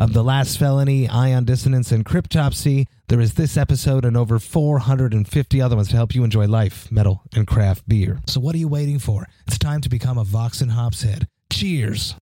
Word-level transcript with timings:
of 0.00 0.14
The 0.14 0.24
Last 0.24 0.58
Felony, 0.58 1.06
Ion 1.10 1.44
Dissonance, 1.44 1.92
and 1.92 2.06
Cryptopsy. 2.06 2.86
There 3.08 3.20
is 3.20 3.34
this 3.34 3.58
episode 3.58 4.06
and 4.06 4.16
over 4.16 4.38
450 4.38 5.60
other 5.60 5.76
ones 5.76 5.88
to 5.88 5.96
help 5.96 6.14
you 6.14 6.24
enjoy 6.24 6.46
life, 6.46 6.90
metal, 6.90 7.22
and 7.34 7.46
craft 7.46 7.86
beer. 7.86 8.22
So 8.26 8.40
what 8.40 8.54
are 8.54 8.58
you 8.58 8.66
waiting 8.66 8.98
for? 8.98 9.26
It's 9.46 9.58
time 9.58 9.82
to 9.82 9.90
become 9.90 10.16
a 10.16 10.24
Vox 10.24 10.62
and 10.62 10.72
Hops 10.72 11.02
head. 11.02 11.28
Cheers. 11.52 12.14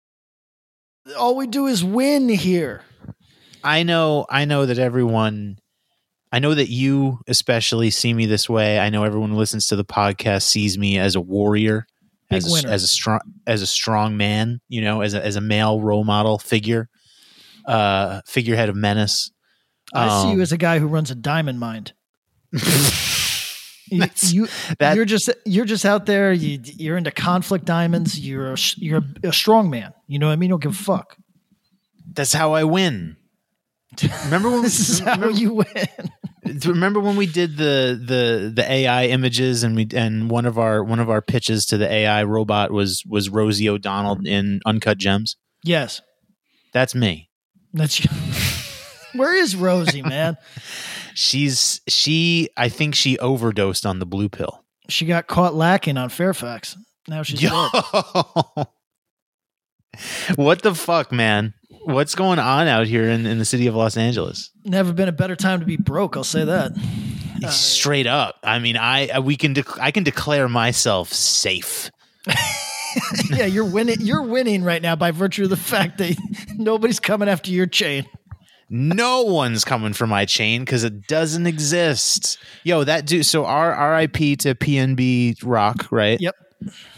All 1.19 1.37
we 1.37 1.47
do 1.47 1.67
is 1.67 1.85
win 1.85 2.31
here. 2.31 2.81
I 3.63 3.83
know 3.83 4.25
I 4.31 4.47
know 4.47 4.65
that 4.65 4.79
everyone 4.79 5.59
I 6.33 6.39
know 6.39 6.55
that 6.55 6.71
you 6.71 7.21
especially 7.29 7.91
see 7.91 8.15
me 8.15 8.25
this 8.25 8.49
way. 8.49 8.79
I 8.79 8.89
know 8.89 9.05
everyone 9.05 9.31
who 9.31 9.37
listens 9.37 9.67
to 9.69 9.77
the 9.77 9.85
podcast 9.85 10.43
sees 10.43 10.79
me 10.79 10.99
as 10.99 11.15
a 11.15 11.21
warrior, 11.21 11.87
Big 12.31 12.39
as 12.39 12.49
a, 12.49 12.53
winner. 12.53 12.71
as 12.71 12.83
a 12.83 12.87
strong 12.87 13.21
as 13.47 13.61
a 13.61 13.67
strong 13.67 14.17
man, 14.17 14.61
you 14.69 14.81
know, 14.81 15.03
as 15.03 15.13
a 15.13 15.23
as 15.23 15.37
a 15.37 15.43
male 15.43 15.81
role 15.81 16.05
model 16.05 16.39
figure, 16.39 16.89
uh 17.67 18.21
figurehead 18.27 18.69
of 18.69 18.77
menace. 18.77 19.31
I 19.93 20.09
see 20.09 20.29
Um, 20.29 20.37
you 20.37 20.43
as 20.43 20.53
a 20.53 20.59
guy 20.59 20.79
who 20.79 20.87
runs 20.87 21.11
a 21.11 21.15
diamond 21.15 21.61
mine. 21.61 21.87
you, 23.91 24.05
you, 24.23 24.49
you're 24.81 25.05
just 25.05 25.31
you're 25.45 25.65
just 25.65 25.85
out 25.85 26.07
there. 26.07 26.33
You, 26.33 26.59
you're 26.63 26.97
into 26.97 27.11
conflict 27.11 27.65
diamonds. 27.65 28.19
You're 28.19 28.55
a, 28.55 28.57
you're 28.77 29.03
a, 29.23 29.33
strong 29.33 29.71
man. 29.71 29.93
You 30.07 30.19
know 30.19 30.27
what 30.27 30.33
I 30.33 30.37
mean? 30.37 30.49
You 30.49 30.55
don't 30.55 30.63
give 30.63 30.73
a 30.73 30.75
fuck. 30.75 31.17
That's 32.13 32.33
how 32.33 32.55
I 32.55 32.65
win. 32.65 33.17
Remember 34.25 34.51
when 34.51 34.63
This 34.63 34.89
is 34.89 34.99
how 35.01 35.29
you 35.29 35.55
win. 35.55 35.89
remember 36.65 37.01
when 37.01 37.17
we 37.17 37.27
did 37.27 37.57
the 37.57 38.01
the 38.01 38.53
the 38.55 38.71
AI 38.71 39.07
images 39.07 39.63
and 39.63 39.77
we 39.77 39.87
and 39.95 40.31
one 40.31 40.47
of 40.47 40.59
our 40.59 40.83
one 40.83 41.01
of 41.01 41.11
our 41.11 41.23
pitches 41.23 41.67
to 41.67 41.77
the 41.77 41.91
AI 41.91 42.25
robot 42.25 42.71
was 42.71 43.03
was 43.07 43.29
Rosie 43.29 43.69
O'Donnell 43.69 44.27
in 44.27 44.61
Uncut 44.67 44.99
Gems. 44.99 45.37
Yes, 45.63 46.01
That's 46.73 46.95
me. 46.95 47.26
That's. 47.79 47.99
Where 49.15 49.35
is 49.35 49.57
Rosie, 49.57 50.03
man? 50.03 50.37
She's 51.15 51.81
she 51.89 52.51
I 52.57 52.69
think 52.69 52.95
she 52.95 53.19
overdosed 53.19 53.87
on 53.87 53.99
the 53.99 54.07
blue 54.07 54.29
pill. 54.29 54.65
She 54.89 55.07
got 55.07 55.27
caught 55.27 55.55
lacking 55.55 55.97
on 55.97 56.11
Fairfax. 56.11 56.77
Now 57.09 57.23
she's 57.23 57.43
Yo. 57.43 57.69
dead. 57.73 58.67
what 60.37 60.63
the 60.63 60.75
fuck, 60.75 61.11
man? 61.13 61.55
What's 61.85 62.15
going 62.15 62.39
on 62.39 62.69
out 62.69 62.87
here 62.87 63.09
in, 63.09 63.27
in 63.27 63.39
the 63.39 63.45
city 63.45 63.67
of 63.67 63.75
Los 63.75 63.97
Angeles? 63.97 64.51
Never 64.65 64.93
been 64.93 65.09
a 65.09 65.13
better 65.13 65.37
time 65.37 65.61
to 65.61 65.67
be 65.67 65.77
broke. 65.77 66.17
I'll 66.17 66.25
say 66.25 66.45
that. 66.45 66.73
Uh, 67.43 67.49
Straight 67.49 68.07
up. 68.07 68.37
I 68.43 68.59
mean, 68.59 68.77
I 68.77 69.21
we 69.21 69.37
can 69.37 69.55
dec- 69.55 69.79
I 69.81 69.91
can 69.91 70.03
declare 70.03 70.49
myself 70.49 71.13
safe. 71.13 71.91
yeah, 73.31 73.47
you're 73.47 73.65
winning. 73.65 74.01
You're 74.01 74.23
winning 74.23 74.63
right 74.63 74.83
now 74.83 74.97
by 74.97 75.11
virtue 75.11 75.45
of 75.45 75.51
the 75.51 75.57
fact 75.57 75.99
that 75.99 76.17
nobody's 76.55 77.01
coming 77.01 77.29
after 77.29 77.51
your 77.51 77.67
chain. 77.67 78.07
No 78.69 79.23
one's 79.23 79.65
coming 79.65 79.93
for 79.93 80.07
my 80.07 80.25
chain 80.25 80.63
because 80.63 80.83
it 80.83 81.07
doesn't 81.07 81.47
exist. 81.47 82.39
Yo, 82.65 82.83
that 82.85 83.07
dude. 83.07 83.25
So 83.25 83.45
our 83.45 83.97
RIP 83.97 84.39
to 84.41 84.55
PNB 84.55 85.37
Rock, 85.45 85.87
right? 85.91 86.21
Yep. 86.21 86.35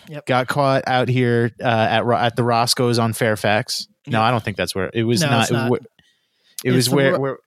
Yep. 0.08 0.26
Got 0.26 0.48
caught 0.48 0.84
out 0.86 1.08
here 1.08 1.50
uh, 1.60 1.66
at 1.66 2.06
at 2.06 2.36
the 2.36 2.44
Roscoe's 2.44 2.98
on 2.98 3.12
Fairfax. 3.12 3.86
No, 4.06 4.22
I 4.22 4.30
don't 4.30 4.42
think 4.42 4.56
that's 4.56 4.74
where 4.74 4.90
it 4.94 5.04
was. 5.04 5.20
No, 5.20 5.28
not. 5.28 5.50
not. 5.50 5.80
It, 6.64 6.72
was 6.72 6.86
the 6.86 6.96
where, 6.96 7.20
where 7.20 7.38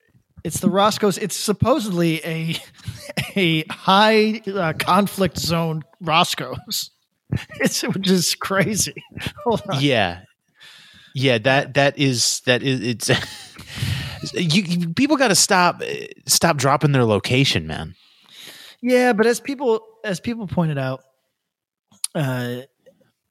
It's 0.44 0.60
the 0.60 0.70
Roscoe's. 0.70 1.18
It's 1.18 1.36
supposedly 1.36 2.22
a 2.24 2.56
a 3.36 3.64
high 3.70 4.42
uh, 4.46 4.74
conflict 4.74 5.40
zone 5.40 5.84
Roscoe's. 6.00 6.92
It's 7.60 7.82
which 7.84 8.10
is 8.10 8.36
crazy. 8.36 9.04
Hold 9.46 9.62
on. 9.70 9.82
yeah 9.82 10.22
yeah 11.14 11.38
that 11.40 11.74
that 11.74 11.98
is 12.00 12.42
that 12.46 12.64
is 12.64 12.80
it's 12.82 13.10
you, 14.34 14.62
you 14.64 14.94
people 14.94 15.18
got 15.18 15.28
to 15.30 15.36
stop 15.36 15.82
stop 16.26 16.58
dropping 16.58 16.92
their 16.94 17.04
location 17.06 17.68
man 17.68 17.96
Yeah, 18.82 19.14
but 19.14 19.26
as 19.28 19.40
people 19.40 19.82
as 20.04 20.20
people 20.20 20.48
pointed 20.48 20.78
out, 20.78 21.02
uh, 22.16 22.62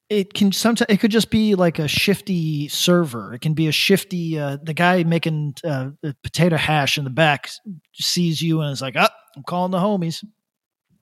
it 0.08 0.32
can 0.34 0.52
sometimes 0.52 0.86
it 0.88 0.98
could 1.00 1.10
just 1.10 1.30
be 1.30 1.54
like 1.54 1.78
a 1.78 1.88
shifty 1.88 2.68
server. 2.68 3.34
It 3.34 3.40
can 3.40 3.54
be 3.54 3.66
a 3.68 3.72
shifty. 3.72 4.38
Uh, 4.38 4.58
the 4.62 4.74
guy 4.74 5.02
making 5.04 5.54
uh, 5.64 5.90
the 6.02 6.14
potato 6.22 6.56
hash 6.56 6.98
in 6.98 7.04
the 7.04 7.10
back 7.10 7.48
sees 7.94 8.40
you 8.42 8.60
and 8.60 8.72
is 8.72 8.82
like, 8.82 8.96
"Up, 8.96 9.12
I'm 9.36 9.42
calling 9.42 9.70
the 9.72 9.78
homies." 9.78 10.24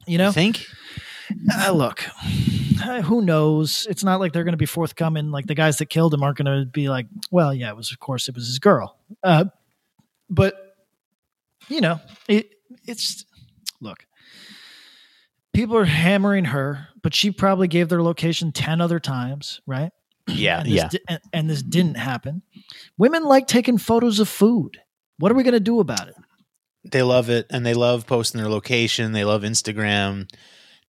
You 0.07 0.17
know, 0.19 0.27
you 0.29 0.33
think 0.33 0.65
Uh, 1.53 1.72
look, 1.72 2.05
uh, 2.83 3.03
who 3.03 3.22
knows? 3.22 3.87
It's 3.91 4.05
not 4.05 4.21
like 4.21 4.33
they're 4.33 4.44
going 4.44 4.53
to 4.53 4.56
be 4.59 4.66
forthcoming. 4.66 5.31
Like 5.31 5.47
the 5.47 5.55
guys 5.55 5.78
that 5.78 5.87
killed 5.87 6.15
him 6.15 6.22
aren't 6.22 6.39
going 6.39 6.61
to 6.61 6.65
be 6.71 6.89
like, 6.89 7.06
well, 7.31 7.53
yeah, 7.53 7.69
it 7.71 7.77
was, 7.77 7.93
of 7.93 7.99
course, 7.99 8.28
it 8.28 8.34
was 8.34 8.47
his 8.47 8.59
girl. 8.59 8.97
Uh, 9.22 9.47
but, 10.31 10.77
you 11.69 11.81
know, 11.81 12.00
it, 12.28 12.50
it's, 12.87 13.25
look, 13.81 14.06
people 15.53 15.77
are 15.77 15.84
hammering 15.84 16.47
her, 16.47 16.88
but 17.03 17.15
she 17.15 17.31
probably 17.31 17.69
gave 17.69 17.88
their 17.88 18.03
location 18.03 18.53
10 18.53 18.81
other 18.81 19.00
times, 19.00 19.61
right? 19.67 19.91
yeah 20.28 20.61
And 20.61 20.69
yeah 20.69 20.88
di- 20.88 20.99
and, 21.09 21.21
and 21.33 21.50
this 21.50 21.62
didn't 21.62 21.97
happen. 21.97 22.43
Women 22.99 23.25
like 23.25 23.47
taking 23.47 23.78
photos 23.78 24.21
of 24.21 24.28
food. 24.28 24.78
What 25.19 25.33
are 25.33 25.34
we 25.34 25.43
going 25.43 25.55
to 25.55 25.61
do 25.61 25.81
about 25.81 26.09
it? 26.09 26.15
they 26.84 27.03
love 27.03 27.28
it 27.28 27.44
and 27.50 27.67
they 27.67 27.75
love 27.75 28.06
posting 28.06 28.41
their 28.41 28.49
location 28.49 29.11
they 29.12 29.25
love 29.25 29.43
instagram 29.43 30.31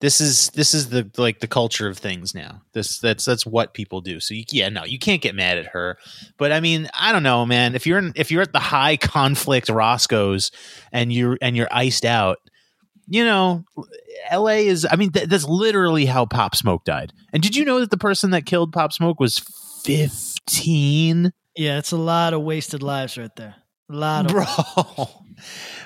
this 0.00 0.20
is 0.20 0.48
this 0.50 0.72
is 0.74 0.88
the 0.88 1.10
like 1.18 1.40
the 1.40 1.46
culture 1.46 1.88
of 1.88 1.98
things 1.98 2.34
now. 2.34 2.62
This 2.72 2.98
that's 2.98 3.24
that's 3.24 3.44
what 3.44 3.74
people 3.74 4.00
do. 4.00 4.18
So 4.18 4.34
you, 4.34 4.44
yeah 4.50 4.68
no 4.68 4.84
you 4.84 4.98
can't 4.98 5.22
get 5.22 5.34
mad 5.34 5.58
at 5.58 5.66
her. 5.66 5.98
But 6.38 6.52
i 6.52 6.60
mean 6.60 6.88
i 6.98 7.12
don't 7.12 7.22
know 7.22 7.44
man. 7.46 7.74
If 7.74 7.86
you're 7.86 7.98
in, 7.98 8.12
if 8.16 8.30
you're 8.30 8.42
at 8.42 8.52
the 8.52 8.58
high 8.58 8.96
conflict 8.96 9.68
roscoe's 9.68 10.50
and 10.92 11.12
you're 11.12 11.38
and 11.40 11.56
you're 11.56 11.68
iced 11.70 12.04
out 12.04 12.38
you 13.06 13.24
know 13.24 13.64
la 14.32 14.46
is 14.46 14.86
i 14.88 14.94
mean 14.94 15.10
th- 15.10 15.28
that's 15.28 15.44
literally 15.44 16.06
how 16.06 16.24
pop 16.24 16.54
smoke 16.54 16.84
died. 16.84 17.12
And 17.32 17.42
did 17.42 17.54
you 17.54 17.64
know 17.64 17.80
that 17.80 17.90
the 17.90 17.98
person 17.98 18.30
that 18.30 18.46
killed 18.46 18.72
pop 18.72 18.92
smoke 18.92 19.20
was 19.20 19.38
15 19.84 21.32
Yeah, 21.56 21.78
it's 21.78 21.92
a 21.92 21.96
lot 21.96 22.32
of 22.32 22.42
wasted 22.42 22.82
lives 22.82 23.18
right 23.18 23.34
there. 23.36 23.56
Lot 23.90 24.26
of 24.26 24.32
bro. 24.32 25.08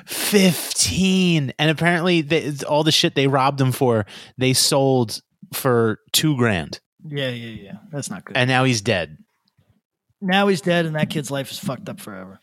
15 0.04 1.54
and 1.59 1.70
apparently 1.70 2.20
they, 2.20 2.53
all 2.69 2.84
the 2.84 2.92
shit 2.92 3.15
they 3.15 3.26
robbed 3.26 3.59
him 3.59 3.72
for 3.72 4.04
they 4.37 4.53
sold 4.53 5.22
for 5.54 6.00
two 6.12 6.37
grand. 6.37 6.81
Yeah, 7.09 7.31
yeah, 7.31 7.62
yeah. 7.62 7.72
That's 7.91 8.10
not 8.10 8.25
good. 8.25 8.37
and 8.37 8.48
now 8.48 8.64
he's 8.64 8.82
dead. 8.82 9.16
Now 10.20 10.48
he's 10.48 10.60
dead, 10.60 10.87
and 10.87 10.97
that 10.97 11.10
kid's 11.10 11.31
life 11.31 11.50
is 11.50 11.59
fucked 11.59 11.88
up 11.88 12.00
forever. 12.00 12.41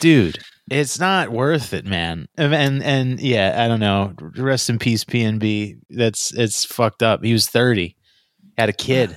dude 0.00 0.38
it's 0.70 1.00
not 1.00 1.30
worth 1.30 1.72
it 1.72 1.86
man. 1.86 2.28
And 2.36 2.54
and, 2.54 2.82
and 2.82 3.20
yeah 3.20 3.64
i 3.64 3.68
don't 3.68 3.80
know. 3.80 4.12
Rest 4.36 4.68
in 4.68 4.78
peace 4.78 5.04
pnb 5.04 5.78
that's 5.88 6.32
it's 6.34 6.66
fucked 6.66 7.02
up. 7.02 7.24
He 7.24 7.32
was 7.32 7.48
30 7.48 7.96
had 8.58 8.68
a 8.68 8.74
kid 8.74 9.16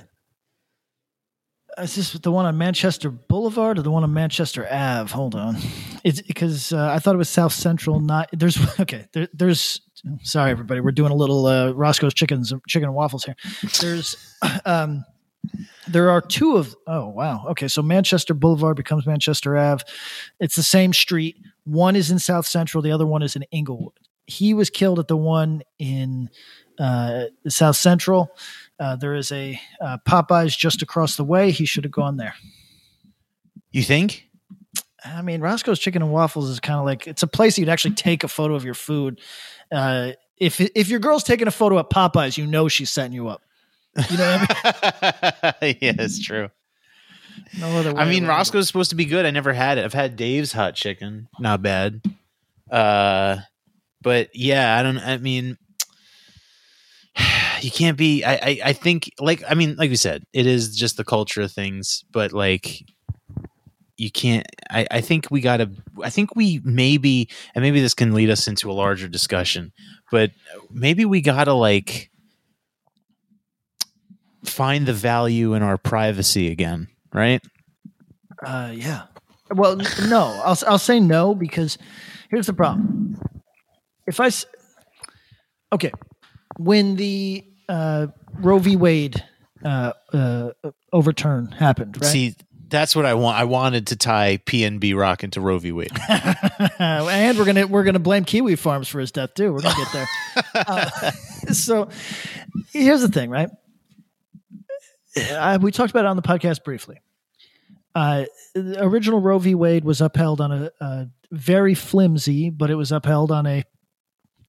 Is 1.78 1.96
this 1.96 2.12
the 2.12 2.30
one 2.30 2.46
on 2.46 2.56
Manchester 2.56 3.10
Boulevard 3.10 3.78
or 3.78 3.82
the 3.82 3.90
one 3.90 4.04
on 4.04 4.12
Manchester 4.12 4.66
Ave? 4.70 5.12
Hold 5.12 5.34
on, 5.34 5.56
it's 6.04 6.20
because 6.22 6.72
uh, 6.72 6.90
I 6.92 6.98
thought 6.98 7.14
it 7.14 7.18
was 7.18 7.28
South 7.28 7.52
Central. 7.52 8.00
Not 8.00 8.28
there's 8.32 8.58
okay. 8.80 9.06
There, 9.12 9.28
there's 9.32 9.80
sorry 10.22 10.50
everybody. 10.50 10.80
We're 10.80 10.92
doing 10.92 11.10
a 11.10 11.16
little 11.16 11.46
uh, 11.46 11.72
Roscoe's 11.72 12.14
chickens, 12.14 12.52
chicken 12.68 12.88
and 12.88 12.94
waffles 12.94 13.24
here. 13.24 13.34
There's 13.80 14.16
um, 14.64 15.04
there 15.88 16.10
are 16.10 16.20
two 16.20 16.56
of 16.56 16.74
oh 16.86 17.08
wow 17.08 17.44
okay 17.48 17.68
so 17.68 17.82
Manchester 17.82 18.32
Boulevard 18.34 18.76
becomes 18.76 19.06
Manchester 19.06 19.56
Ave. 19.56 19.84
It's 20.40 20.56
the 20.56 20.62
same 20.62 20.92
street. 20.92 21.36
One 21.64 21.96
is 21.96 22.10
in 22.10 22.18
South 22.18 22.46
Central. 22.46 22.82
The 22.82 22.92
other 22.92 23.06
one 23.06 23.22
is 23.22 23.36
in 23.36 23.42
Inglewood. 23.50 23.98
He 24.26 24.54
was 24.54 24.70
killed 24.70 24.98
at 24.98 25.08
the 25.08 25.16
one 25.16 25.62
in 25.78 26.30
uh, 26.78 27.24
South 27.48 27.76
Central. 27.76 28.30
Uh, 28.78 28.96
there 28.96 29.14
is 29.14 29.30
a 29.32 29.60
uh, 29.80 29.98
Popeyes 30.06 30.56
just 30.56 30.82
across 30.82 31.16
the 31.16 31.24
way. 31.24 31.50
He 31.50 31.64
should 31.64 31.84
have 31.84 31.92
gone 31.92 32.16
there. 32.16 32.34
you 33.70 33.82
think 33.82 34.28
I 35.04 35.22
mean, 35.22 35.40
Roscoe's 35.40 35.78
Chicken 35.78 36.02
and 36.02 36.10
Waffles 36.10 36.48
is 36.48 36.60
kind 36.60 36.78
of 36.78 36.86
like 36.86 37.06
it's 37.06 37.22
a 37.22 37.26
place 37.26 37.58
you'd 37.58 37.68
actually 37.68 37.94
take 37.94 38.24
a 38.24 38.28
photo 38.28 38.54
of 38.54 38.64
your 38.64 38.74
food. 38.74 39.20
Uh, 39.70 40.12
if 40.38 40.60
if 40.60 40.88
your 40.88 40.98
girl's 40.98 41.24
taking 41.24 41.46
a 41.46 41.52
photo 41.52 41.78
at 41.78 41.90
Popeyes, 41.90 42.38
you 42.38 42.46
know 42.46 42.68
she's 42.68 42.90
setting 42.90 43.12
you 43.12 43.28
up. 43.28 43.42
You 44.10 44.16
know 44.18 44.38
what 44.38 45.36
I 45.42 45.54
mean? 45.62 45.76
yeah 45.80 45.92
it's 45.98 46.20
true 46.20 46.48
No 47.58 47.68
other 47.78 47.94
way. 47.94 48.02
I 48.02 48.08
mean, 48.08 48.24
around. 48.24 48.38
Roscoe's 48.38 48.66
supposed 48.66 48.90
to 48.90 48.96
be 48.96 49.04
good. 49.04 49.24
I 49.24 49.30
never 49.30 49.52
had 49.52 49.78
it. 49.78 49.84
I've 49.84 49.94
had 49.94 50.16
Dave's 50.16 50.52
hot 50.52 50.74
chicken. 50.74 51.28
Not 51.38 51.62
bad. 51.62 52.02
Uh, 52.68 53.36
but 54.02 54.30
yeah, 54.34 54.76
I 54.76 54.82
don't. 54.82 54.98
I 54.98 55.18
mean, 55.18 55.58
you 57.64 57.70
can't 57.70 57.96
be. 57.96 58.22
I, 58.22 58.34
I. 58.34 58.58
I 58.66 58.72
think 58.74 59.10
like. 59.18 59.42
I 59.48 59.54
mean, 59.54 59.74
like 59.76 59.88
we 59.88 59.96
said, 59.96 60.24
it 60.34 60.46
is 60.46 60.76
just 60.76 60.98
the 60.98 61.04
culture 61.04 61.40
of 61.40 61.50
things. 61.50 62.04
But 62.12 62.32
like, 62.32 62.84
you 63.96 64.10
can't. 64.10 64.46
I. 64.70 64.86
I 64.90 65.00
think 65.00 65.28
we 65.30 65.40
gotta. 65.40 65.70
I 66.02 66.10
think 66.10 66.36
we 66.36 66.60
maybe, 66.62 67.30
and 67.54 67.62
maybe 67.62 67.80
this 67.80 67.94
can 67.94 68.12
lead 68.12 68.28
us 68.28 68.46
into 68.46 68.70
a 68.70 68.74
larger 68.74 69.08
discussion. 69.08 69.72
But 70.10 70.32
maybe 70.70 71.06
we 71.06 71.22
gotta 71.22 71.54
like 71.54 72.10
find 74.44 74.84
the 74.84 74.92
value 74.92 75.54
in 75.54 75.62
our 75.62 75.78
privacy 75.78 76.52
again, 76.52 76.88
right? 77.14 77.40
Uh, 78.44 78.72
yeah. 78.74 79.04
Well, 79.50 79.76
no, 80.06 80.38
I'll 80.44 80.58
I'll 80.66 80.78
say 80.78 81.00
no 81.00 81.34
because 81.34 81.78
here's 82.28 82.46
the 82.46 82.52
problem. 82.52 83.18
If 84.06 84.20
I 84.20 84.28
okay, 85.72 85.92
when 86.58 86.96
the 86.96 87.44
uh, 87.68 88.08
Roe 88.34 88.58
v. 88.58 88.76
Wade 88.76 89.22
uh, 89.64 89.92
uh, 90.12 90.50
overturn 90.92 91.46
happened, 91.52 92.00
right? 92.00 92.10
See, 92.10 92.34
that's 92.68 92.96
what 92.96 93.06
I 93.06 93.14
want. 93.14 93.38
I 93.38 93.44
wanted 93.44 93.88
to 93.88 93.96
tie 93.96 94.38
PNB 94.44 94.96
Rock 94.96 95.24
into 95.24 95.40
Roe 95.40 95.58
v. 95.58 95.72
Wade. 95.72 95.92
and 96.78 97.38
we're 97.38 97.44
gonna 97.44 97.66
we're 97.66 97.84
gonna 97.84 97.98
blame 97.98 98.24
Kiwi 98.24 98.56
Farms 98.56 98.88
for 98.88 99.00
his 99.00 99.12
death 99.12 99.34
too. 99.34 99.52
We're 99.52 99.60
gonna 99.60 99.76
get 99.76 99.92
there. 99.92 100.08
uh, 100.66 101.10
so 101.52 101.88
here's 102.72 103.00
the 103.00 103.08
thing, 103.08 103.30
right? 103.30 103.50
I, 105.16 105.58
we 105.58 105.70
talked 105.70 105.90
about 105.90 106.04
it 106.04 106.08
on 106.08 106.16
the 106.16 106.22
podcast 106.22 106.64
briefly. 106.64 107.00
Uh, 107.94 108.24
the 108.54 108.82
original 108.82 109.20
Roe 109.20 109.38
v. 109.38 109.54
Wade 109.54 109.84
was 109.84 110.00
upheld 110.00 110.40
on 110.40 110.50
a, 110.50 110.70
a 110.80 111.08
very 111.30 111.74
flimsy, 111.74 112.50
but 112.50 112.70
it 112.70 112.74
was 112.74 112.90
upheld 112.90 113.30
on 113.30 113.46
a 113.46 113.62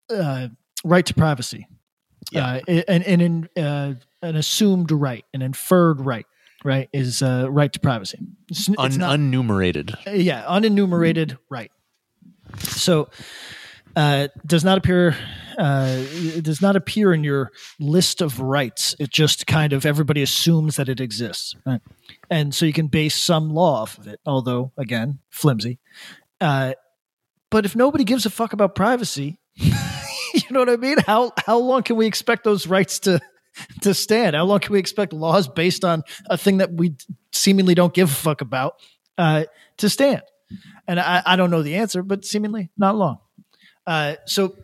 uh, 0.09 0.47
right 0.83 1.05
to 1.05 1.13
privacy, 1.13 1.67
Yeah. 2.31 2.59
uh, 2.67 2.71
and 2.87 3.03
and 3.03 3.21
in, 3.21 3.49
uh, 3.63 3.93
an 4.21 4.35
assumed 4.35 4.91
right, 4.91 5.23
an 5.33 5.41
inferred 5.41 6.01
right, 6.01 6.25
right 6.63 6.89
is 6.93 7.21
uh, 7.21 7.47
right 7.49 7.71
to 7.71 7.79
privacy. 7.79 8.19
It's, 8.49 8.67
it's 8.67 8.77
Un- 8.79 8.97
not- 8.97 9.13
unnumerated. 9.15 9.93
yeah, 10.07 10.43
unenumerated 10.45 11.37
right. 11.49 11.71
So 12.59 13.09
uh, 13.95 14.27
does 14.45 14.63
not 14.63 14.77
appear 14.77 15.15
uh, 15.57 15.87
it 15.99 16.43
does 16.43 16.61
not 16.61 16.75
appear 16.75 17.13
in 17.13 17.23
your 17.23 17.51
list 17.79 18.21
of 18.21 18.39
rights. 18.41 18.95
It 18.99 19.09
just 19.09 19.47
kind 19.47 19.71
of 19.73 19.85
everybody 19.85 20.21
assumes 20.21 20.75
that 20.75 20.89
it 20.89 20.99
exists, 20.99 21.55
right? 21.65 21.81
and 22.29 22.53
so 22.55 22.65
you 22.65 22.73
can 22.73 22.87
base 22.87 23.15
some 23.15 23.49
law 23.53 23.83
off 23.83 23.97
of 23.97 24.07
it. 24.07 24.19
Although 24.25 24.71
again, 24.77 25.19
flimsy. 25.29 25.79
Uh, 26.41 26.73
but 27.51 27.65
if 27.65 27.75
nobody 27.75 28.03
gives 28.03 28.25
a 28.25 28.29
fuck 28.29 28.51
about 28.53 28.75
privacy, 28.75 29.37
know 30.55 30.61
what 30.61 30.69
I 30.69 30.77
mean? 30.77 30.97
How 31.05 31.31
how 31.37 31.59
long 31.59 31.83
can 31.83 31.95
we 31.95 32.07
expect 32.07 32.43
those 32.43 32.67
rights 32.67 32.99
to 32.99 33.19
to 33.81 33.93
stand? 33.93 34.35
How 34.35 34.45
long 34.45 34.59
can 34.59 34.73
we 34.73 34.79
expect 34.79 35.13
laws 35.13 35.47
based 35.47 35.85
on 35.85 36.03
a 36.29 36.37
thing 36.37 36.57
that 36.57 36.73
we 36.73 36.95
seemingly 37.31 37.75
don't 37.75 37.93
give 37.93 38.09
a 38.09 38.13
fuck 38.13 38.41
about 38.41 38.79
uh, 39.17 39.45
to 39.77 39.89
stand? 39.89 40.21
And 40.87 40.99
I, 40.99 41.21
I 41.25 41.35
don't 41.35 41.51
know 41.51 41.63
the 41.63 41.75
answer, 41.75 42.03
but 42.03 42.25
seemingly 42.25 42.69
not 42.77 42.95
long. 42.95 43.17
Uh, 43.87 44.15
so, 44.25 44.55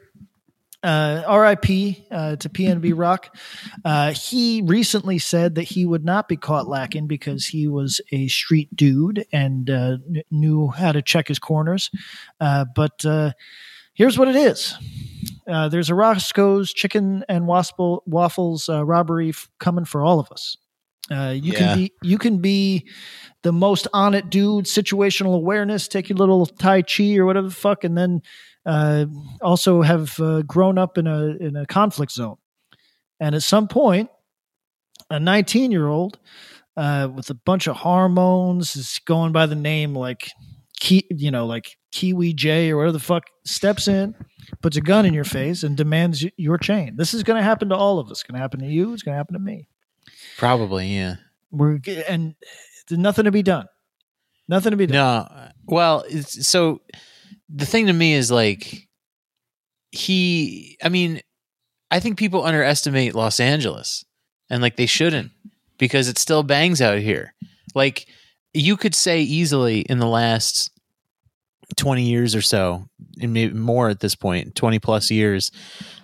uh, 0.84 1.24
RIP 1.28 1.98
uh, 2.12 2.36
to 2.38 2.50
PNB 2.50 2.94
Rock. 2.96 3.36
Uh, 3.86 4.14
he 4.14 4.62
recently 4.64 5.20
said 5.20 5.56
that 5.56 5.64
he 5.64 5.86
would 5.86 6.04
not 6.04 6.28
be 6.28 6.38
caught 6.38 6.68
lacking 6.68 7.08
because 7.08 7.48
he 7.48 7.68
was 7.68 8.02
a 8.12 8.28
street 8.28 8.76
dude 8.76 9.26
and 9.32 9.70
uh, 9.70 9.98
kn- 10.12 10.24
knew 10.32 10.70
how 10.70 10.92
to 10.92 11.02
check 11.02 11.28
his 11.28 11.40
corners. 11.40 11.92
Uh, 12.40 12.66
but 12.76 13.06
uh, 13.06 13.32
here's 13.94 14.18
what 14.18 14.28
it 14.28 14.36
is. 14.36 14.76
Uh, 15.51 15.68
there's 15.69 15.89
a 15.89 15.95
Roscoe's 15.95 16.71
Chicken 16.74 17.25
and 17.27 17.45
Waffle, 17.45 18.03
Waffles 18.06 18.69
uh, 18.69 18.86
robbery 18.86 19.30
f- 19.30 19.50
coming 19.59 19.83
for 19.86 20.01
all 20.01 20.19
of 20.19 20.31
us. 20.31 20.56
Uh, 21.12 21.31
you 21.36 21.51
Yeah. 21.51 21.57
can 21.59 21.77
be 21.77 21.92
you 22.03 22.18
can 22.18 22.38
be 22.38 22.88
the 23.44 23.51
most 23.51 23.88
on 23.92 24.13
it 24.13 24.30
dude, 24.30 24.65
situational 24.65 25.36
awareness, 25.36 25.88
take 25.89 26.07
your 26.09 26.18
little 26.18 26.45
Tai 26.45 26.83
Chi 26.83 27.15
or 27.18 27.25
whatever 27.25 27.50
the 27.50 27.53
fuck, 27.53 27.83
and 27.83 27.98
then 27.98 28.21
uh, 28.65 29.06
also 29.42 29.81
have 29.81 30.18
uh, 30.21 30.44
grown 30.44 30.77
up 30.77 30.98
in 30.98 31.07
a 31.07 31.36
in 31.39 31.56
a 31.57 31.65
conflict 31.65 32.13
zone. 32.13 32.38
And 33.19 33.36
at 33.36 33.44
some 33.44 33.68
point, 33.68 34.09
a 35.09 35.19
19 35.19 35.71
year 35.71 35.88
old 35.88 36.18
uh, 36.77 37.09
with 37.13 37.30
a 37.30 37.33
bunch 37.36 37.68
of 37.68 37.77
hormones 37.77 38.75
is 38.77 39.00
going 39.06 39.31
by 39.33 39.48
the 39.48 39.56
name 39.56 39.94
like 39.95 40.30
you 40.89 41.30
know, 41.31 41.45
like 41.45 41.75
Kiwi 41.92 42.34
J 42.34 42.72
or 42.72 42.78
whatever 42.78 42.94
the 42.94 43.00
fuck, 43.00 43.24
steps 43.46 43.88
in, 43.88 44.16
puts 44.62 44.78
a 44.78 44.82
gun 44.82 45.06
in 45.06 45.14
your 45.14 45.24
face, 45.24 45.64
and 45.64 45.76
demands 45.76 46.26
your 46.38 46.58
chain. 46.58 46.96
This 46.96 47.14
is 47.14 47.24
going 47.24 47.38
to 47.38 47.44
happen 47.44 47.70
to 47.70 47.76
all 47.76 48.00
of 48.00 48.08
us. 48.08 48.12
It's 48.12 48.24
going 48.24 48.36
to 48.36 48.42
happen 48.42 48.62
to 48.62 48.68
you. 48.68 48.94
It's 48.94 49.04
going 49.04 49.14
to 49.14 49.18
happen 49.18 49.34
to 49.34 49.40
me. 49.40 49.68
Probably, 50.38 50.88
yeah. 50.88 51.16
We're 51.52 51.80
and 52.08 52.36
there's 52.88 53.00
nothing 53.00 53.26
to 53.26 53.32
be 53.32 53.44
done. 53.44 53.66
Nothing 54.48 54.72
to 54.72 54.78
be 54.78 54.88
done. 54.88 54.96
No, 54.96 55.50
well, 55.66 56.04
it's, 56.08 56.48
so 56.48 56.82
the 57.50 57.66
thing 57.66 57.88
to 57.88 57.94
me 57.94 58.14
is 58.14 58.32
like 58.32 58.88
he. 59.92 60.78
I 60.84 60.90
mean, 60.90 61.22
I 61.90 62.00
think 62.00 62.18
people 62.18 62.46
underestimate 62.46 63.16
Los 63.16 63.40
Angeles, 63.40 64.06
and 64.50 64.62
like 64.62 64.78
they 64.78 64.86
shouldn't 64.86 65.32
because 65.78 66.08
it 66.08 66.18
still 66.18 66.44
bangs 66.44 66.82
out 66.82 67.00
here. 67.00 67.34
Like 67.76 68.08
you 68.54 68.78
could 68.78 68.96
say 68.96 69.22
easily 69.22 69.82
in 69.82 70.00
the 70.00 70.08
last 70.08 70.71
twenty 71.76 72.04
years 72.04 72.36
or 72.36 72.42
so, 72.42 72.86
and 73.22 73.34
maybe 73.34 73.54
more 73.54 73.90
at 73.90 74.00
this 74.00 74.16
point, 74.16 74.56
twenty 74.56 74.80
plus 74.80 75.12
years, 75.12 75.52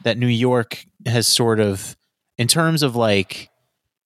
that 0.04 0.18
New 0.18 0.28
York 0.28 0.86
has 1.06 1.28
sort 1.28 1.60
of, 1.60 1.96
in 2.38 2.48
terms 2.48 2.84
of 2.84 2.96
like 2.96 3.50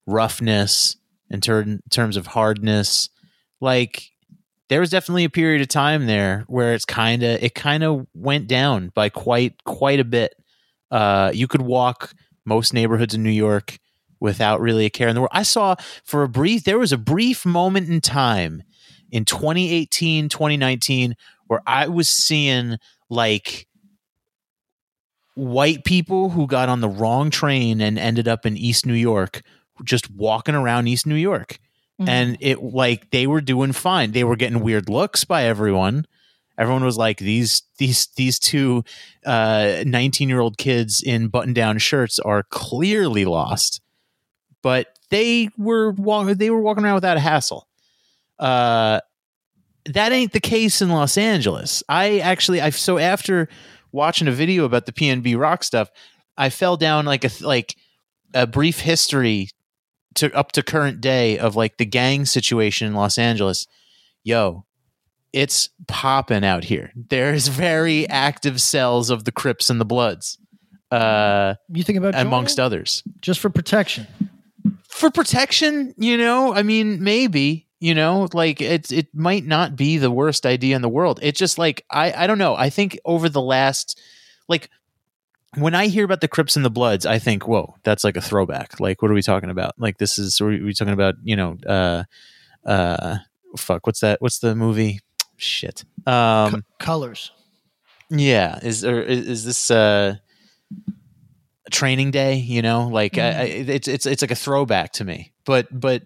roughness, 0.06 0.98
in 1.30 1.42
ter- 1.42 1.80
terms 1.90 2.18
of 2.18 2.28
hardness, 2.28 3.10
like 3.60 4.12
there 4.72 4.80
was 4.80 4.90
definitely 4.90 5.26
a 5.26 5.30
period 5.30 5.62
of 5.62 5.68
time 5.68 6.06
there 6.06 6.46
where 6.48 6.74
it's 6.74 6.86
kind 6.86 7.24
of 7.24 7.44
it 7.44 7.54
kind 7.54 7.84
of 7.84 8.08
went 8.14 8.48
down 8.48 8.90
by 8.96 9.10
quite 9.10 9.64
quite 9.66 10.00
a 10.00 10.06
bit. 10.06 10.34
Uh, 10.90 11.32
you 11.34 11.48
could 11.48 11.62
walk 11.62 12.14
most 12.46 12.74
neighborhoods 12.74 13.14
in 13.14 13.24
New 13.24 13.32
York 13.32 13.78
without 14.22 14.62
really 14.62 14.86
a 14.86 14.90
care 14.90 15.10
in 15.10 15.16
the 15.16 15.22
world. 15.22 15.32
I 15.34 15.44
saw 15.44 15.76
for 16.06 16.24
a 16.24 16.30
brief 16.30 16.64
there 16.64 16.80
was 16.80 16.94
a 16.94 16.98
brief 16.98 17.46
moment 17.46 17.90
in 17.90 18.00
time 18.00 18.64
in 19.12 19.26
2018, 19.26 20.30
2019 20.30 21.16
where 21.52 21.62
I 21.68 21.90
was 21.90 22.10
seeing 22.10 22.78
like 23.10 23.68
white 25.36 25.84
people 25.84 26.30
who 26.30 26.48
got 26.48 26.70
on 26.70 26.80
the 26.80 26.88
wrong 26.88 27.30
train 27.30 27.82
and 27.82 28.00
ended 28.00 28.26
up 28.26 28.46
in 28.46 28.56
East 28.56 28.86
New 28.86 28.94
York 28.94 29.42
just 29.84 30.10
walking 30.12 30.56
around 30.56 30.88
East 30.88 31.06
New 31.06 31.16
York 31.16 31.60
Mhm. 32.00 32.08
and 32.08 32.38
it 32.40 32.64
like 32.64 33.12
they 33.12 33.28
were 33.28 33.42
doing 33.42 33.74
fine. 33.74 34.14
They 34.14 34.24
were 34.24 34.38
getting 34.38 34.62
weird 34.62 34.88
looks 34.88 35.26
by 35.26 35.44
everyone. 35.44 36.06
Everyone 36.58 36.86
was 36.86 36.96
like 36.98 37.18
these 37.18 37.64
these 37.80 38.08
these 38.16 38.40
two 38.40 38.86
uh 39.26 39.84
19-year-old 39.84 40.58
kids 40.58 41.02
in 41.04 41.28
button-down 41.28 41.80
shirts 41.80 42.18
are 42.20 42.44
clearly 42.44 43.26
lost. 43.26 43.82
But 44.62 44.88
they 45.10 45.50
were 45.58 45.92
walking 45.92 46.36
they 46.36 46.50
were 46.50 46.62
walking 46.62 46.86
around 46.86 46.96
without 46.96 47.18
a 47.18 47.22
hassle. 47.22 47.68
Uh 48.40 49.02
that 49.86 50.12
ain't 50.12 50.34
the 50.34 50.40
case 50.40 50.82
in 50.82 50.90
Los 50.90 51.18
Angeles. 51.18 51.84
I 51.90 52.20
actually 52.20 52.62
I 52.62 52.70
so 52.70 52.98
after 52.98 53.48
watching 53.92 54.28
a 54.28 54.32
video 54.32 54.66
about 54.66 54.86
the 54.86 54.92
PNB 54.92 55.38
rock 55.38 55.64
stuff, 55.64 55.90
I 56.38 56.50
fell 56.50 56.78
down 56.78 57.06
like 57.06 57.24
a 57.24 57.32
like 57.42 57.76
a 58.34 58.48
brief 58.48 58.80
history 58.80 59.50
to 60.16 60.34
up 60.36 60.52
to 60.54 60.64
current 60.64 61.02
day 61.02 61.38
of 61.38 61.56
like 61.56 61.78
the 61.78 61.86
gang 61.86 62.26
situation 62.26 62.88
in 62.88 62.94
Los 62.94 63.18
Angeles, 63.18 63.68
yo, 64.24 64.66
it's 65.34 65.70
popping 65.88 66.44
out 66.44 66.66
here. 66.66 66.92
There's 66.96 67.48
very 67.48 68.08
active 68.10 68.62
cells 68.62 69.10
of 69.10 69.24
the 69.24 69.32
Crips 69.32 69.70
and 69.70 69.80
the 69.80 69.86
Bloods, 69.86 70.38
uh, 70.92 71.56
you 71.70 71.84
think 71.84 71.98
about 71.98 72.16
amongst 72.16 72.60
others. 72.60 73.02
just 73.22 73.40
for 73.40 73.50
protection. 73.50 74.08
For 74.90 75.10
protection, 75.10 75.96
you 75.98 76.18
know, 76.18 76.54
I 76.54 76.64
mean, 76.64 77.02
maybe, 77.02 77.68
you 77.82 77.94
know, 77.94 78.30
like 78.32 78.62
it's 78.62 78.94
it 78.94 79.14
might 79.14 79.46
not 79.46 79.76
be 79.76 79.98
the 79.98 80.12
worst 80.12 80.46
idea 80.46 80.78
in 80.78 80.82
the 80.82 80.88
world. 80.88 81.20
It's 81.22 81.40
just 81.40 81.58
like 81.58 81.84
I 81.90 82.14
I 82.14 82.28
don't 82.28 82.38
know. 82.38 82.56
I 82.56 82.70
think 82.70 82.98
over 83.04 83.28
the 83.28 83.42
last 83.42 84.00
like 84.48 84.70
when 85.58 85.76
I 85.76 85.88
hear 85.88 86.06
about 86.06 86.22
the 86.22 86.28
Crips 86.28 86.56
and 86.56 86.64
the 86.64 86.70
Bloods, 86.70 87.06
I 87.06 87.20
think, 87.20 87.48
whoa, 87.48 87.76
that's 87.84 88.04
like 88.04 88.16
a 88.16 88.22
throwback. 88.22 88.80
Like, 88.80 89.02
what 89.02 89.12
are 89.12 89.14
we 89.14 89.22
talking 89.22 89.50
about? 89.50 89.74
Like, 89.78 89.98
this 89.98 90.18
is, 90.18 90.40
are 90.40 90.48
we 90.48 90.74
talking 90.74 90.94
about, 90.94 91.16
you 91.24 91.36
know, 91.36 91.58
uh, 91.68 92.04
uh, 92.66 93.18
fuck, 93.58 93.86
what's 93.86 94.00
that? 94.00 94.22
What's 94.22 94.40
the 94.40 94.56
movie? 94.56 95.02
Shit. 95.36 95.84
Um, 96.06 96.64
Colors. 96.80 97.32
yeah. 98.10 98.60
Is, 98.64 98.86
or 98.86 99.02
is, 99.02 99.28
is 99.28 99.46
this, 99.46 99.72
uh, 99.72 100.16
training 101.70 102.12
day, 102.12 102.36
you 102.36 102.62
know, 102.62 102.88
like 102.88 103.18
I, 103.18 103.30
I, 103.30 103.44
it's, 103.44 103.88
it's, 103.88 104.06
it's 104.06 104.22
like 104.22 104.32
a 104.32 104.36
throwback 104.36 104.94
to 104.94 105.04
me, 105.04 105.34
but, 105.46 105.68
but 105.72 106.04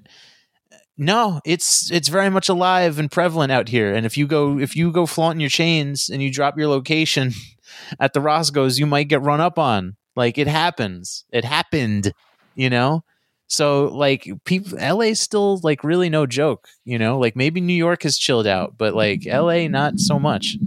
No, 0.97 1.41
it's 1.45 1.91
it's 1.91 2.07
very 2.07 2.29
much 2.29 2.47
alive 2.47 2.99
and 2.99 3.11
prevalent 3.11 3.51
out 3.51 3.67
here. 3.67 3.93
And 3.93 4.05
if 4.05 4.17
you 4.17 4.27
go 4.27 4.59
if 4.59 4.75
you 4.75 4.91
go 4.91 5.05
flaunting 5.05 5.41
your 5.41 5.49
chains 5.49 6.09
and 6.09 6.23
you 6.23 6.31
drop 6.31 6.57
your 6.57 6.67
location 6.67 7.33
at 7.99 8.13
the 8.13 8.21
Roscoe's, 8.21 8.79
you 8.79 8.85
might 8.85 9.09
get 9.09 9.21
run 9.21 9.41
up 9.41 9.59
on. 9.59 9.97
Like 10.15 10.37
it 10.37 10.47
happens. 10.47 11.25
It 11.31 11.43
happened, 11.43 12.13
you 12.55 12.69
know? 12.69 13.03
So 13.47 13.85
like 13.85 14.27
people 14.45 14.77
LA's 14.79 15.19
still 15.19 15.59
like 15.63 15.83
really 15.83 16.09
no 16.09 16.25
joke, 16.25 16.69
you 16.85 16.97
know? 16.97 17.19
Like 17.19 17.35
maybe 17.35 17.59
New 17.59 17.73
York 17.73 18.03
has 18.03 18.17
chilled 18.17 18.47
out, 18.47 18.77
but 18.77 18.95
like 18.95 19.25
LA 19.25 19.67
not 19.67 19.99
so 19.99 20.17
much. 20.17 20.57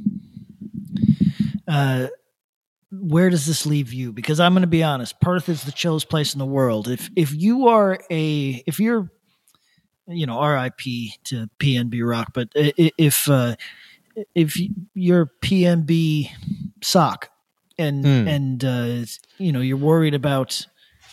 Uh 1.66 2.08
where 2.90 3.28
does 3.30 3.46
this 3.46 3.66
leave 3.66 3.92
you? 3.92 4.12
Because 4.12 4.40
I'm 4.40 4.54
going 4.54 4.62
to 4.62 4.66
be 4.66 4.82
honest, 4.82 5.20
Perth 5.20 5.50
is 5.50 5.64
the 5.64 5.72
chillest 5.72 6.08
place 6.08 6.32
in 6.34 6.38
the 6.38 6.46
world. 6.46 6.88
If 6.88 7.10
if 7.16 7.34
you 7.34 7.68
are 7.68 7.98
a 8.10 8.62
if 8.66 8.80
you're 8.80 9.10
you 10.08 10.26
know 10.26 10.42
RIP 10.42 10.80
to 11.24 11.48
PNB 11.58 12.08
Rock, 12.08 12.32
but 12.32 12.48
if 12.54 13.28
uh, 13.28 13.56
if 14.34 14.56
you're 14.94 15.30
PNB 15.42 16.30
sock 16.82 17.30
and 17.78 18.04
mm. 18.04 18.28
and 18.28 18.64
uh, 18.64 19.06
you 19.38 19.52
know 19.52 19.60
you're 19.60 19.76
worried 19.76 20.14
about 20.14 20.66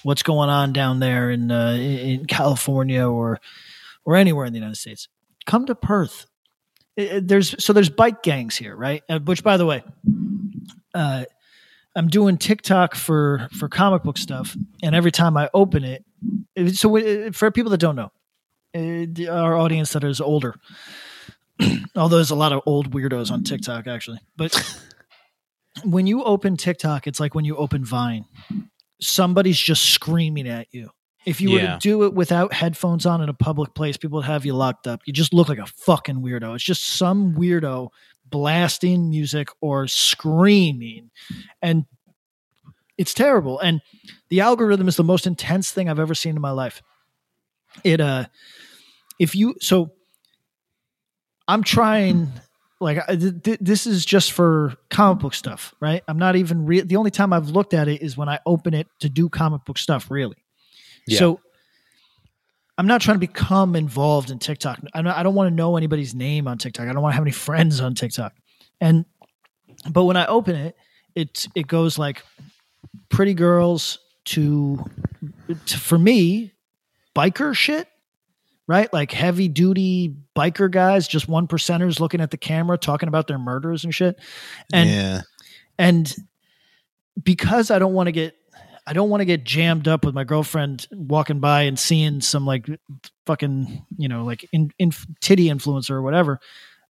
what's 0.03 0.23
going 0.23 0.49
on 0.49 0.73
down 0.73 0.99
there 0.99 1.29
in 1.31 1.51
uh, 1.51 1.73
in 1.73 2.25
California 2.25 3.07
or 3.07 3.39
or 4.05 4.15
anywhere 4.15 4.45
in 4.45 4.53
the 4.53 4.59
United 4.59 4.77
States, 4.77 5.07
come 5.45 5.65
to 5.65 5.75
Perth. 5.75 6.27
There's 6.95 7.63
so 7.63 7.73
there's 7.73 7.89
bike 7.89 8.23
gangs 8.23 8.55
here, 8.55 8.75
right? 8.75 9.03
Uh, 9.09 9.19
which, 9.19 9.43
by 9.43 9.57
the 9.57 9.65
way, 9.65 9.83
uh, 10.93 11.25
I'm 11.95 12.07
doing 12.07 12.37
TikTok 12.37 12.95
for 12.95 13.49
for 13.51 13.67
comic 13.67 14.03
book 14.03 14.17
stuff, 14.17 14.55
and 14.81 14.95
every 14.95 15.11
time 15.11 15.35
I 15.35 15.49
open 15.53 15.83
it, 15.83 16.05
so 16.77 17.31
for 17.33 17.51
people 17.51 17.71
that 17.71 17.79
don't 17.79 17.97
know, 17.97 18.11
uh, 18.75 19.31
our 19.31 19.55
audience 19.55 19.93
that 19.93 20.03
is 20.03 20.19
older, 20.19 20.55
although 21.95 22.17
there's 22.17 22.31
a 22.31 22.35
lot 22.35 22.51
of 22.51 22.61
old 22.65 22.91
weirdos 22.91 23.31
on 23.31 23.43
TikTok 23.43 23.87
actually, 23.87 24.19
but 24.35 24.53
when 25.83 26.07
you 26.07 26.23
open 26.23 26.57
TikTok, 26.57 27.07
it's 27.07 27.19
like 27.19 27.35
when 27.35 27.45
you 27.45 27.55
open 27.57 27.85
Vine. 27.85 28.25
Somebody's 29.01 29.59
just 29.59 29.89
screaming 29.89 30.47
at 30.47 30.67
you. 30.71 30.89
If 31.25 31.41
you 31.41 31.49
yeah. 31.49 31.55
were 31.55 31.67
to 31.73 31.77
do 31.79 32.03
it 32.03 32.13
without 32.13 32.53
headphones 32.53 33.05
on 33.05 33.21
in 33.21 33.29
a 33.29 33.33
public 33.33 33.73
place, 33.73 33.97
people 33.97 34.17
would 34.17 34.25
have 34.25 34.45
you 34.45 34.53
locked 34.53 34.87
up. 34.87 35.01
You 35.05 35.13
just 35.13 35.33
look 35.33 35.49
like 35.49 35.57
a 35.57 35.65
fucking 35.65 36.17
weirdo. 36.17 36.53
It's 36.55 36.63
just 36.63 36.83
some 36.83 37.33
weirdo 37.33 37.89
blasting 38.25 39.09
music 39.09 39.49
or 39.59 39.87
screaming. 39.87 41.09
And 41.61 41.85
it's 42.97 43.13
terrible. 43.13 43.59
And 43.59 43.81
the 44.29 44.41
algorithm 44.41 44.87
is 44.87 44.95
the 44.97 45.03
most 45.03 45.25
intense 45.27 45.71
thing 45.71 45.89
I've 45.89 45.99
ever 45.99 46.15
seen 46.15 46.35
in 46.35 46.41
my 46.41 46.51
life. 46.51 46.81
It 47.83 47.99
uh 47.99 48.25
if 49.19 49.35
you 49.35 49.55
so 49.61 49.91
I'm 51.47 51.63
trying 51.63 52.31
like 52.79 53.05
th- 53.07 53.43
th- 53.43 53.59
this 53.61 53.87
is 53.87 54.05
just 54.05 54.31
for 54.31 54.75
comic 54.89 55.21
book 55.21 55.33
stuff, 55.33 55.73
right? 55.79 56.03
I'm 56.07 56.17
not 56.17 56.35
even 56.35 56.65
re- 56.65 56.81
the 56.81 56.97
only 56.97 57.11
time 57.11 57.33
I've 57.33 57.49
looked 57.49 57.73
at 57.73 57.87
it 57.87 58.01
is 58.01 58.17
when 58.17 58.29
I 58.29 58.39
open 58.45 58.73
it 58.73 58.87
to 58.99 59.09
do 59.09 59.29
comic 59.29 59.63
book 59.65 59.77
stuff, 59.77 60.11
really. 60.11 60.37
Yeah. 61.07 61.19
So 61.19 61.39
I'm 62.77 62.87
not 62.87 63.01
trying 63.01 63.15
to 63.15 63.19
become 63.19 63.75
involved 63.75 64.31
in 64.31 64.39
TikTok. 64.39 64.79
I 64.93 65.01
don't, 65.01 65.13
I 65.13 65.23
don't 65.23 65.35
want 65.35 65.49
to 65.49 65.55
know 65.55 65.77
anybody's 65.77 66.13
name 66.13 66.47
on 66.47 66.57
TikTok. 66.57 66.87
I 66.87 66.93
don't 66.93 67.01
want 67.01 67.13
to 67.13 67.15
have 67.15 67.23
any 67.23 67.31
friends 67.47 67.79
on 67.79 67.95
TikTok. 67.95 68.33
And 68.81 69.05
but 69.89 70.03
when 70.05 70.17
I 70.17 70.25
open 70.25 70.55
it, 70.55 70.75
it 71.15 71.47
it 71.55 71.67
goes 71.67 71.97
like 71.97 72.23
pretty 73.09 73.33
girls 73.33 73.99
to, 74.25 74.83
to 75.67 75.77
for 75.77 75.97
me 75.97 76.51
biker 77.15 77.55
shit 77.55 77.87
right? 78.67 78.91
Like 78.91 79.11
heavy 79.11 79.47
duty 79.47 80.15
biker 80.35 80.69
guys, 80.69 81.07
just 81.07 81.27
one 81.27 81.47
percenters 81.47 81.99
looking 81.99 82.21
at 82.21 82.31
the 82.31 82.37
camera 82.37 82.77
talking 82.77 83.07
about 83.07 83.27
their 83.27 83.37
murders 83.37 83.83
and 83.83 83.93
shit. 83.93 84.19
And 84.73 84.89
yeah. 84.89 85.21
and 85.77 86.13
because 87.21 87.71
I 87.71 87.79
don't 87.79 87.93
want 87.93 88.07
to 88.07 88.11
get 88.11 88.35
I 88.87 88.93
don't 88.93 89.09
want 89.09 89.21
to 89.21 89.25
get 89.25 89.43
jammed 89.43 89.87
up 89.87 90.05
with 90.05 90.13
my 90.13 90.23
girlfriend 90.23 90.87
walking 90.91 91.39
by 91.39 91.63
and 91.63 91.77
seeing 91.77 92.21
some 92.21 92.45
like 92.45 92.67
fucking, 93.25 93.83
you 93.97 94.07
know, 94.07 94.23
like 94.23 94.47
in, 94.51 94.71
in 94.77 94.91
titty 95.21 95.47
influencer 95.47 95.91
or 95.91 96.03
whatever. 96.03 96.39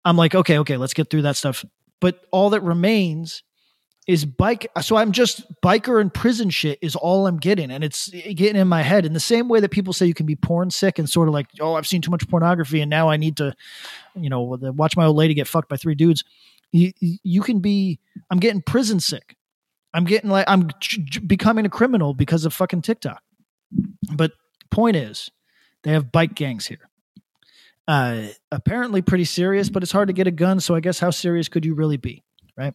I'm 0.05 0.17
like, 0.17 0.35
okay, 0.35 0.59
okay, 0.61 0.79
let's 0.79 0.95
get 0.95 1.11
through 1.11 1.23
that 1.23 1.37
stuff. 1.37 1.65
But 2.01 2.25
all 2.31 2.51
that 2.51 2.63
remains 2.63 3.43
is 4.09 4.25
bike 4.25 4.67
so 4.81 4.97
i'm 4.97 5.13
just 5.13 5.45
biker 5.63 6.01
and 6.01 6.13
prison 6.13 6.51
shit 6.51 6.77
is 6.83 6.97
all 6.97 7.27
i'm 7.27 7.37
getting 7.37 7.71
and 7.71 7.85
it's 7.85 8.09
getting 8.09 8.57
in 8.57 8.67
my 8.67 8.83
head. 8.83 9.07
In 9.07 9.13
the 9.13 9.21
same 9.21 9.49
way 9.49 9.61
that 9.61 9.71
people 9.71 9.93
say 9.93 10.07
you 10.07 10.15
can 10.15 10.27
be 10.27 10.35
porn 10.35 10.71
sick 10.71 10.99
and 10.99 11.09
sort 11.09 11.29
of 11.29 11.35
like 11.35 11.47
oh 11.61 11.75
i've 11.75 11.87
seen 11.87 12.03
too 12.03 12.11
much 12.11 12.29
pornography 12.29 12.81
and 12.81 12.91
now 12.91 13.09
i 13.09 13.17
need 13.17 13.37
to 13.37 13.55
you 14.17 14.29
know 14.29 14.41
watch 14.41 14.97
my 14.97 15.05
old 15.05 15.17
lady 15.17 15.35
get 15.35 15.47
fucked 15.47 15.69
by 15.69 15.77
three 15.77 15.95
dudes. 15.95 16.25
You, 16.73 16.93
you 17.01 17.43
can 17.43 17.61
be 17.61 18.01
i'm 18.31 18.39
getting 18.39 18.63
prison 18.63 18.99
sick. 18.99 19.37
I'm 19.95 20.05
getting 20.05 20.31
like 20.31 20.47
i'm 20.49 20.71
becoming 21.27 21.65
a 21.67 21.71
criminal 21.71 22.13
because 22.15 22.45
of 22.45 22.53
fucking 22.53 22.83
tiktok. 22.83 23.23
But 24.13 24.33
point 24.71 24.97
is 24.97 25.31
they 25.85 25.93
have 25.93 26.11
bike 26.11 26.35
gangs 26.35 26.67
here. 26.67 26.89
Uh 27.87 28.29
apparently 28.51 29.01
pretty 29.01 29.25
serious 29.25 29.69
but 29.69 29.83
it's 29.83 29.93
hard 29.93 30.09
to 30.09 30.15
get 30.15 30.27
a 30.27 30.33
gun 30.33 30.61
so 30.61 30.75
i 30.75 30.81
guess 30.81 30.99
how 30.99 31.11
serious 31.11 31.49
could 31.49 31.65
you 31.65 31.75
really 31.75 31.97
be 31.97 32.25
right? 32.57 32.75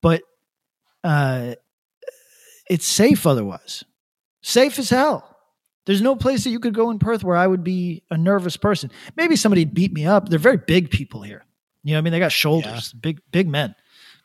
But 0.00 0.22
uh, 1.04 1.54
it's 2.68 2.86
safe 2.86 3.26
otherwise. 3.26 3.84
Safe 4.42 4.78
as 4.78 4.90
hell. 4.90 5.30
There's 5.86 6.00
no 6.00 6.16
place 6.16 6.44
that 6.44 6.50
you 6.50 6.60
could 6.60 6.74
go 6.74 6.90
in 6.90 6.98
Perth 6.98 7.22
where 7.22 7.36
I 7.36 7.46
would 7.46 7.62
be 7.62 8.02
a 8.10 8.16
nervous 8.16 8.56
person. 8.56 8.90
Maybe 9.16 9.36
somebody'd 9.36 9.74
beat 9.74 9.92
me 9.92 10.06
up. 10.06 10.28
They're 10.28 10.38
very 10.38 10.56
big 10.56 10.90
people 10.90 11.22
here. 11.22 11.44
You 11.82 11.92
know, 11.92 11.98
I 11.98 12.00
mean, 12.00 12.12
they 12.12 12.18
got 12.18 12.32
shoulders, 12.32 12.92
yeah. 12.94 13.00
big, 13.02 13.20
big 13.30 13.48
men. 13.48 13.74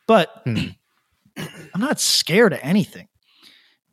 But 0.08 0.30
hmm. 0.46 0.70
I'm 1.38 1.82
not 1.82 2.00
scared 2.00 2.54
of 2.54 2.60
anything. 2.64 3.08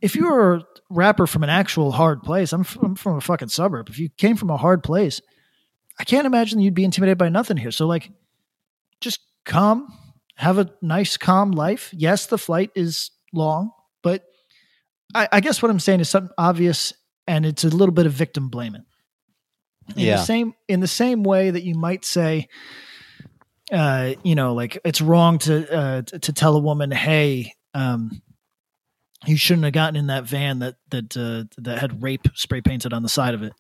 If 0.00 0.14
you 0.14 0.30
were 0.30 0.54
a 0.54 0.64
rapper 0.88 1.26
from 1.26 1.42
an 1.42 1.50
actual 1.50 1.90
hard 1.90 2.22
place, 2.22 2.52
I'm 2.52 2.62
from, 2.62 2.84
I'm 2.84 2.94
from 2.94 3.16
a 3.16 3.20
fucking 3.20 3.48
suburb. 3.48 3.88
If 3.88 3.98
you 3.98 4.08
came 4.10 4.36
from 4.36 4.50
a 4.50 4.56
hard 4.56 4.84
place, 4.84 5.20
I 5.98 6.04
can't 6.04 6.26
imagine 6.26 6.60
you'd 6.60 6.74
be 6.74 6.84
intimidated 6.84 7.18
by 7.18 7.30
nothing 7.30 7.56
here. 7.56 7.72
So, 7.72 7.86
like, 7.86 8.10
just 9.00 9.20
come, 9.44 9.88
have 10.36 10.58
a 10.58 10.70
nice, 10.82 11.16
calm 11.16 11.50
life. 11.50 11.90
Yes, 11.92 12.26
the 12.26 12.38
flight 12.38 12.70
is 12.74 13.10
long, 13.32 13.72
but 14.02 14.24
I, 15.14 15.28
I 15.32 15.40
guess 15.40 15.62
what 15.62 15.70
I'm 15.70 15.80
saying 15.80 16.00
is 16.00 16.08
something 16.08 16.32
obvious, 16.38 16.92
and 17.26 17.44
it's 17.44 17.64
a 17.64 17.68
little 17.68 17.94
bit 17.94 18.06
of 18.06 18.12
victim 18.12 18.48
blaming. 18.48 18.84
In 19.96 20.02
yeah. 20.02 20.16
the 20.16 20.24
same 20.24 20.54
in 20.68 20.80
the 20.80 20.88
same 20.88 21.22
way 21.22 21.50
that 21.50 21.62
you 21.62 21.74
might 21.74 22.04
say, 22.04 22.48
uh, 23.72 24.14
you 24.24 24.34
know, 24.34 24.52
like 24.52 24.78
it's 24.84 25.00
wrong 25.00 25.38
to 25.38 25.74
uh, 25.74 26.02
to 26.02 26.32
tell 26.32 26.56
a 26.56 26.60
woman, 26.60 26.90
"Hey, 26.90 27.54
um, 27.72 28.20
you 29.24 29.36
shouldn't 29.36 29.64
have 29.64 29.72
gotten 29.72 29.96
in 29.96 30.08
that 30.08 30.24
van 30.24 30.58
that 30.58 30.74
that 30.90 31.16
uh, 31.16 31.44
that 31.58 31.78
had 31.78 32.02
rape 32.02 32.26
spray 32.34 32.60
painted 32.60 32.92
on 32.92 33.02
the 33.02 33.08
side 33.08 33.34
of 33.34 33.42
it. 33.42 33.52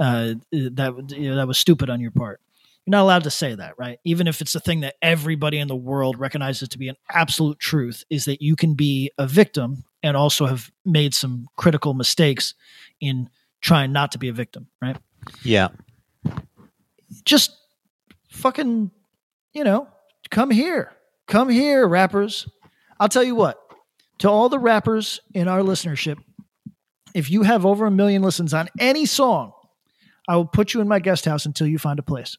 Uh, 0.00 0.34
that 0.52 1.14
you 1.16 1.30
know, 1.30 1.36
that 1.36 1.48
was 1.48 1.58
stupid 1.58 1.88
on 1.88 2.00
your 2.00 2.10
part." 2.10 2.40
You're 2.88 2.92
not 2.92 3.02
allowed 3.02 3.24
to 3.24 3.30
say 3.30 3.54
that, 3.54 3.74
right? 3.76 3.98
Even 4.04 4.26
if 4.26 4.40
it's 4.40 4.54
a 4.54 4.60
thing 4.60 4.80
that 4.80 4.94
everybody 5.02 5.58
in 5.58 5.68
the 5.68 5.76
world 5.76 6.18
recognizes 6.18 6.70
to 6.70 6.78
be 6.78 6.88
an 6.88 6.96
absolute 7.10 7.58
truth, 7.58 8.02
is 8.08 8.24
that 8.24 8.40
you 8.40 8.56
can 8.56 8.76
be 8.76 9.10
a 9.18 9.26
victim 9.26 9.84
and 10.02 10.16
also 10.16 10.46
have 10.46 10.70
made 10.86 11.12
some 11.12 11.48
critical 11.54 11.92
mistakes 11.92 12.54
in 12.98 13.28
trying 13.60 13.92
not 13.92 14.12
to 14.12 14.18
be 14.18 14.30
a 14.30 14.32
victim, 14.32 14.68
right? 14.80 14.96
Yeah. 15.42 15.68
Just 17.26 17.54
fucking, 18.30 18.90
you 19.52 19.64
know, 19.64 19.86
come 20.30 20.50
here. 20.50 20.90
Come 21.26 21.50
here, 21.50 21.86
rappers. 21.86 22.48
I'll 22.98 23.10
tell 23.10 23.22
you 23.22 23.34
what, 23.34 23.60
to 24.20 24.30
all 24.30 24.48
the 24.48 24.58
rappers 24.58 25.20
in 25.34 25.46
our 25.46 25.60
listenership, 25.60 26.16
if 27.12 27.30
you 27.30 27.42
have 27.42 27.66
over 27.66 27.84
a 27.84 27.90
million 27.90 28.22
listens 28.22 28.54
on 28.54 28.70
any 28.80 29.04
song, 29.04 29.52
I 30.26 30.36
will 30.36 30.46
put 30.46 30.72
you 30.72 30.80
in 30.80 30.88
my 30.88 31.00
guest 31.00 31.26
house 31.26 31.44
until 31.44 31.66
you 31.66 31.78
find 31.78 31.98
a 31.98 32.02
place. 32.02 32.38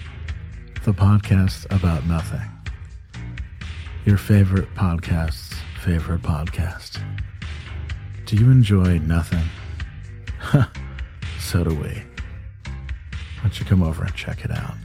The 0.83 0.93
podcast 0.93 1.65
about 1.69 2.05
nothing. 2.07 2.49
Your 4.05 4.17
favorite 4.17 4.73
podcasts 4.73 5.55
favorite 5.81 6.21
podcast. 6.21 7.01
Do 8.27 8.35
you 8.35 8.51
enjoy 8.51 8.99
nothing? 8.99 9.43
so 11.39 11.63
do 11.63 11.71
we. 11.73 12.03
Why 12.63 13.41
don't 13.41 13.59
you 13.59 13.65
come 13.65 13.81
over 13.81 14.03
and 14.03 14.13
check 14.13 14.45
it 14.45 14.51
out 14.51 14.75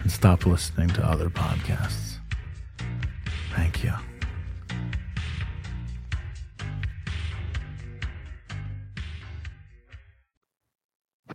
and 0.00 0.10
stop 0.10 0.46
listening 0.46 0.88
to 0.88 1.06
other 1.06 1.28
podcasts? 1.28 2.16
Thank 3.54 3.84
you. 3.84 3.92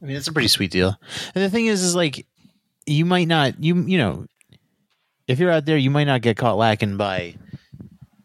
I 0.02 0.06
mean, 0.06 0.16
it's 0.16 0.28
a 0.28 0.34
pretty 0.34 0.48
sweet 0.48 0.72
deal. 0.72 1.00
And 1.36 1.44
the 1.44 1.50
thing 1.52 1.68
is, 1.68 1.84
is 1.84 1.94
like, 1.94 2.26
you 2.90 3.06
might 3.06 3.28
not, 3.28 3.62
you 3.64 3.76
you 3.86 3.98
know, 3.98 4.26
if 5.28 5.40
you're 5.40 5.52
out 5.52 5.66
there, 5.66 5.78
you 5.78 5.90
might 5.90 6.06
not 6.06 6.22
get 6.22 6.38
caught 6.38 6.58
lacking 6.58 6.98
by 6.98 7.36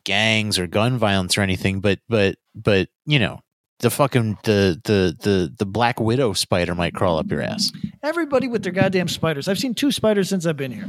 gangs 0.04 0.58
or 0.58 0.66
gun 0.66 0.98
violence 0.98 1.36
or 1.38 1.42
anything, 1.42 1.80
but 1.80 1.98
but 2.08 2.36
but 2.54 2.88
you 3.06 3.18
know, 3.18 3.40
the 3.80 3.90
fucking 3.90 4.38
the 4.44 4.80
the 4.84 5.16
the 5.20 5.52
the 5.58 5.66
black 5.66 6.00
widow 6.00 6.32
spider 6.32 6.74
might 6.74 6.94
crawl 6.94 7.18
up 7.18 7.30
your 7.30 7.42
ass. 7.42 7.70
Everybody 8.02 8.48
with 8.48 8.62
their 8.62 8.72
goddamn 8.72 9.08
spiders. 9.08 9.48
I've 9.48 9.58
seen 9.58 9.74
two 9.74 9.92
spiders 9.92 10.28
since 10.28 10.46
I've 10.46 10.56
been 10.56 10.72
here. 10.72 10.88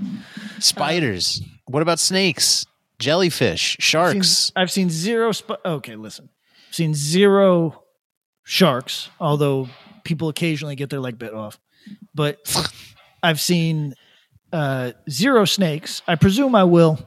Spiders. 0.60 1.42
what 1.66 1.82
about 1.82 2.00
snakes? 2.00 2.66
Jellyfish, 2.98 3.76
I've 3.78 3.84
sharks. 3.84 4.30
seen, 4.30 4.54
I've 4.56 4.72
seen 4.72 4.90
zero. 4.90 5.32
Sp- 5.36 5.60
okay, 5.66 5.96
listen. 5.98 6.30
I've 6.70 6.76
seen 6.76 6.94
zero 6.94 7.84
sharks, 8.44 9.10
although 9.20 9.68
people 10.06 10.30
occasionally 10.30 10.76
get 10.78 10.90
their 10.90 11.02
leg 11.02 11.18
bit 11.20 11.34
off. 11.34 11.60
But 12.14 12.38
I've 13.26 13.42
seen 13.42 13.96
uh, 14.54 14.92
zero 15.10 15.46
snakes. 15.46 16.02
I 16.08 16.16
presume 16.16 16.56
I 16.56 16.64
will 16.64 17.00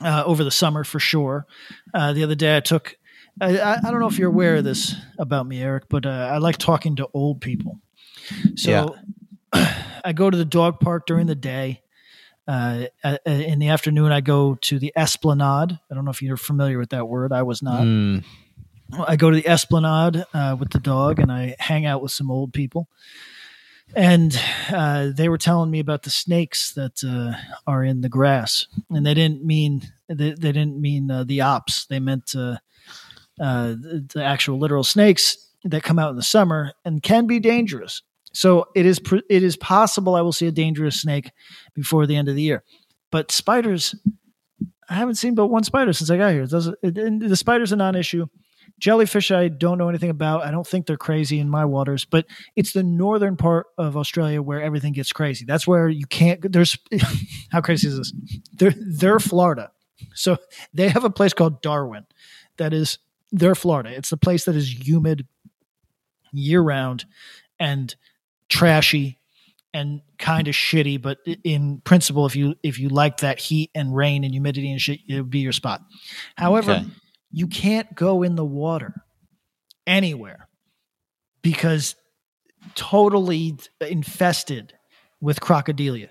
uh, 0.00 0.24
over 0.26 0.44
the 0.44 0.50
summer 0.50 0.84
for 0.84 0.98
sure. 0.98 1.46
Uh, 1.94 2.12
the 2.12 2.24
other 2.24 2.34
day 2.34 2.56
I 2.56 2.60
took. 2.60 2.96
I, 3.40 3.58
I 3.58 3.76
I 3.76 3.90
don't 3.90 4.00
know 4.00 4.08
if 4.08 4.18
you're 4.18 4.30
aware 4.30 4.56
of 4.56 4.64
this 4.64 4.94
about 5.18 5.46
me, 5.46 5.62
Eric, 5.62 5.84
but 5.90 6.06
uh, 6.06 6.30
I 6.32 6.38
like 6.38 6.56
talking 6.56 6.96
to 6.96 7.08
old 7.12 7.40
people. 7.40 7.80
So 8.56 8.96
I 9.52 10.12
go 10.14 10.30
to 10.30 10.36
the 10.36 10.44
dog 10.44 10.80
park 10.80 11.06
during 11.06 11.26
the 11.26 11.34
day. 11.34 11.82
Uh, 12.48 12.86
uh, 13.02 13.18
in 13.26 13.58
the 13.58 13.68
afternoon, 13.68 14.12
I 14.12 14.20
go 14.20 14.54
to 14.62 14.78
the 14.78 14.92
Esplanade. 14.96 15.72
I 15.90 15.94
don't 15.94 16.04
know 16.04 16.12
if 16.12 16.22
you're 16.22 16.36
familiar 16.36 16.78
with 16.78 16.90
that 16.90 17.08
word. 17.08 17.32
I 17.32 17.42
was 17.42 17.60
not. 17.60 17.82
Mm, 17.82 18.24
I 19.06 19.16
go 19.16 19.30
to 19.30 19.36
the 19.36 19.46
Esplanade 19.46 20.24
uh, 20.32 20.56
with 20.58 20.70
the 20.70 20.78
dog, 20.78 21.18
and 21.18 21.30
I 21.30 21.56
hang 21.58 21.86
out 21.86 22.02
with 22.02 22.12
some 22.12 22.30
old 22.30 22.52
people. 22.52 22.88
And 23.94 24.38
uh, 24.70 25.10
they 25.14 25.28
were 25.28 25.38
telling 25.38 25.70
me 25.70 25.78
about 25.78 26.02
the 26.02 26.10
snakes 26.10 26.72
that 26.72 27.02
uh, 27.04 27.38
are 27.66 27.84
in 27.84 28.00
the 28.00 28.08
grass, 28.08 28.66
and 28.90 29.06
they 29.06 29.14
didn't 29.14 29.44
mean 29.44 29.82
they, 30.08 30.32
they 30.32 30.52
didn't 30.52 30.80
mean 30.80 31.10
uh, 31.10 31.24
the 31.24 31.40
ops. 31.40 31.86
They 31.86 32.00
meant 32.00 32.34
uh, 32.34 32.58
uh, 33.40 33.74
the, 34.12 34.22
actual 34.22 34.58
literal 34.58 34.84
snakes 34.84 35.36
that 35.64 35.82
come 35.82 35.98
out 35.98 36.10
in 36.10 36.16
the 36.16 36.22
summer 36.22 36.72
and 36.84 37.02
can 37.02 37.26
be 37.26 37.38
dangerous. 37.38 38.02
So 38.32 38.66
it 38.74 38.86
is 38.86 38.98
pr- 38.98 39.16
it 39.30 39.42
is 39.42 39.56
possible 39.56 40.14
I 40.14 40.20
will 40.20 40.32
see 40.32 40.46
a 40.46 40.52
dangerous 40.52 41.00
snake 41.00 41.30
before 41.74 42.06
the 42.06 42.16
end 42.16 42.28
of 42.28 42.34
the 42.34 42.42
year. 42.42 42.64
But 43.10 43.30
spiders, 43.30 43.94
I 44.90 44.94
haven't 44.94 45.14
seen 45.14 45.34
but 45.34 45.46
one 45.46 45.64
spider 45.64 45.92
since 45.92 46.10
I 46.10 46.16
got 46.16 46.32
here. 46.32 46.42
It 46.42 46.52
it, 46.82 47.28
the 47.28 47.36
spiders 47.36 47.72
are 47.72 47.76
non-issue. 47.76 48.26
Jellyfish, 48.78 49.30
I 49.30 49.48
don't 49.48 49.78
know 49.78 49.88
anything 49.88 50.10
about. 50.10 50.44
I 50.44 50.50
don't 50.50 50.66
think 50.66 50.86
they're 50.86 50.96
crazy 50.96 51.38
in 51.38 51.48
my 51.48 51.64
waters, 51.64 52.04
but 52.04 52.26
it's 52.56 52.72
the 52.72 52.82
northern 52.82 53.36
part 53.36 53.68
of 53.78 53.96
Australia 53.96 54.42
where 54.42 54.60
everything 54.60 54.92
gets 54.92 55.12
crazy. 55.12 55.44
That's 55.46 55.66
where 55.66 55.88
you 55.88 56.06
can't. 56.06 56.52
There's 56.52 56.78
how 57.50 57.60
crazy 57.60 57.88
is 57.88 57.96
this? 57.96 58.12
They're 58.52 58.74
they're 58.76 59.20
Florida, 59.20 59.70
so 60.14 60.36
they 60.74 60.88
have 60.88 61.04
a 61.04 61.10
place 61.10 61.32
called 61.32 61.62
Darwin, 61.62 62.06
that 62.58 62.72
is 62.72 62.98
they're 63.32 63.54
Florida. 63.54 63.90
It's 63.90 64.10
the 64.10 64.16
place 64.16 64.44
that 64.44 64.56
is 64.56 64.86
humid 64.86 65.26
year 66.32 66.60
round 66.60 67.06
and 67.58 67.94
trashy 68.48 69.18
and 69.72 70.00
kind 70.18 70.48
of 70.48 70.54
shitty. 70.54 71.00
But 71.00 71.18
in 71.44 71.80
principle, 71.84 72.26
if 72.26 72.36
you 72.36 72.54
if 72.62 72.78
you 72.78 72.88
like 72.88 73.18
that 73.18 73.38
heat 73.38 73.70
and 73.74 73.94
rain 73.94 74.24
and 74.24 74.32
humidity 74.32 74.70
and 74.70 74.80
shit, 74.80 75.00
it 75.08 75.16
would 75.16 75.30
be 75.30 75.40
your 75.40 75.52
spot. 75.52 75.82
However 76.36 76.72
Okay. 76.72 76.86
You 77.30 77.46
can't 77.46 77.94
go 77.94 78.22
in 78.22 78.36
the 78.36 78.44
water 78.44 78.94
anywhere 79.86 80.48
because 81.42 81.94
totally 82.74 83.56
infested 83.80 84.72
with 85.20 85.40
crocodilia. 85.40 86.08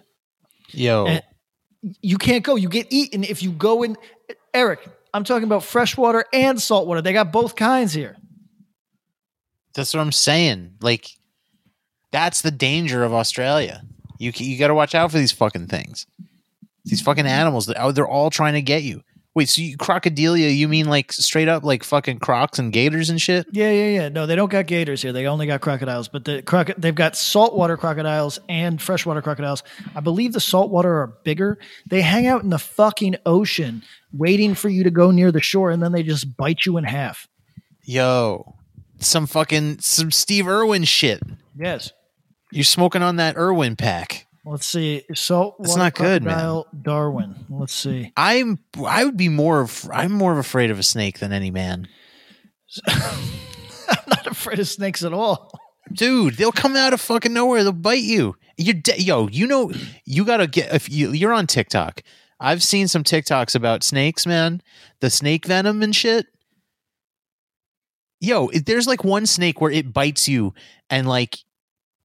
yo, 0.72 1.06
And 1.08 1.24
you 2.02 2.18
can't 2.18 2.44
go. 2.44 2.56
You 2.56 2.70
get 2.70 2.88
eaten 2.90 3.24
if 3.24 3.44
you 3.44 3.52
go 3.52 3.84
in. 3.84 3.98
Eric, 4.54 4.88
I'm 5.14 5.24
talking 5.24 5.44
about 5.44 5.64
freshwater 5.64 6.26
and 6.34 6.62
saltwater. 6.62 7.02
They 7.02 7.14
got 7.14 7.32
both 7.32 7.56
kinds 7.56 7.94
here. 7.94 8.16
that's 9.74 9.94
what 9.94 10.02
I'm 10.02 10.12
saying. 10.12 10.76
Like, 10.82 11.10
that's 12.12 12.42
the 12.42 12.52
danger 12.52 13.04
of 13.04 13.14
Australia. 13.14 13.84
You 14.18 14.32
you 14.36 14.58
got 14.58 14.68
to 14.68 14.76
watch 14.76 14.96
out 14.96 15.12
for 15.12 15.18
these 15.18 15.34
fucking 15.34 15.68
things. 15.68 16.08
These 16.86 17.02
fucking 17.02 17.26
animals. 17.26 17.66
They're 17.66 17.92
they're 17.92 18.08
all 18.08 18.30
trying 18.30 18.54
to 18.54 18.62
get 18.62 18.84
you. 18.84 19.02
Wait, 19.36 19.50
so 19.50 19.62
you, 19.62 19.76
crocodilia? 19.78 20.56
You 20.56 20.70
mean 20.70 20.86
like 20.86 21.12
straight 21.12 21.50
up 21.50 21.64
like 21.64 21.84
fucking 21.84 22.20
crocs 22.20 22.58
and 22.58 22.72
gators 22.72 23.10
and 23.10 23.22
shit? 23.22 23.46
Yeah, 23.52 23.70
yeah, 23.70 23.88
yeah. 23.90 24.10
No, 24.10 24.26
they 24.26 24.36
don't 24.36 24.50
got 24.50 24.66
gators 24.66 25.02
here. 25.02 25.12
They 25.12 25.28
only 25.28 25.46
got 25.46 25.60
crocodiles. 25.60 26.08
But 26.08 26.24
the 26.24 26.42
croc- 26.42 26.72
they've 26.78 26.96
got 26.96 27.18
saltwater 27.18 27.76
crocodiles 27.76 28.40
and 28.48 28.82
freshwater 28.82 29.22
crocodiles. 29.22 29.62
I 29.94 30.00
believe 30.00 30.32
the 30.32 30.40
saltwater 30.40 31.02
are 31.02 31.08
bigger. 31.26 31.60
They 31.86 32.02
hang 32.02 32.28
out 32.28 32.44
in 32.44 32.50
the 32.50 32.58
fucking 32.58 33.18
ocean, 33.26 33.84
waiting 34.14 34.56
for 34.56 34.70
you 34.70 34.86
to 34.86 34.92
go 34.92 35.12
near 35.12 35.34
the 35.34 35.42
shore, 35.42 35.70
and 35.70 35.84
then 35.84 35.92
they 35.92 36.02
just 36.02 36.38
bite 36.38 36.66
you 36.66 36.78
in 36.78 36.86
half. 36.86 37.28
Yo, 37.84 38.56
some 39.00 39.28
fucking 39.28 39.80
some 39.80 40.12
Steve 40.12 40.48
Irwin 40.48 40.86
shit. 40.86 41.22
Yes. 41.58 41.92
You're 42.52 42.64
smoking 42.64 43.02
on 43.02 43.18
that 43.18 43.36
Irwin 43.36 43.76
pack. 43.76 44.25
Let's 44.46 44.68
see. 44.68 45.04
Saltwater 45.16 45.78
not 45.78 45.96
good, 45.96 46.24
man. 46.24 46.64
Darwin. 46.80 47.46
Let's 47.50 47.74
see. 47.74 48.14
I'm 48.16 48.60
I 48.86 49.04
would 49.04 49.18
be 49.18 49.30
more 49.30 49.62
of 49.62 49.90
I'm 49.92 50.12
more 50.12 50.32
of 50.32 50.38
afraid 50.38 50.70
of 50.70 50.78
a 50.78 50.84
snake 50.84 51.20
than 51.20 51.34
any 51.34 51.50
man. 51.50 51.88
I'm 52.88 54.04
not 54.08 54.28
afraid 54.28 54.60
of 54.60 54.68
snakes 54.68 55.04
at 55.04 55.14
all. 55.14 55.52
Dude, 55.92 56.36
they'll 56.36 56.52
come 56.52 56.76
out 56.76 56.94
of 56.94 57.02
fucking 57.02 57.34
nowhere. 57.34 57.64
They'll 57.64 57.72
bite 57.72 58.04
you. 58.04 58.36
You're 58.58 58.76
de- 58.76 59.02
yo. 59.02 59.28
You 59.28 59.48
know, 59.48 59.72
you 60.06 60.26
gotta 60.26 60.46
get 60.46 60.74
if 60.74 60.90
you 60.92 61.12
you're 61.12 61.34
on 61.34 61.48
TikTok. 61.48 62.04
I've 62.40 62.62
seen 62.62 62.88
some 62.88 63.04
TikToks 63.04 63.56
about 63.56 63.84
snakes, 63.84 64.28
man. 64.28 64.62
The 65.00 65.10
snake 65.10 65.46
venom 65.46 65.82
and 65.82 65.96
shit. 65.96 66.28
Yo, 68.20 68.50
there's 68.50 68.88
like 68.88 69.04
one 69.04 69.26
snake 69.26 69.60
where 69.60 69.72
it 69.72 69.94
bites 69.94 70.28
you 70.28 70.54
and 70.90 71.08
like 71.08 71.38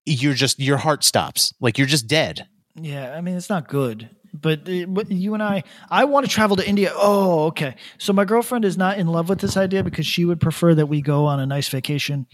you're 0.05 0.33
just 0.33 0.59
your 0.59 0.77
heart 0.77 1.03
stops. 1.03 1.53
Like 1.59 1.77
you're 1.77 1.87
just 1.87 2.07
dead. 2.07 2.47
Yeah, 2.75 3.13
I 3.15 3.21
mean 3.21 3.35
it's 3.35 3.49
not 3.49 3.67
good. 3.67 4.09
But, 4.33 4.61
uh, 4.69 4.85
but 4.87 5.11
you 5.11 5.33
and 5.33 5.43
I, 5.43 5.63
I 5.89 6.05
want 6.05 6.25
to 6.25 6.31
travel 6.31 6.55
to 6.55 6.65
India. 6.65 6.93
Oh, 6.95 7.47
okay. 7.47 7.75
So 7.97 8.13
my 8.13 8.23
girlfriend 8.23 8.63
is 8.63 8.77
not 8.77 8.97
in 8.97 9.07
love 9.07 9.27
with 9.27 9.39
this 9.41 9.57
idea 9.57 9.83
because 9.83 10.07
she 10.07 10.23
would 10.23 10.39
prefer 10.39 10.73
that 10.75 10.85
we 10.85 11.01
go 11.01 11.25
on 11.25 11.41
a 11.41 11.45
nice 11.45 11.67
vacation 11.67 12.27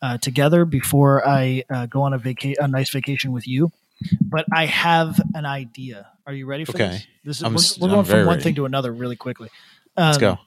uh, 0.00 0.16
together 0.18 0.64
before 0.64 1.26
I 1.26 1.64
uh, 1.68 1.86
go 1.86 2.02
on 2.02 2.12
a 2.14 2.18
vaca- 2.18 2.54
a 2.60 2.68
nice 2.68 2.90
vacation 2.90 3.32
with 3.32 3.48
you. 3.48 3.72
But 4.20 4.44
I 4.54 4.66
have 4.66 5.20
an 5.34 5.44
idea. 5.44 6.06
Are 6.24 6.32
you 6.32 6.46
ready 6.46 6.64
for 6.64 6.70
Okay. 6.76 7.02
this? 7.24 7.40
This 7.42 7.42
is 7.42 7.78
we're, 7.80 7.88
we're 7.88 7.94
going 7.94 8.04
from 8.06 8.18
one 8.20 8.26
ready. 8.28 8.42
thing 8.44 8.54
to 8.54 8.64
another 8.64 8.92
really 8.92 9.16
quickly. 9.16 9.48
Let's 9.96 10.18
Um, 10.18 10.20
go. 10.20 10.38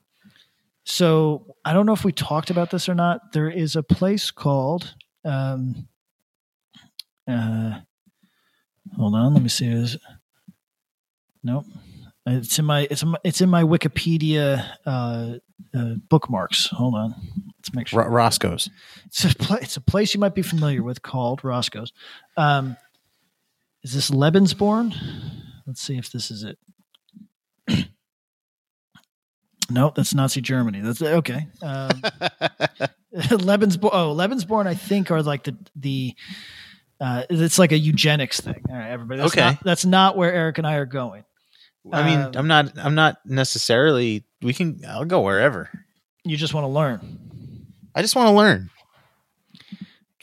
So 0.86 1.56
I 1.66 1.74
don't 1.74 1.86
know 1.86 1.94
if 1.94 2.04
we 2.06 2.14
talked 2.14 2.50
about 2.50 2.72
this 2.72 2.88
or 2.90 2.96
not. 2.96 3.34
There 3.34 3.50
is 3.50 3.76
a 3.76 3.84
place 3.84 4.32
called. 4.32 4.96
Um, 5.26 5.88
uh, 7.28 7.80
hold 8.96 9.16
on, 9.16 9.34
let 9.34 9.44
me 9.44 9.50
see. 9.50 9.68
Is 9.68 9.98
nope. 11.44 11.66
It's 12.26 12.58
in 12.58 12.66
my 12.66 12.88
it's 12.90 13.04
in 13.04 13.10
my, 13.10 13.18
it's 13.24 13.42
in 13.42 13.50
my 13.50 13.64
Wikipedia 13.64 14.66
uh, 14.86 15.38
uh, 15.74 15.94
bookmarks. 16.10 16.68
Hold 16.68 16.96
on, 16.96 17.16
let's 17.58 17.74
make 17.74 17.88
sure. 17.88 18.04
Ro- 18.04 18.10
Roscoe's. 18.10 18.70
It's 19.06 19.26
a, 19.26 19.36
pla 19.36 19.58
it's 19.58 19.76
a 19.76 19.82
place 19.82 20.14
you 20.14 20.20
might 20.20 20.36
be 20.36 20.42
familiar 20.42 20.84
with 20.84 21.02
called 21.02 21.44
Roscoe's. 21.44 21.92
Um, 22.38 22.78
is 23.84 23.94
this 23.94 24.10
Lebensborn? 24.10 24.96
Let's 25.68 25.82
see 25.82 25.98
if 25.98 26.12
this 26.12 26.32
is 26.32 26.46
it. 26.46 26.58
no, 29.70 29.92
that's 29.94 30.14
Nazi 30.14 30.40
Germany. 30.40 30.80
That's 30.80 31.02
okay. 31.02 31.48
Um, 31.62 31.90
Lebensborn. 33.14 33.90
Oh, 33.94 34.16
Lebensborn. 34.16 34.66
I 34.66 34.74
think 34.74 35.12
are 35.12 35.22
like 35.22 35.44
the 35.44 35.56
the. 35.76 36.16
Uh, 37.04 37.24
it's 37.30 37.60
like 37.60 37.74
a 37.74 37.78
eugenics 37.78 38.40
thing. 38.40 38.64
All 38.70 38.76
right, 38.78 38.90
everybody. 38.90 39.20
That's 39.20 39.34
Okay. 39.34 39.42
Not, 39.46 39.64
that's 39.64 39.86
not 39.86 40.16
where 40.16 40.32
Eric 40.34 40.58
and 40.58 40.66
I 40.66 40.76
are 40.76 40.86
going. 40.86 41.26
I 41.92 42.04
mean, 42.06 42.20
Um, 42.20 42.32
I'm 42.36 42.48
not. 42.48 42.78
I'm 42.78 42.96
not 42.96 43.18
necessarily. 43.26 44.24
We 44.42 44.54
can. 44.54 44.80
I'll 44.88 45.04
go 45.04 45.20
wherever. 45.20 45.70
You 46.24 46.38
just 46.38 46.54
want 46.54 46.64
to 46.64 46.70
learn. 46.70 47.68
I 47.94 48.02
just 48.02 48.16
want 48.16 48.28
to 48.28 48.32
learn. 48.34 48.70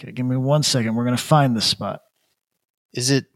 Okay, 0.00 0.12
give 0.12 0.24
me 0.24 0.36
one 0.36 0.62
second. 0.62 0.94
We're 0.94 1.04
gonna 1.04 1.18
find 1.18 1.54
this 1.54 1.66
spot. 1.66 2.00
Is 2.94 3.10
it 3.10 3.26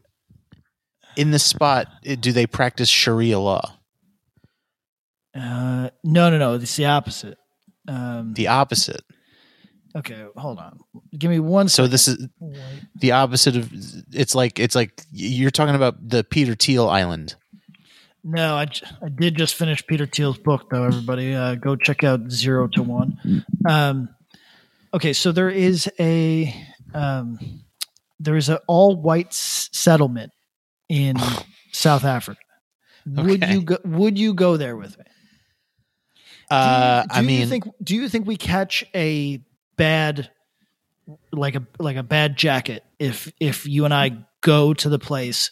in 1.15 1.29
the 1.29 1.37
spot? 1.37 1.85
eh, 2.03 2.15
Do 2.19 2.31
they 2.31 2.47
practice 2.47 2.89
Sharia 2.89 3.37
law? 3.39 3.77
Uh, 5.35 5.89
no, 6.03 6.29
no, 6.31 6.37
no. 6.39 6.53
It's 6.55 6.75
the 6.75 6.85
opposite. 6.85 7.37
Um, 7.87 8.33
The 8.33 8.47
opposite. 8.47 9.03
Okay, 9.95 10.25
hold 10.35 10.59
on. 10.59 10.79
Give 11.17 11.29
me 11.31 11.39
one. 11.39 11.69
So 11.69 11.83
second. 11.83 11.91
this 11.91 12.07
is 12.07 12.27
the 12.95 13.11
opposite 13.11 13.55
of. 13.55 13.71
It's 14.11 14.35
like 14.35 14.59
it's 14.59 14.75
like 14.75 15.01
you're 15.11 15.51
talking 15.51 15.75
about 15.75 15.95
the 16.07 16.23
Peter 16.23 16.55
Thiel 16.55 16.89
Island. 16.89 17.35
No, 18.23 18.55
I, 18.55 18.65
I 19.03 19.09
did 19.09 19.35
just 19.37 19.53
finish 19.53 19.85
Peter 19.85 20.07
Thiel's 20.07 20.39
book, 20.39 20.69
though. 20.71 20.83
Everybody, 20.85 21.35
uh, 21.35 21.53
go 21.55 21.75
check 21.75 22.03
out 22.03 22.31
Zero 22.31 22.67
to 22.69 22.81
One. 22.81 23.45
Um, 23.69 24.09
okay, 24.95 25.13
so 25.13 25.31
there 25.31 25.49
is 25.51 25.87
a 25.99 26.51
um, 26.95 27.37
there 28.19 28.35
is 28.35 28.49
an 28.49 28.57
all 28.67 28.95
white 28.95 29.27
s- 29.27 29.69
settlement 29.71 30.31
in 30.89 31.17
South 31.71 32.03
Africa. 32.03 32.39
Would 33.05 33.47
you 33.47 33.61
go? 33.61 33.77
Would 33.85 34.17
you 34.17 34.33
go 34.33 34.57
there 34.57 34.75
with 34.75 34.97
me? 34.97 35.03
Do 36.49 36.55
you- 36.55 36.57
Uh, 36.59 37.03
do 37.03 37.07
I 37.11 37.19
you 37.21 37.27
mean, 37.27 37.47
think 37.47 37.65
do 37.83 37.95
you 37.95 38.09
think 38.09 38.25
we 38.25 38.37
catch 38.37 38.83
a 38.95 39.39
bad 39.77 40.29
like 41.31 41.55
a 41.55 41.65
like 41.79 41.97
a 41.97 42.03
bad 42.03 42.35
jacket 42.35 42.83
if 42.99 43.31
if 43.39 43.67
you 43.67 43.85
and 43.85 43.93
I 43.93 44.25
go 44.41 44.73
to 44.73 44.89
the 44.89 44.99
place 44.99 45.51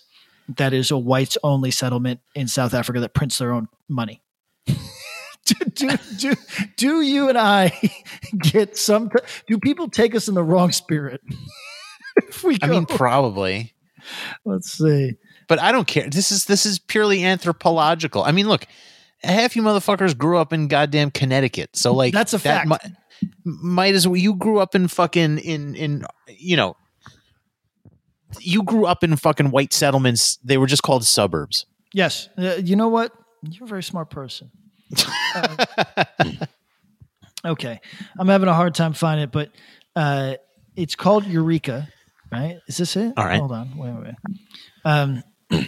that 0.58 0.74
is 0.74 0.92
a 0.92 0.98
whites 0.98 1.38
only 1.44 1.72
settlement 1.72 2.20
in 2.36 2.48
South 2.48 2.74
Africa 2.74 3.00
that 3.02 3.14
prints 3.14 3.38
their 3.38 3.52
own 3.52 3.68
money? 3.88 4.22
do, 4.66 5.56
do, 5.74 5.98
do, 6.18 6.36
do 6.78 7.02
you 7.02 7.30
and 7.30 7.38
I 7.38 7.80
get 8.40 8.78
some? 8.78 9.10
Do 9.48 9.58
people 9.58 9.90
take 9.90 10.16
us 10.16 10.28
in 10.28 10.36
the 10.36 10.44
wrong 10.44 10.72
spirit? 10.72 11.22
if 12.18 12.44
we 12.44 12.58
I 12.62 12.68
mean, 12.68 12.86
probably, 12.86 13.74
let's 14.46 14.72
see. 14.72 15.14
but 15.48 15.60
I 15.60 15.72
don't 15.72 15.88
care. 15.88 16.10
This 16.10 16.32
is 16.32 16.46
this 16.46 16.66
is 16.66 16.80
purely 16.80 17.24
anthropological. 17.24 18.24
I 18.24 18.32
mean, 18.32 18.48
look, 18.48 18.68
half 19.24 19.56
you 19.56 19.62
motherfuckers 19.62 20.18
grew 20.18 20.38
up 20.38 20.54
in 20.54 20.68
goddamn 20.68 21.12
Connecticut, 21.12 21.76
so 21.76 21.94
like 21.94 22.14
That's 22.14 22.34
a 22.34 22.38
that 22.40 22.68
fact. 22.68 22.86
mi- 22.86 23.32
might 23.46 23.96
as 23.96 24.08
well. 24.08 24.18
You 24.18 24.36
grew 24.36 24.60
up 24.60 24.76
in 24.76 24.88
fucking 24.88 25.40
in 25.40 25.76
in 25.76 26.06
you 26.28 26.58
know. 26.58 26.76
You 28.40 28.64
grew 28.64 28.86
up 28.88 29.04
in 29.04 29.16
fucking 29.16 29.52
white 29.52 29.74
settlements. 29.74 30.38
They 30.44 30.58
were 30.58 30.66
just 30.66 30.82
called 30.82 31.06
suburbs. 31.06 31.68
Yes, 31.94 32.30
uh, 32.38 32.56
you 32.56 32.76
know 32.76 32.88
what? 32.88 33.12
You're 33.44 33.66
a 33.66 33.68
very 33.68 33.84
smart 33.84 34.10
person. 34.10 34.50
Uh, 35.36 35.66
okay, 37.46 37.80
I'm 38.18 38.28
having 38.28 38.50
a 38.50 38.54
hard 38.54 38.74
time 38.74 38.94
finding 38.94 39.26
it, 39.26 39.32
but 39.32 39.52
uh, 39.96 40.36
it's 40.76 40.96
called 40.96 41.26
Eureka, 41.28 41.88
right? 42.32 42.58
Is 42.68 42.78
this 42.78 42.96
it? 42.96 43.14
All 43.16 43.26
right. 43.26 43.38
Hold 43.40 43.52
on. 43.52 43.78
Wait, 43.78 43.92
wait. 43.92 44.04
wait. 44.04 44.16
Um, 44.86 45.24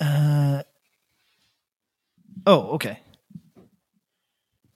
uh, 0.00 0.62
oh, 2.46 2.60
okay. 2.74 3.00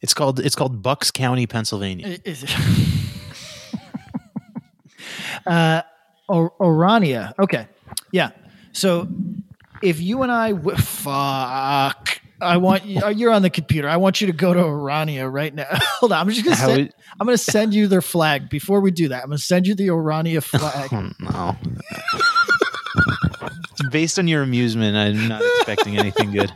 It's 0.01 0.15
called 0.15 0.41
it's 0.41 0.55
called 0.57 0.83
Bucks 0.83 1.11
County, 1.11 1.47
Pennsylvania. 1.47 2.19
Is 2.25 2.45
it? 2.45 2.51
uh, 5.47 5.83
or- 6.29 6.53
Orania. 6.61 7.33
Okay. 7.39 7.67
Yeah. 8.13 8.31
So 8.73 9.09
if 9.83 10.01
you 10.01 10.23
and 10.23 10.33
I, 10.33 10.53
w- 10.53 10.77
fuck, 10.77 12.21
I 12.41 12.57
want 12.57 12.85
you, 12.87 13.07
you're 13.11 13.33
on 13.33 13.43
the 13.43 13.51
computer. 13.51 13.89
I 13.89 13.97
want 13.99 14.21
you 14.21 14.27
to 14.29 14.33
go 14.33 14.55
to 14.55 14.61
Orania 14.61 15.31
right 15.31 15.55
now. 15.55 15.67
Hold 15.71 16.13
on. 16.13 16.19
I'm 16.21 16.31
just 16.31 16.49
How 16.61 16.69
send, 16.69 16.93
I'm 17.21 17.27
going 17.27 17.37
to 17.37 17.43
send 17.43 17.75
you 17.75 17.87
their 17.89 18.03
flag 18.03 18.49
before 18.49 18.81
we 18.81 18.91
do 18.91 19.09
that. 19.09 19.23
I'm 19.23 19.29
going 19.29 19.39
to 19.39 19.45
send 19.45 19.67
you 19.67 19.75
the 19.75 19.89
Orania 19.89 20.43
flag. 20.43 20.91
Oh, 21.03 21.11
no. 21.21 21.57
Based 23.91 24.19
on 24.19 24.29
your 24.29 24.43
amusement, 24.43 24.97
I'm 24.97 25.29
not 25.29 25.43
expecting 25.43 25.99
anything 25.99 26.33
good. 26.33 26.53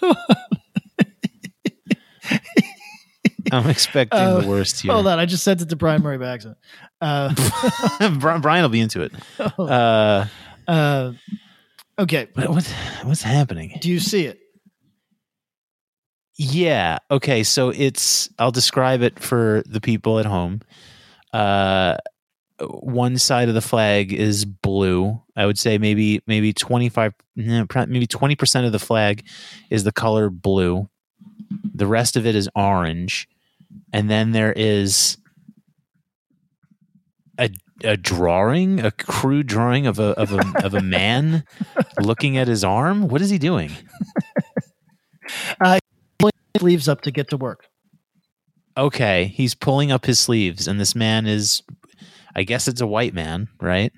I'm 3.52 3.68
expecting 3.68 4.18
Uh, 4.20 4.40
the 4.40 4.46
worst 4.48 4.80
here. 4.80 4.92
Hold 4.92 5.06
on. 5.06 5.18
I 5.18 5.26
just 5.26 5.42
sent 5.42 5.60
it 5.60 5.68
to 5.70 5.76
Brian 5.76 6.02
Murray 6.02 6.18
by 6.18 6.28
accident. 6.28 6.58
Uh, 7.00 7.34
Brian 8.40 8.62
will 8.62 8.68
be 8.68 8.80
into 8.80 9.02
it. 9.02 9.12
Uh, 9.58 10.26
uh, 10.68 11.12
okay. 11.98 12.28
what, 12.34 12.48
what, 12.50 12.66
what's 13.04 13.22
happening? 13.22 13.76
Do 13.80 13.88
you 13.90 13.98
see 13.98 14.26
it? 14.26 14.38
Yeah. 16.36 16.98
Okay. 17.10 17.42
So 17.42 17.70
it's. 17.70 18.28
I'll 18.38 18.52
describe 18.52 19.02
it 19.02 19.18
for 19.18 19.62
the 19.66 19.80
people 19.80 20.18
at 20.20 20.26
home. 20.26 20.60
Uh, 21.32 21.96
one 22.60 23.18
side 23.18 23.48
of 23.48 23.54
the 23.54 23.60
flag 23.60 24.12
is 24.12 24.44
blue. 24.44 25.20
I 25.36 25.46
would 25.46 25.58
say 25.58 25.78
maybe 25.78 26.22
maybe 26.26 26.52
twenty 26.52 26.88
five, 26.88 27.14
maybe 27.36 28.06
twenty 28.06 28.36
percent 28.36 28.66
of 28.66 28.72
the 28.72 28.78
flag 28.78 29.26
is 29.70 29.84
the 29.84 29.92
color 29.92 30.30
blue. 30.30 30.88
The 31.74 31.86
rest 31.86 32.16
of 32.16 32.26
it 32.26 32.34
is 32.34 32.48
orange, 32.54 33.28
and 33.92 34.10
then 34.10 34.32
there 34.32 34.52
is 34.52 35.16
a 37.38 37.50
a 37.82 37.96
drawing, 37.96 38.80
a 38.80 38.90
crude 38.90 39.46
drawing 39.46 39.86
of 39.86 39.98
a 39.98 40.10
of 40.18 40.32
a 40.32 40.42
of 40.64 40.74
a 40.74 40.82
man 40.82 41.44
looking 42.00 42.36
at 42.36 42.48
his 42.48 42.62
arm. 42.62 43.08
What 43.08 43.22
is 43.22 43.30
he 43.30 43.38
doing? 43.38 43.70
Uh, 45.60 45.78
sleeves 46.58 46.88
up 46.88 47.00
to 47.02 47.10
get 47.10 47.30
to 47.30 47.36
work. 47.36 47.68
okay, 48.76 49.26
he's 49.26 49.54
pulling 49.54 49.92
up 49.92 50.06
his 50.06 50.18
sleeves, 50.18 50.66
and 50.66 50.80
this 50.80 50.94
man 50.94 51.26
is, 51.26 51.62
I 52.34 52.44
guess 52.44 52.68
it's 52.68 52.80
a 52.80 52.86
white 52.86 53.14
man, 53.14 53.48
right? 53.60 53.92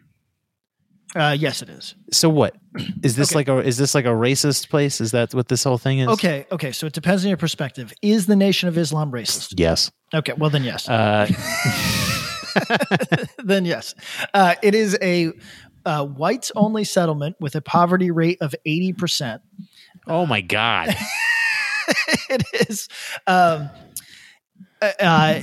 Uh, 1.14 1.36
yes, 1.38 1.60
it 1.60 1.68
is. 1.68 1.94
So 2.10 2.30
what 2.30 2.56
is 3.02 3.16
this 3.16 3.32
Okay. 3.32 3.40
like 3.40 3.48
a 3.48 3.58
is 3.58 3.76
this 3.76 3.94
like 3.94 4.06
a 4.06 4.08
racist 4.08 4.70
place? 4.70 4.98
Is 5.00 5.10
that 5.10 5.34
what 5.34 5.48
this 5.48 5.62
whole 5.62 5.76
thing 5.76 5.98
is? 5.98 6.08
Okay, 6.08 6.46
okay. 6.50 6.72
So 6.72 6.86
it 6.86 6.94
depends 6.94 7.22
on 7.24 7.28
your 7.28 7.36
perspective. 7.36 7.92
Is 8.00 8.24
the 8.26 8.36
Nation 8.36 8.68
of 8.70 8.78
Islam 8.78 9.12
racist? 9.12 9.54
Yes. 9.58 9.90
Okay, 10.14 10.32
well 10.32 10.48
then 10.48 10.64
yes. 10.64 10.88
Uh, 10.88 11.26
then 13.44 13.66
yes. 13.66 13.94
Uh, 14.32 14.54
it 14.62 14.74
is 14.74 14.96
a 15.02 15.32
uh, 15.84 16.06
whites 16.06 16.50
only 16.56 16.84
settlement 16.84 17.36
with 17.40 17.56
a 17.56 17.60
poverty 17.60 18.10
rate 18.10 18.38
of 18.40 18.54
eighty 18.64 18.94
percent. 18.94 19.42
oh 20.06 20.24
my 20.24 20.40
god. 20.40 20.96
it 22.30 22.42
is. 22.68 22.88
Um, 23.26 23.68
uh, 24.80 25.40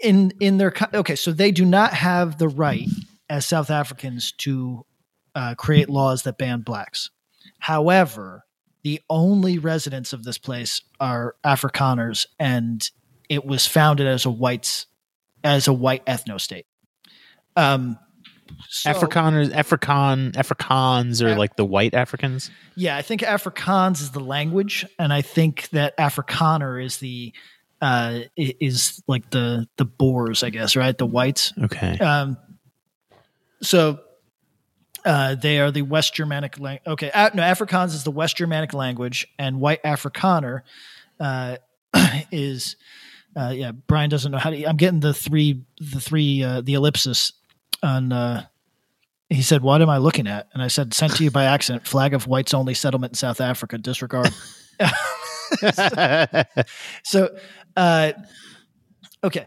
in 0.00 0.32
in 0.40 0.58
their 0.58 0.72
okay, 0.94 1.16
so 1.16 1.32
they 1.32 1.50
do 1.50 1.64
not 1.64 1.92
have 1.94 2.38
the 2.38 2.48
right 2.48 2.88
as 3.28 3.46
South 3.46 3.70
Africans 3.70 4.32
to 4.32 4.84
uh, 5.34 5.54
create 5.54 5.88
laws 5.88 6.22
that 6.22 6.38
ban 6.38 6.60
blacks. 6.60 7.10
However, 7.58 8.44
the 8.82 9.00
only 9.10 9.58
residents 9.58 10.12
of 10.12 10.24
this 10.24 10.38
place 10.38 10.82
are 11.00 11.34
Afrikaners, 11.44 12.26
and 12.38 12.88
it 13.28 13.44
was 13.44 13.66
founded 13.66 14.06
as 14.06 14.24
a 14.24 14.30
whites 14.30 14.86
as 15.44 15.68
a 15.68 15.72
white 15.72 16.04
ethno 16.06 16.40
state. 16.40 16.66
Um, 17.56 17.98
so- 18.68 18.90
Afrikaners, 18.90 19.52
Afrikaan, 19.52 20.32
Afrikaans 20.32 21.22
are 21.22 21.32
Af- 21.32 21.38
like 21.38 21.56
the 21.56 21.64
white 21.64 21.94
Africans. 21.94 22.50
Yeah, 22.76 22.96
I 22.96 23.02
think 23.02 23.20
Afrikaans 23.22 24.00
is 24.00 24.10
the 24.12 24.20
language, 24.20 24.86
and 24.98 25.12
I 25.12 25.22
think 25.22 25.68
that 25.70 25.96
Afrikaner 25.98 26.82
is 26.82 26.98
the 26.98 27.32
uh 27.80 28.20
is 28.36 29.02
like 29.06 29.30
the 29.30 29.66
the 29.76 29.84
Boers, 29.84 30.42
I 30.42 30.50
guess, 30.50 30.76
right? 30.76 30.96
The 30.96 31.06
whites. 31.06 31.52
Okay. 31.62 31.98
Um, 31.98 32.36
so 33.62 34.00
uh, 35.04 35.34
they 35.36 35.58
are 35.58 35.70
the 35.70 35.82
West 35.82 36.14
Germanic 36.14 36.58
language. 36.58 36.86
Okay, 36.86 37.10
uh, 37.10 37.30
no, 37.34 37.42
Afrikaans 37.42 37.94
is 37.94 38.04
the 38.04 38.10
West 38.10 38.36
Germanic 38.36 38.74
language, 38.74 39.26
and 39.38 39.60
White 39.60 39.82
Afrikaner 39.82 40.62
uh, 41.20 41.56
is. 42.30 42.76
Uh, 43.36 43.52
yeah, 43.54 43.72
Brian 43.72 44.10
doesn't 44.10 44.32
know 44.32 44.38
how 44.38 44.50
to. 44.50 44.64
I'm 44.64 44.76
getting 44.76 45.00
the 45.00 45.14
three, 45.14 45.62
the 45.78 46.00
three, 46.00 46.42
uh, 46.42 46.60
the 46.60 46.74
ellipsis 46.74 47.32
on. 47.82 48.12
Uh, 48.12 48.46
he 49.28 49.42
said, 49.42 49.62
"What 49.62 49.80
am 49.80 49.90
I 49.90 49.98
looking 49.98 50.26
at?" 50.26 50.48
And 50.52 50.62
I 50.62 50.68
said, 50.68 50.92
"Sent 50.92 51.16
to 51.16 51.24
you 51.24 51.30
by 51.30 51.44
accident. 51.44 51.86
Flag 51.86 52.14
of 52.14 52.26
whites 52.26 52.52
only 52.52 52.74
settlement 52.74 53.12
in 53.12 53.14
South 53.14 53.40
Africa. 53.40 53.78
Disregard." 53.78 54.30
So, 57.02 57.34
uh, 57.78 58.12
okay. 59.22 59.46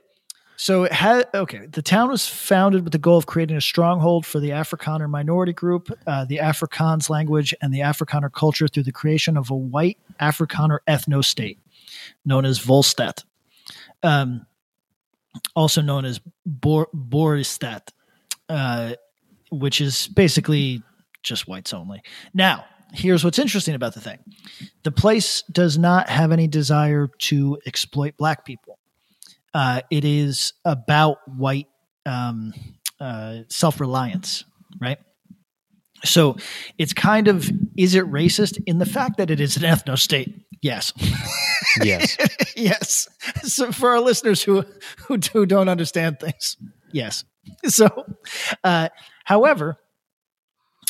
So 0.56 0.84
it 0.84 0.92
had 0.92 1.28
okay. 1.34 1.66
The 1.66 1.82
town 1.82 2.10
was 2.10 2.28
founded 2.28 2.84
with 2.84 2.94
the 2.94 3.00
goal 3.00 3.18
of 3.18 3.26
creating 3.26 3.58
a 3.58 3.62
stronghold 3.62 4.26
for 4.26 4.40
the 4.40 4.52
Afrikaner 4.52 5.10
minority 5.10 5.54
group, 5.54 5.90
uh, 6.06 6.26
the 6.26 6.38
Afrikaans 6.38 7.10
language, 7.10 7.54
and 7.62 7.74
the 7.74 7.80
Afrikaner 7.80 8.32
culture 8.32 8.68
through 8.68 8.84
the 8.84 8.92
creation 8.92 9.38
of 9.38 9.50
a 9.50 9.56
white 9.56 9.98
Afrikaner 10.20 10.78
ethno 10.88 11.26
state 11.26 11.60
known 12.26 12.46
as 12.46 12.60
Volkstaat, 12.60 13.24
um, 14.04 14.46
also 15.56 15.82
known 15.82 16.06
as 16.06 16.22
Bor- 16.46 16.90
uh, 18.48 18.94
which 19.52 19.82
is 19.82 20.08
basically 20.10 20.84
just 21.24 21.48
whites 21.48 21.74
only. 21.74 22.02
Now, 22.34 22.66
here's 22.94 23.24
what's 23.24 23.40
interesting 23.40 23.76
about 23.76 23.94
the 23.94 24.02
thing: 24.02 24.20
the 24.84 24.92
place 24.92 25.44
does 25.52 25.78
not 25.78 26.10
have 26.10 26.32
any 26.32 26.48
desire 26.48 27.10
to 27.20 27.58
exploit 27.66 28.18
black 28.18 28.46
people 28.46 28.78
uh, 29.54 29.82
it 29.90 30.06
is 30.06 30.54
about 30.66 31.18
white 31.28 31.68
um, 32.06 32.54
uh, 33.00 33.40
self 33.50 33.80
reliance, 33.80 34.46
right? 34.80 35.00
So 36.04 36.38
it's 36.78 36.94
kind 36.94 37.28
of 37.28 37.50
is 37.78 37.96
it 37.96 38.06
racist 38.06 38.62
in 38.66 38.80
the 38.80 38.86
fact 38.86 39.18
that 39.18 39.30
it 39.30 39.40
is 39.40 39.58
an 39.58 39.64
ethno 39.64 39.98
state? 39.98 40.46
Yes. 40.62 40.94
Yes. 41.82 42.18
yes. 42.56 43.08
So 43.44 43.72
for 43.72 43.92
our 43.92 44.02
listeners 44.02 44.42
who 44.42 44.66
who, 45.08 45.20
who 45.32 45.46
don't 45.46 45.70
understand 45.70 46.20
things, 46.20 46.58
yes. 46.92 47.24
So, 47.66 47.88
uh, 48.64 48.90
however, 49.24 49.78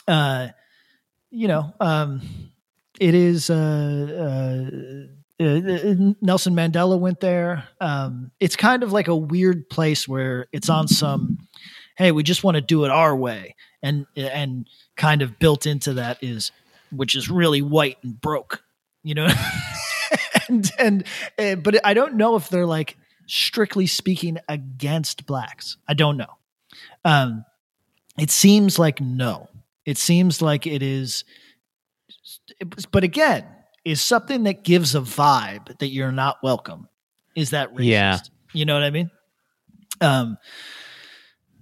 uh, 0.07 0.47
you 1.31 1.47
know, 1.47 1.73
um, 1.79 2.21
it 2.99 3.15
is. 3.15 3.49
Uh, 3.49 4.67
uh, 4.69 5.43
uh, 5.43 6.13
Nelson 6.21 6.53
Mandela 6.53 6.99
went 6.99 7.19
there. 7.19 7.67
Um, 7.79 8.31
it's 8.39 8.55
kind 8.55 8.83
of 8.83 8.91
like 8.91 9.07
a 9.07 9.15
weird 9.15 9.69
place 9.69 10.07
where 10.07 10.47
it's 10.51 10.69
on 10.69 10.87
some. 10.87 11.47
Hey, 11.97 12.11
we 12.11 12.21
just 12.21 12.43
want 12.43 12.55
to 12.55 12.61
do 12.61 12.85
it 12.85 12.91
our 12.91 13.15
way, 13.15 13.55
and 13.81 14.05
and 14.15 14.67
kind 14.97 15.21
of 15.21 15.39
built 15.39 15.65
into 15.65 15.93
that 15.93 16.19
is, 16.21 16.51
which 16.91 17.15
is 17.15 17.29
really 17.29 17.61
white 17.61 17.97
and 18.03 18.19
broke, 18.19 18.63
you 19.03 19.15
know. 19.15 19.27
and 20.47 20.71
and 20.77 21.03
uh, 21.39 21.55
but 21.55 21.83
I 21.85 21.93
don't 21.93 22.15
know 22.15 22.35
if 22.35 22.49
they're 22.49 22.67
like 22.67 22.97
strictly 23.25 23.87
speaking 23.87 24.37
against 24.47 25.25
blacks. 25.25 25.77
I 25.87 25.93
don't 25.93 26.17
know. 26.17 26.37
Um, 27.03 27.45
it 28.19 28.29
seems 28.29 28.77
like 28.77 29.01
no. 29.01 29.49
It 29.91 29.97
seems 29.97 30.41
like 30.41 30.65
it 30.65 30.81
is, 30.81 31.25
but 32.93 33.03
again, 33.03 33.45
is 33.83 33.99
something 33.99 34.43
that 34.43 34.63
gives 34.63 34.95
a 34.95 35.01
vibe 35.01 35.77
that 35.79 35.87
you're 35.87 36.13
not 36.13 36.37
welcome. 36.41 36.87
Is 37.35 37.49
that 37.49 37.73
racist? 37.73 37.83
Yeah. 37.83 38.19
You 38.53 38.63
know 38.63 38.73
what 38.73 38.83
I 38.83 38.89
mean? 38.89 39.11
Um, 39.99 40.37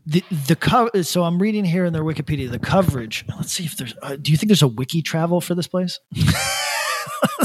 the 0.06 0.24
the 0.46 0.56
cover. 0.56 1.02
So 1.02 1.24
I'm 1.24 1.42
reading 1.42 1.66
here 1.66 1.86
in 1.86 1.92
their 1.92 2.04
Wikipedia 2.04 2.52
the 2.52 2.60
coverage. 2.60 3.26
Let's 3.36 3.52
see 3.52 3.66
if 3.66 3.76
there's. 3.78 3.96
Uh, 4.00 4.16
do 4.16 4.30
you 4.32 4.38
think 4.38 4.50
there's 4.50 4.62
a 4.62 4.68
wiki 4.68 5.02
travel 5.02 5.42
for 5.42 5.56
this 5.56 5.66
place? 5.66 6.00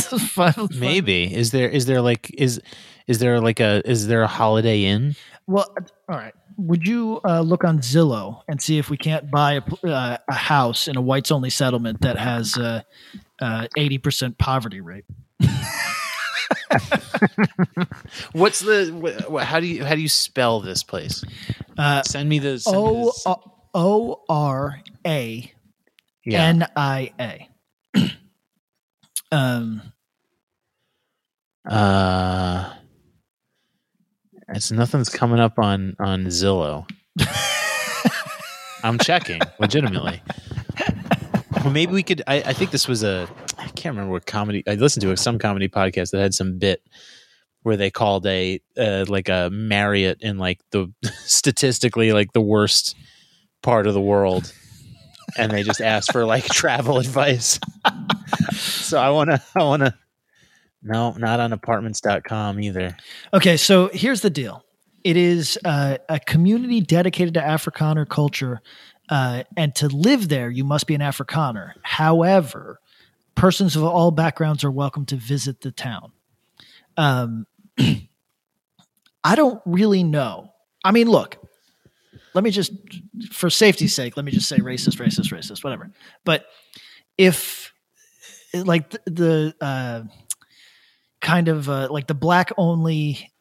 Fun- 0.02 0.18
fun. 0.52 0.68
Maybe 0.76 1.34
is 1.34 1.50
there 1.50 1.70
is 1.70 1.86
there 1.86 2.02
like 2.02 2.30
is 2.36 2.60
is 3.06 3.20
there 3.20 3.40
like 3.40 3.58
a 3.58 3.80
is 3.88 4.06
there 4.06 4.20
a 4.20 4.26
Holiday 4.26 4.84
Inn? 4.84 5.16
Well, 5.46 5.66
all 6.10 6.18
right. 6.18 6.34
Would 6.56 6.86
you 6.86 7.20
uh, 7.24 7.40
look 7.40 7.64
on 7.64 7.78
Zillow 7.80 8.42
and 8.48 8.60
see 8.62 8.78
if 8.78 8.88
we 8.90 8.96
can't 8.96 9.30
buy 9.30 9.54
a, 9.54 9.62
uh, 9.86 10.16
a 10.28 10.34
house 10.34 10.86
in 10.88 10.96
a 10.96 11.00
whites 11.00 11.30
only 11.30 11.50
settlement 11.50 12.00
that 12.02 12.16
has 12.18 12.56
eighty 13.76 13.98
percent 13.98 14.38
poverty 14.38 14.80
rate? 14.80 15.04
What's 18.32 18.60
the 18.60 18.92
wh- 18.92 19.32
wh- 19.32 19.42
how 19.44 19.60
do 19.60 19.66
you 19.66 19.84
how 19.84 19.94
do 19.94 20.00
you 20.00 20.08
spell 20.08 20.60
this 20.60 20.82
place? 20.82 21.24
Uh, 21.78 22.02
Send 22.02 22.28
me 22.28 22.38
the 22.38 22.58
send 22.58 22.76
me 22.76 22.82
O 22.82 23.12
the- 23.24 23.36
O 23.74 24.22
R 24.28 24.80
A 25.06 25.52
yeah. 26.24 26.42
N 26.44 26.66
I 26.76 27.12
A. 27.20 27.48
Um. 29.32 29.82
Uh, 31.68 32.72
it's 34.54 34.70
nothing's 34.70 35.08
coming 35.08 35.40
up 35.40 35.58
on 35.58 35.96
on 35.98 36.26
Zillow. 36.26 36.88
I'm 38.84 38.98
checking 38.98 39.40
legitimately. 39.58 40.22
Well, 41.64 41.72
maybe 41.72 41.92
we 41.92 42.02
could. 42.02 42.22
I, 42.26 42.36
I 42.36 42.52
think 42.52 42.70
this 42.70 42.86
was 42.86 43.02
a. 43.02 43.26
I 43.58 43.68
can't 43.68 43.94
remember 43.94 44.12
what 44.12 44.26
comedy. 44.26 44.62
I 44.66 44.74
listened 44.74 45.02
to 45.02 45.16
some 45.16 45.38
comedy 45.38 45.68
podcast 45.68 46.10
that 46.10 46.20
had 46.20 46.34
some 46.34 46.58
bit 46.58 46.82
where 47.62 47.78
they 47.78 47.90
called 47.90 48.26
a 48.26 48.60
uh, 48.76 49.06
like 49.08 49.30
a 49.30 49.48
Marriott 49.50 50.18
in 50.20 50.36
like 50.36 50.60
the 50.70 50.92
statistically 51.24 52.12
like 52.12 52.32
the 52.32 52.40
worst 52.40 52.94
part 53.62 53.86
of 53.86 53.94
the 53.94 54.00
world, 54.00 54.52
and 55.38 55.50
they 55.50 55.62
just 55.62 55.80
asked 55.80 56.12
for 56.12 56.26
like 56.26 56.44
travel 56.52 56.98
advice. 56.98 57.58
so 58.52 58.98
I 58.98 59.08
want 59.10 59.30
to. 59.30 59.42
I 59.56 59.62
want 59.62 59.80
to. 59.84 59.94
No, 60.84 61.12
not 61.12 61.40
on 61.40 61.52
apartments.com 61.52 62.60
either. 62.60 62.96
Okay, 63.32 63.56
so 63.56 63.88
here's 63.92 64.20
the 64.20 64.30
deal. 64.30 64.64
It 65.02 65.16
is 65.16 65.58
uh, 65.64 65.96
a 66.08 66.20
community 66.20 66.80
dedicated 66.82 67.34
to 67.34 67.40
Afrikaner 67.40 68.06
culture, 68.06 68.60
uh, 69.08 69.44
and 69.56 69.74
to 69.76 69.88
live 69.88 70.28
there, 70.28 70.50
you 70.50 70.62
must 70.62 70.86
be 70.86 70.94
an 70.94 71.00
Afrikaner. 71.00 71.72
However, 71.82 72.80
persons 73.34 73.76
of 73.76 73.82
all 73.82 74.10
backgrounds 74.10 74.62
are 74.62 74.70
welcome 74.70 75.06
to 75.06 75.16
visit 75.16 75.62
the 75.62 75.70
town. 75.72 76.12
Um, 76.96 77.46
I 77.78 79.34
don't 79.36 79.62
really 79.64 80.04
know. 80.04 80.52
I 80.84 80.92
mean, 80.92 81.08
look, 81.08 81.38
let 82.34 82.44
me 82.44 82.50
just, 82.50 82.72
for 83.30 83.48
safety's 83.48 83.94
sake, 83.94 84.16
let 84.16 84.24
me 84.24 84.32
just 84.32 84.48
say 84.48 84.58
racist, 84.58 84.98
racist, 84.98 85.32
racist, 85.32 85.64
whatever. 85.64 85.90
But 86.24 86.44
if, 87.16 87.72
like, 88.52 88.90
the, 88.90 89.00
the 89.06 89.54
uh, 89.60 90.02
kind 91.24 91.48
of 91.48 91.68
uh, 91.68 91.88
like 91.90 92.06
the 92.06 92.14
black 92.14 92.52
only 92.56 93.32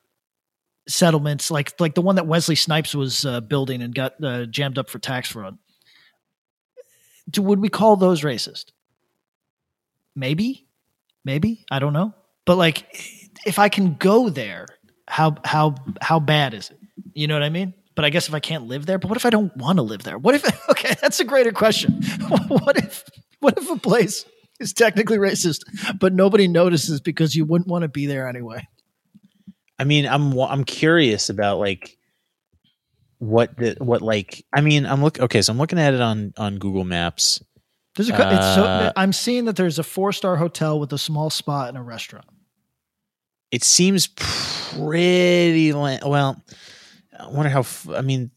settlements, 0.88 1.52
like 1.52 1.80
like 1.80 1.94
the 1.94 2.02
one 2.02 2.16
that 2.16 2.26
Wesley 2.26 2.56
Snipes 2.56 2.96
was 2.96 3.26
uh, 3.26 3.42
building 3.42 3.84
and 3.84 3.94
got 3.94 4.14
uh, 4.24 4.46
jammed 4.46 4.80
up 4.80 4.90
for 4.90 4.98
tax 4.98 5.30
fraud. 5.30 5.58
Do, 7.30 7.44
would 7.44 7.60
we 7.60 7.70
call 7.70 7.96
those 7.96 8.22
racist? 8.22 8.72
Maybe, 10.16 10.68
maybe 11.24 11.66
I 11.70 11.80
don't 11.80 11.94
know. 11.94 12.14
But 12.46 12.58
like, 12.58 12.86
if 13.46 13.60
I 13.60 13.70
can 13.70 13.96
go 13.96 14.30
there, 14.30 14.66
how 15.08 15.36
how 15.46 15.76
how 16.02 16.20
bad 16.20 16.54
is 16.54 16.72
it? 16.72 16.80
You 17.14 17.28
know 17.28 17.36
what 17.36 17.44
I 17.44 17.50
mean? 17.50 17.74
But 17.96 18.06
I 18.06 18.10
guess 18.10 18.28
if 18.28 18.34
I 18.34 18.40
can't 18.40 18.68
live 18.68 18.88
there, 18.88 18.98
but 18.98 19.10
what 19.10 19.18
if 19.18 19.26
I 19.26 19.30
don't 19.30 19.56
want 19.56 19.78
to 19.78 19.84
live 19.84 20.02
there? 20.04 20.18
What 20.18 20.36
if? 20.36 20.44
Okay, 20.74 20.96
that's 21.00 21.20
a 21.20 21.24
greater 21.24 21.52
question. 21.52 22.02
what 22.48 22.78
if? 22.78 23.04
What 23.40 23.58
if 23.58 23.70
a 23.70 23.78
place 23.78 24.26
is 24.60 24.74
technically 24.74 25.18
racist, 25.18 25.62
but 26.00 26.14
nobody 26.14 26.48
notices 26.48 27.02
because 27.02 27.36
you 27.36 27.46
wouldn't 27.46 27.70
want 27.70 27.84
to 27.84 27.88
be 27.88 28.06
there 28.06 28.28
anyway? 28.28 28.68
I 29.80 29.84
mean, 29.86 30.06
I'm 30.06 30.38
I'm 30.40 30.64
curious 30.64 31.30
about 31.30 31.60
like 31.60 31.98
what 33.18 33.58
the 33.58 33.76
what 33.80 34.02
like 34.02 34.46
I 34.54 34.62
mean, 34.62 34.86
I'm 34.86 35.04
look 35.04 35.20
okay, 35.20 35.42
so 35.42 35.52
I'm 35.52 35.58
looking 35.58 35.80
at 35.80 35.94
it 35.94 36.02
on 36.02 36.34
on 36.38 36.58
Google 36.58 36.84
Maps. 36.84 37.42
There's 37.96 38.10
a. 38.10 38.14
it's 38.14 38.56
so, 38.56 38.64
Uh, 38.64 38.92
I'm 38.96 39.14
seeing 39.14 39.46
that 39.46 39.56
there's 39.56 39.80
a 39.80 39.84
four 39.84 40.12
star 40.14 40.36
hotel 40.36 40.80
with 40.80 40.92
a 40.94 40.98
small 40.98 41.30
spot 41.30 41.70
and 41.70 41.78
a 41.78 41.82
restaurant. 41.82 42.26
It 43.52 43.64
seems 43.64 44.08
pretty 44.08 45.74
la- 45.74 46.00
well. 46.06 46.42
I 47.20 47.28
wonder 47.30 47.50
how 47.50 47.66
I 47.96 48.02
mean, 48.02 48.32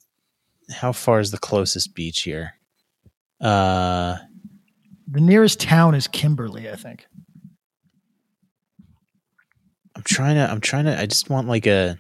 how 0.71 0.93
far 0.93 1.21
is 1.21 1.31
the 1.31 1.39
closest 1.39 1.95
beach 1.95 2.23
here? 2.23 2.55
Uh, 3.41 4.17
The 5.09 5.21
nearest 5.21 5.61
town 5.61 5.95
is 5.95 6.07
Kimberley, 6.07 6.69
I 6.69 6.77
think. 6.77 7.07
I'm 9.95 10.03
trying 10.03 10.35
to. 10.37 10.51
I'm 10.51 10.61
trying 10.61 10.85
to. 10.87 10.99
I 10.99 11.07
just 11.07 11.31
want 11.31 11.49
like 11.49 11.67
a. 11.67 11.99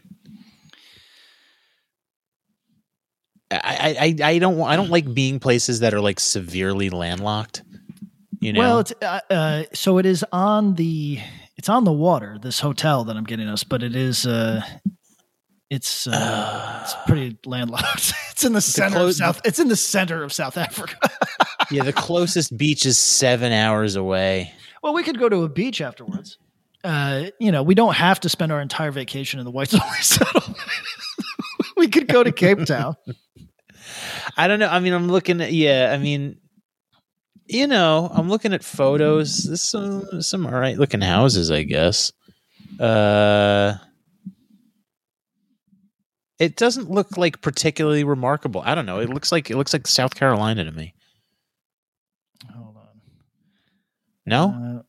I 3.50 4.16
I 4.22 4.28
I 4.28 4.38
don't 4.38 4.60
I 4.60 4.76
don't 4.76 4.90
like 4.90 5.12
being 5.14 5.38
places 5.38 5.80
that 5.80 5.94
are 5.94 6.00
like 6.00 6.18
severely 6.20 6.90
landlocked. 6.90 7.62
You 8.40 8.52
know, 8.52 8.60
Well, 8.60 8.78
it's 8.80 8.92
uh, 9.00 9.20
uh, 9.30 9.62
so 9.72 9.98
it 9.98 10.06
is 10.06 10.24
on 10.32 10.74
the 10.74 11.20
it's 11.56 11.68
on 11.68 11.84
the 11.84 11.92
water. 11.92 12.38
This 12.42 12.60
hotel 12.60 13.04
that 13.04 13.16
I'm 13.16 13.24
getting 13.24 13.48
us, 13.48 13.64
but 13.64 13.82
it 13.82 13.96
is 13.96 14.26
uh, 14.26 14.60
it's 15.70 16.06
uh, 16.06 16.80
it's 16.82 16.94
pretty 17.06 17.38
landlocked. 17.46 18.12
it's 18.36 18.44
in 18.44 18.52
the 18.52 18.60
center 18.60 18.96
clo- 18.96 19.06
of 19.06 19.14
South. 19.14 19.40
It's 19.46 19.58
in 19.58 19.68
the 19.68 19.76
center 19.76 20.22
of 20.22 20.30
South 20.30 20.58
Africa. 20.58 21.08
yeah, 21.70 21.84
the 21.84 21.92
closest 21.94 22.54
beach 22.54 22.84
is 22.84 22.98
seven 22.98 23.50
hours 23.50 23.96
away. 23.96 24.52
well, 24.82 24.92
we 24.92 25.02
could 25.02 25.18
go 25.18 25.30
to 25.30 25.44
a 25.44 25.48
beach 25.48 25.80
afterwards. 25.80 26.36
Uh, 26.84 27.30
you 27.40 27.50
know, 27.50 27.62
we 27.62 27.74
don't 27.74 27.94
have 27.94 28.20
to 28.20 28.28
spend 28.28 28.52
our 28.52 28.60
entire 28.60 28.90
vacation 28.90 29.38
in 29.40 29.46
the 29.46 29.50
White 29.50 29.70
settlement. 30.02 30.58
we 31.78 31.88
could 31.88 32.08
go 32.08 32.22
to 32.22 32.30
Cape 32.30 32.62
Town. 32.66 32.94
I 34.36 34.48
don't 34.48 34.58
know. 34.58 34.68
I 34.68 34.80
mean, 34.80 34.92
I'm 34.92 35.08
looking 35.08 35.40
at 35.40 35.54
yeah. 35.54 35.90
I 35.94 35.96
mean, 35.96 36.36
you 37.46 37.66
know, 37.66 38.10
I'm 38.12 38.28
looking 38.28 38.52
at 38.52 38.62
photos. 38.62 39.44
There's 39.44 39.62
some 39.62 40.20
some 40.20 40.44
all 40.44 40.52
right 40.52 40.76
looking 40.76 41.00
houses, 41.00 41.50
I 41.50 41.62
guess. 41.62 42.12
Uh, 42.78 43.76
it 46.38 46.56
doesn't 46.56 46.90
look 46.90 47.16
like 47.16 47.40
particularly 47.40 48.04
remarkable. 48.04 48.62
I 48.64 48.74
don't 48.74 48.86
know. 48.86 49.00
It 49.00 49.08
looks 49.10 49.32
like 49.32 49.50
it 49.50 49.56
looks 49.56 49.72
like 49.72 49.86
South 49.86 50.14
Carolina 50.14 50.64
to 50.64 50.72
me. 50.72 50.94
Hold 52.54 52.76
on. 52.76 52.82
No, 54.26 54.82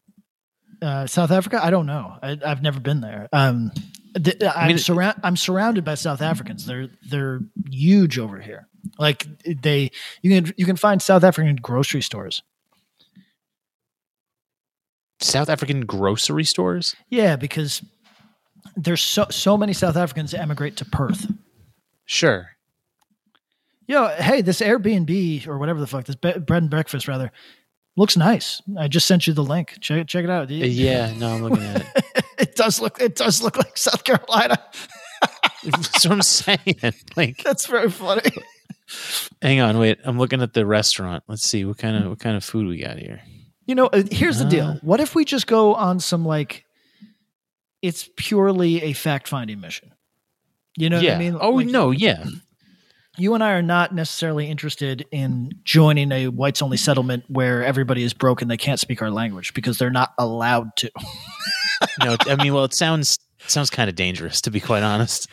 Uh, 0.81 0.86
uh, 0.86 1.07
South 1.07 1.31
Africa? 1.31 1.60
I 1.63 1.69
don't 1.69 1.86
know. 1.86 2.17
I, 2.21 2.38
I've 2.45 2.62
never 2.62 2.79
been 2.79 3.01
there. 3.01 3.27
Um, 3.33 3.71
th- 4.21 4.38
I'm, 4.43 4.67
mean- 4.67 4.77
surround- 4.77 5.19
I'm 5.23 5.38
surrounded 5.38 5.83
by 5.86 5.95
South 5.95 6.21
Africans. 6.21 6.65
They're 6.65 6.89
they're 7.10 7.39
huge 7.69 8.19
over 8.19 8.39
here. 8.39 8.67
Like 8.99 9.25
they, 9.45 9.91
you 10.21 10.41
can 10.41 10.53
you 10.57 10.65
can 10.65 10.75
find 10.75 11.01
South 11.01 11.23
African 11.23 11.55
grocery 11.57 12.01
stores. 12.01 12.41
South 15.19 15.49
African 15.49 15.86
grocery 15.86 16.43
stores. 16.43 16.95
Yeah, 17.10 17.36
because 17.38 17.81
there's 18.77 19.01
so 19.01 19.25
so 19.29 19.57
many 19.57 19.73
South 19.73 19.97
Africans 19.97 20.33
emigrate 20.33 20.77
to 20.77 20.85
Perth. 20.85 21.29
Sure. 22.05 22.49
Yo, 23.87 24.07
hey, 24.17 24.41
this 24.41 24.59
Airbnb 24.61 25.47
or 25.47 25.57
whatever 25.57 25.79
the 25.79 25.87
fuck, 25.87 26.05
this 26.05 26.15
be- 26.15 26.37
bread 26.39 26.63
and 26.63 26.69
breakfast 26.69 27.07
rather, 27.07 27.31
looks 27.95 28.17
nice. 28.17 28.61
I 28.77 28.87
just 28.89 29.07
sent 29.07 29.27
you 29.27 29.33
the 29.33 29.43
link. 29.43 29.77
Check 29.79 30.07
check 30.07 30.23
it 30.23 30.29
out. 30.29 30.49
Uh, 30.51 30.53
Yeah, 30.55 31.13
no, 31.17 31.35
I'm 31.35 31.43
looking 31.43 31.63
at 31.65 31.81
it. 31.81 32.25
it 32.37 32.55
does 32.55 32.79
look 32.81 33.01
it 33.01 33.15
does 33.15 33.41
look 33.41 33.57
like 33.57 33.77
South 33.77 34.03
Carolina. 34.03 34.57
That's 35.63 36.05
what 36.05 36.11
I'm 36.13 36.21
saying. 36.21 36.75
Like, 37.15 37.41
That's 37.43 37.65
very 37.65 37.89
funny. 37.89 38.29
hang 39.41 39.59
on, 39.59 39.77
wait. 39.79 39.97
I'm 40.03 40.19
looking 40.19 40.41
at 40.41 40.53
the 40.53 40.65
restaurant. 40.65 41.23
Let's 41.27 41.43
see 41.43 41.65
what 41.65 41.77
kind 41.77 41.95
of 42.03 42.09
what 42.09 42.19
kind 42.19 42.37
of 42.37 42.43
food 42.43 42.67
we 42.67 42.77
got 42.77 42.97
here. 42.99 43.21
You 43.65 43.75
know, 43.75 43.87
uh, 43.87 44.03
here's 44.11 44.37
the 44.39 44.45
Uh. 44.45 44.49
deal. 44.49 44.79
What 44.81 44.99
if 44.99 45.15
we 45.15 45.25
just 45.25 45.47
go 45.47 45.73
on 45.75 45.99
some 45.99 46.25
like 46.25 46.63
it's 47.81 48.09
purely 48.15 48.83
a 48.83 48.93
fact-finding 48.93 49.59
mission. 49.59 49.93
You 50.77 50.89
know 50.89 50.99
yeah. 50.99 51.11
what 51.11 51.15
I 51.15 51.19
mean? 51.19 51.37
oh 51.39 51.51
Like, 51.51 51.67
no, 51.67 51.91
yeah. 51.91 52.23
you 53.17 53.33
and 53.33 53.43
I 53.43 53.53
are 53.53 53.61
not 53.61 53.93
necessarily 53.93 54.49
interested 54.49 55.05
in 55.11 55.51
joining 55.63 56.11
a 56.11 56.27
whites 56.27 56.61
only 56.61 56.77
settlement 56.77 57.25
where 57.27 57.63
everybody 57.63 58.03
is 58.03 58.13
broken 58.13 58.47
they 58.47 58.57
can't 58.57 58.79
speak 58.79 59.01
our 59.01 59.09
language 59.09 59.53
because 59.53 59.77
they're 59.79 59.89
not 59.89 60.13
allowed 60.17 60.75
to. 60.77 60.91
No, 62.03 62.15
I 62.21 62.41
mean, 62.41 62.55
well, 62.55 62.63
it 62.63 62.73
sounds 62.75 63.19
sounds 63.45 63.69
kind 63.69 63.87
of 63.87 63.95
dangerous 63.95 64.41
to 64.41 64.51
be 64.51 64.59
quite 64.59 64.81
honest. 64.81 65.27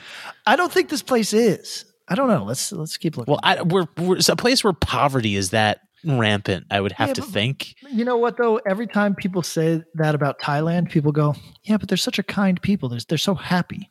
I 0.46 0.57
don't 0.57 0.70
think 0.70 0.90
this 0.90 1.02
place 1.02 1.33
is. 1.33 1.87
I 2.07 2.14
don't 2.14 2.28
know. 2.28 2.44
Let's 2.44 2.70
let's 2.70 2.96
keep 2.96 3.16
looking. 3.16 3.33
Well, 3.33 3.40
I, 3.42 3.62
we're, 3.62 3.87
we're 3.96 4.16
it's 4.16 4.28
a 4.28 4.37
place 4.37 4.62
where 4.62 4.72
poverty 4.74 5.37
is 5.37 5.50
that 5.50 5.80
rampant. 6.05 6.67
I 6.71 6.81
would 6.81 6.93
have 6.93 7.09
Yeah, 7.09 7.14
to 7.14 7.21
but- 7.23 7.31
think. 7.31 7.75
you 7.90 8.05
know 8.05 8.17
what 8.17 8.37
though? 8.37 8.57
Every 8.67 8.87
time 8.87 9.14
people 9.14 9.43
say 9.43 9.83
that 9.95 10.14
about 10.14 10.38
Thailand, 10.38 10.90
people 10.90 11.12
go, 11.12 11.35
"Yeah, 11.62 11.77
but 11.79 11.88
they're 11.88 11.97
such 11.99 12.19
a 12.19 12.23
kind 12.23 12.61
people. 12.61 12.88
They're 12.88 13.01
they're 13.09 13.19
so 13.19 13.35
happy." 13.35 13.90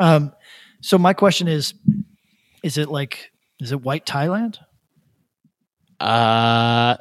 Um, 0.00 0.32
so 0.80 0.98
my 0.98 1.12
question 1.12 1.48
is, 1.48 1.74
is 2.62 2.78
it 2.78 2.88
like 2.88 3.30
is 3.60 3.72
it 3.72 3.82
white 3.82 4.06
Thailand? 4.06 4.58
Uh, 6.00 6.96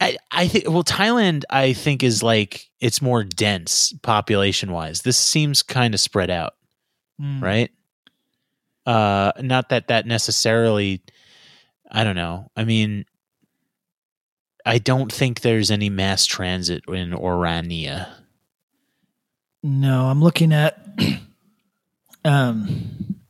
I 0.00 0.16
I 0.30 0.48
think 0.48 0.68
well, 0.68 0.84
Thailand 0.84 1.44
I 1.50 1.72
think 1.72 2.02
is 2.02 2.22
like 2.22 2.68
it's 2.80 3.00
more 3.02 3.24
dense 3.24 3.92
population 4.02 4.72
wise. 4.72 5.02
This 5.02 5.16
seems 5.16 5.62
kind 5.62 5.94
of 5.94 6.00
spread 6.00 6.30
out, 6.30 6.54
Hmm. 7.18 7.42
right? 7.42 7.70
Uh, 8.86 9.32
not 9.40 9.68
that 9.70 9.88
that 9.88 10.06
necessarily. 10.06 11.02
I 11.92 12.04
don't 12.04 12.16
know. 12.16 12.50
I 12.56 12.64
mean, 12.64 13.04
I 14.64 14.78
don't 14.78 15.12
think 15.12 15.40
there's 15.40 15.70
any 15.70 15.90
mass 15.90 16.24
transit 16.24 16.84
in 16.88 17.10
Orania. 17.10 18.08
No, 19.62 20.06
I'm 20.06 20.22
looking 20.22 20.52
at. 20.52 20.78
um, 22.24 23.20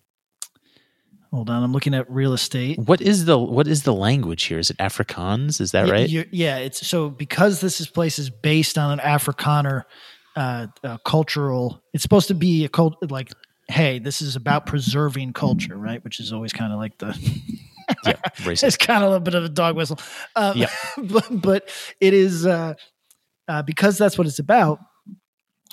hold 1.33 1.51
on, 1.51 1.63
I'm 1.63 1.73
looking 1.73 1.93
at 1.93 2.11
real 2.11 2.33
estate. 2.33 2.79
What 2.79 3.01
is 3.01 3.25
the 3.25 3.37
what 3.37 3.67
is 3.67 3.83
the 3.83 3.93
language 3.93 4.45
here? 4.45 4.59
Is 4.59 4.71
it 4.71 4.77
Afrikaans? 4.79 5.61
Is 5.61 5.73
that 5.73 5.91
right? 5.91 6.09
yeah, 6.09 6.59
it's 6.59 6.87
so 6.87 7.11
because 7.11 7.61
this 7.61 7.81
is 7.81 7.89
place 7.89 8.19
is 8.19 8.31
based 8.31 8.79
on 8.79 8.93
an 8.93 8.99
Afrikaner 9.01 9.83
uh, 10.37 10.69
uh, 10.85 10.99
cultural. 10.99 11.83
It's 11.93 12.03
supposed 12.03 12.29
to 12.29 12.35
be 12.35 12.65
a 12.65 12.69
cult 12.69 12.97
like, 13.11 13.31
hey, 13.69 13.99
this 13.99 14.23
is 14.23 14.37
about 14.37 14.67
preserving 14.67 15.33
culture, 15.33 15.77
right? 15.77 16.03
Which 16.05 16.21
is 16.21 16.33
always 16.33 16.53
kind 16.53 16.73
of 16.73 16.79
like 16.79 16.99
the. 16.99 17.19
yeah, 18.07 18.15
it's 18.47 18.77
kind 18.77 19.03
of 19.03 19.09
a 19.09 19.11
little 19.13 19.21
bit 19.25 19.35
of 19.35 19.45
a 19.45 19.49
dog 19.49 19.77
whistle. 19.77 19.99
Um, 20.37 20.57
Yeah. 20.57 20.71
but, 20.99 21.27
but 21.31 21.69
it 22.01 22.15
is 22.15 22.47
uh, 22.47 22.75
uh, 23.49 23.63
because 23.63 23.99
that's 23.99 24.17
what 24.19 24.27
it's 24.27 24.39
about. 24.39 24.79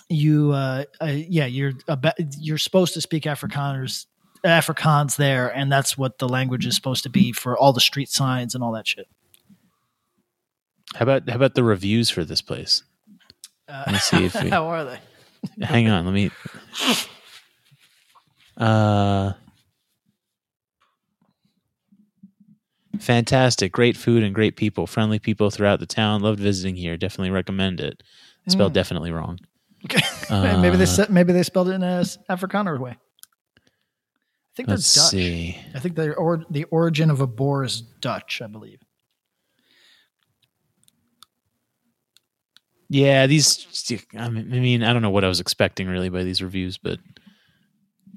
You, 0.10 0.52
uh, 0.54 0.86
uh, 1.02 1.06
yeah, 1.06 1.46
you're 1.46 1.74
about, 1.88 2.16
you're 2.40 2.58
supposed 2.58 2.94
to 2.96 3.02
speak 3.02 3.24
Afrikaners, 3.24 4.08
Afrikaans 4.44 5.18
there, 5.18 5.50
and 5.56 5.72
that's 5.72 5.98
what 5.98 6.18
the 6.18 6.28
language 6.28 6.66
is 6.66 6.76
supposed 6.76 7.04
to 7.04 7.10
be 7.10 7.32
for 7.32 7.58
all 7.58 7.74
the 7.74 7.82
street 7.82 8.10
signs 8.10 8.56
and 8.56 8.64
all 8.64 8.72
that 8.72 8.88
shit. 8.88 9.08
How 10.96 11.04
about 11.04 11.30
how 11.30 11.36
about 11.36 11.54
the 11.54 11.64
reviews 11.64 12.10
for 12.10 12.24
this 12.26 12.42
place? 12.42 12.82
Uh, 13.68 13.84
Let 13.86 13.94
me 13.94 14.00
see 14.00 14.26
if 14.26 14.34
we- 14.44 14.50
how 14.50 14.66
are 14.68 14.84
they? 14.86 15.00
Hang 15.64 15.88
on, 15.90 16.06
let 16.06 16.14
me. 16.14 16.32
Uh, 18.58 19.34
fantastic, 23.00 23.72
great 23.72 23.96
food 23.96 24.24
and 24.24 24.34
great 24.34 24.56
people, 24.56 24.88
friendly 24.88 25.20
people 25.20 25.50
throughout 25.52 25.80
the 25.80 25.86
town. 25.86 26.22
Loved 26.22 26.40
visiting 26.40 26.76
here. 26.76 26.98
Definitely 26.98 27.32
recommend 27.32 27.80
it. 27.80 28.02
Spelled 28.48 28.72
Mm. 28.72 28.76
definitely 28.76 29.12
wrong. 29.12 29.40
maybe 30.32 30.76
they 30.78 30.86
Uh, 30.86 31.06
maybe 31.10 31.32
they 31.34 31.44
spelled 31.44 31.70
it 31.70 31.74
in 31.74 31.84
a 31.84 32.02
Afrikaner 32.30 32.80
way. 32.80 32.92
I 32.92 34.56
think 34.56 34.68
they're 34.68 34.76
Let's 34.78 34.94
Dutch. 34.94 35.10
see. 35.12 35.58
I 35.76 35.80
think 35.80 35.96
the 35.96 36.14
or 36.16 36.44
the 36.50 36.64
origin 36.66 37.10
of 37.12 37.22
a 37.22 37.28
Boer 37.28 37.64
is 37.64 37.80
Dutch, 37.82 38.42
I 38.42 38.48
believe. 38.48 38.80
Yeah, 42.90 43.28
these. 43.28 43.68
I 44.18 44.30
mean, 44.30 44.84
I 44.84 44.92
don't 44.94 45.02
know 45.04 45.12
what 45.12 45.24
I 45.24 45.28
was 45.28 45.40
expecting 45.40 45.88
really 45.88 46.10
by 46.10 46.24
these 46.24 46.42
reviews, 46.42 46.78
but 46.78 47.00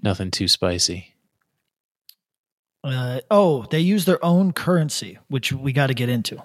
nothing 0.03 0.31
too 0.31 0.49
spicy. 0.49 1.12
Uh, 2.85 3.21
oh, 3.31 3.67
they 3.71 3.81
use 3.81 4.05
their 4.05 4.23
own 4.25 4.53
currency, 4.53 5.19
which 5.29 5.53
we 5.53 5.73
got 5.73 5.87
to 5.89 5.95
get 5.95 6.09
into. 6.09 6.43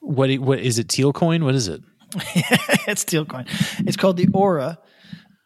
What? 0.00 0.30
What 0.36 0.60
is 0.60 0.78
it? 0.78 0.90
Thiel 0.90 1.12
coin? 1.12 1.44
What 1.44 1.54
is 1.54 1.68
it? 1.68 1.82
it's 2.86 3.04
Thiel 3.04 3.26
coin. 3.26 3.46
It's 3.80 3.96
called 3.96 4.16
the 4.16 4.28
Ora. 4.32 4.78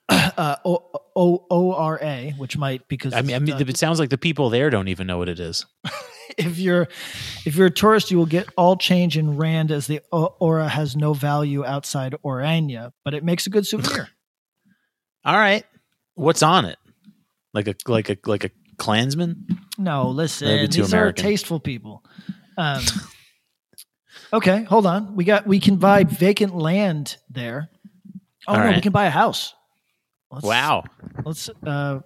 Uh, 0.09 0.57
o, 0.65 0.91
o, 1.15 1.47
O 1.51 1.73
R 1.73 1.99
A, 2.03 2.35
which 2.37 2.57
might 2.57 2.89
because 2.89 3.15
I 3.15 3.23
mean, 3.23 3.37
I 3.37 3.39
mean, 3.39 3.57
Dutch. 3.57 3.69
it 3.69 3.77
sounds 3.77 4.01
like 4.01 4.11
the 4.11 4.19
people 4.19 4.51
there 4.51 4.69
don't 4.69 4.89
even 4.89 5.07
know 5.07 5.19
what 5.19 5.29
it 5.29 5.39
is. 5.39 5.67
if 6.37 6.59
you're 6.59 6.89
if 7.47 7.55
you're 7.55 7.69
a 7.69 7.71
tourist, 7.71 8.11
you 8.11 8.19
will 8.19 8.27
get 8.27 8.49
all 8.57 8.77
change 8.77 9.17
in 9.17 9.37
rand 9.37 9.71
as 9.71 9.87
the 9.87 10.01
O- 10.11 10.35
Ora 10.41 10.69
has 10.69 10.97
no 10.97 11.13
value 11.13 11.65
outside 11.65 12.17
Orania, 12.25 12.93
but 13.05 13.15
it 13.15 13.23
makes 13.23 13.47
a 13.47 13.51
good 13.51 13.67
souvenir. 13.67 14.09
All 15.25 15.37
right, 15.37 15.65
what's 16.15 16.43
on 16.43 16.65
it? 16.65 16.79
Like 17.53 17.69
a 17.69 17.75
like 17.87 18.09
a 18.11 18.17
like 18.27 18.45
a 18.45 18.51
Klansman? 18.81 19.47
No, 19.79 20.09
listen, 20.09 20.71
these 20.71 20.93
American. 20.93 21.25
are 21.25 21.29
tasteful 21.29 21.61
people. 21.61 22.03
Um, 22.57 22.83
okay, 24.33 24.65
hold 24.65 24.87
on. 24.87 25.15
We 25.15 25.25
got 25.25 25.47
we 25.47 25.61
can 25.61 25.77
buy 25.77 26.05
vacant 26.05 26.57
land 26.57 27.19
there. 27.29 27.69
Oh 28.49 28.55
All 28.55 28.59
no, 28.59 28.71
we 28.73 28.81
can 28.81 28.91
buy 28.93 29.05
a 29.05 29.11
house. 29.11 29.55
Let's, 30.31 30.45
Wow. 30.47 30.85
Let's 31.25 31.51
uh, 31.67 32.01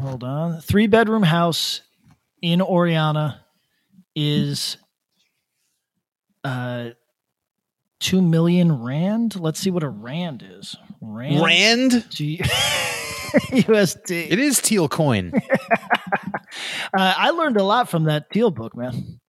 hold 0.00 0.24
on. 0.24 0.60
Three 0.62 0.86
bedroom 0.86 1.22
house 1.22 1.82
in 2.40 2.60
Orania 2.60 3.40
is 4.16 4.78
uh 6.42 6.90
two 8.00 8.22
million 8.22 8.82
rand. 8.82 9.38
Let's 9.38 9.60
see 9.60 9.70
what 9.70 9.82
a 9.82 9.88
rand 9.90 10.42
is. 10.58 10.74
Rand. 11.02 11.42
Rand? 11.42 12.06
G- 12.10 12.40
USD. 13.50 14.30
It 14.30 14.38
is 14.38 14.60
Thiel 14.60 14.88
coin. 14.88 15.32
Uh, 16.92 17.14
I 17.16 17.30
learned 17.30 17.56
a 17.58 17.62
lot 17.62 17.88
from 17.88 18.04
that 18.04 18.28
Thiel 18.32 18.50
book, 18.50 18.76
man. 18.76 19.20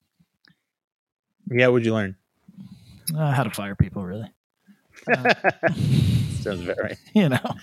yeah, 1.50 1.66
what'd 1.68 1.84
you 1.84 1.92
learn? 1.92 2.16
Uh, 3.14 3.30
how 3.32 3.42
to 3.42 3.50
fire 3.50 3.74
people, 3.74 4.02
really. 4.06 4.30
Sounds 6.40 6.62
about 6.62 6.78
right. 6.80 6.96
You 7.14 7.28
know, 7.28 7.54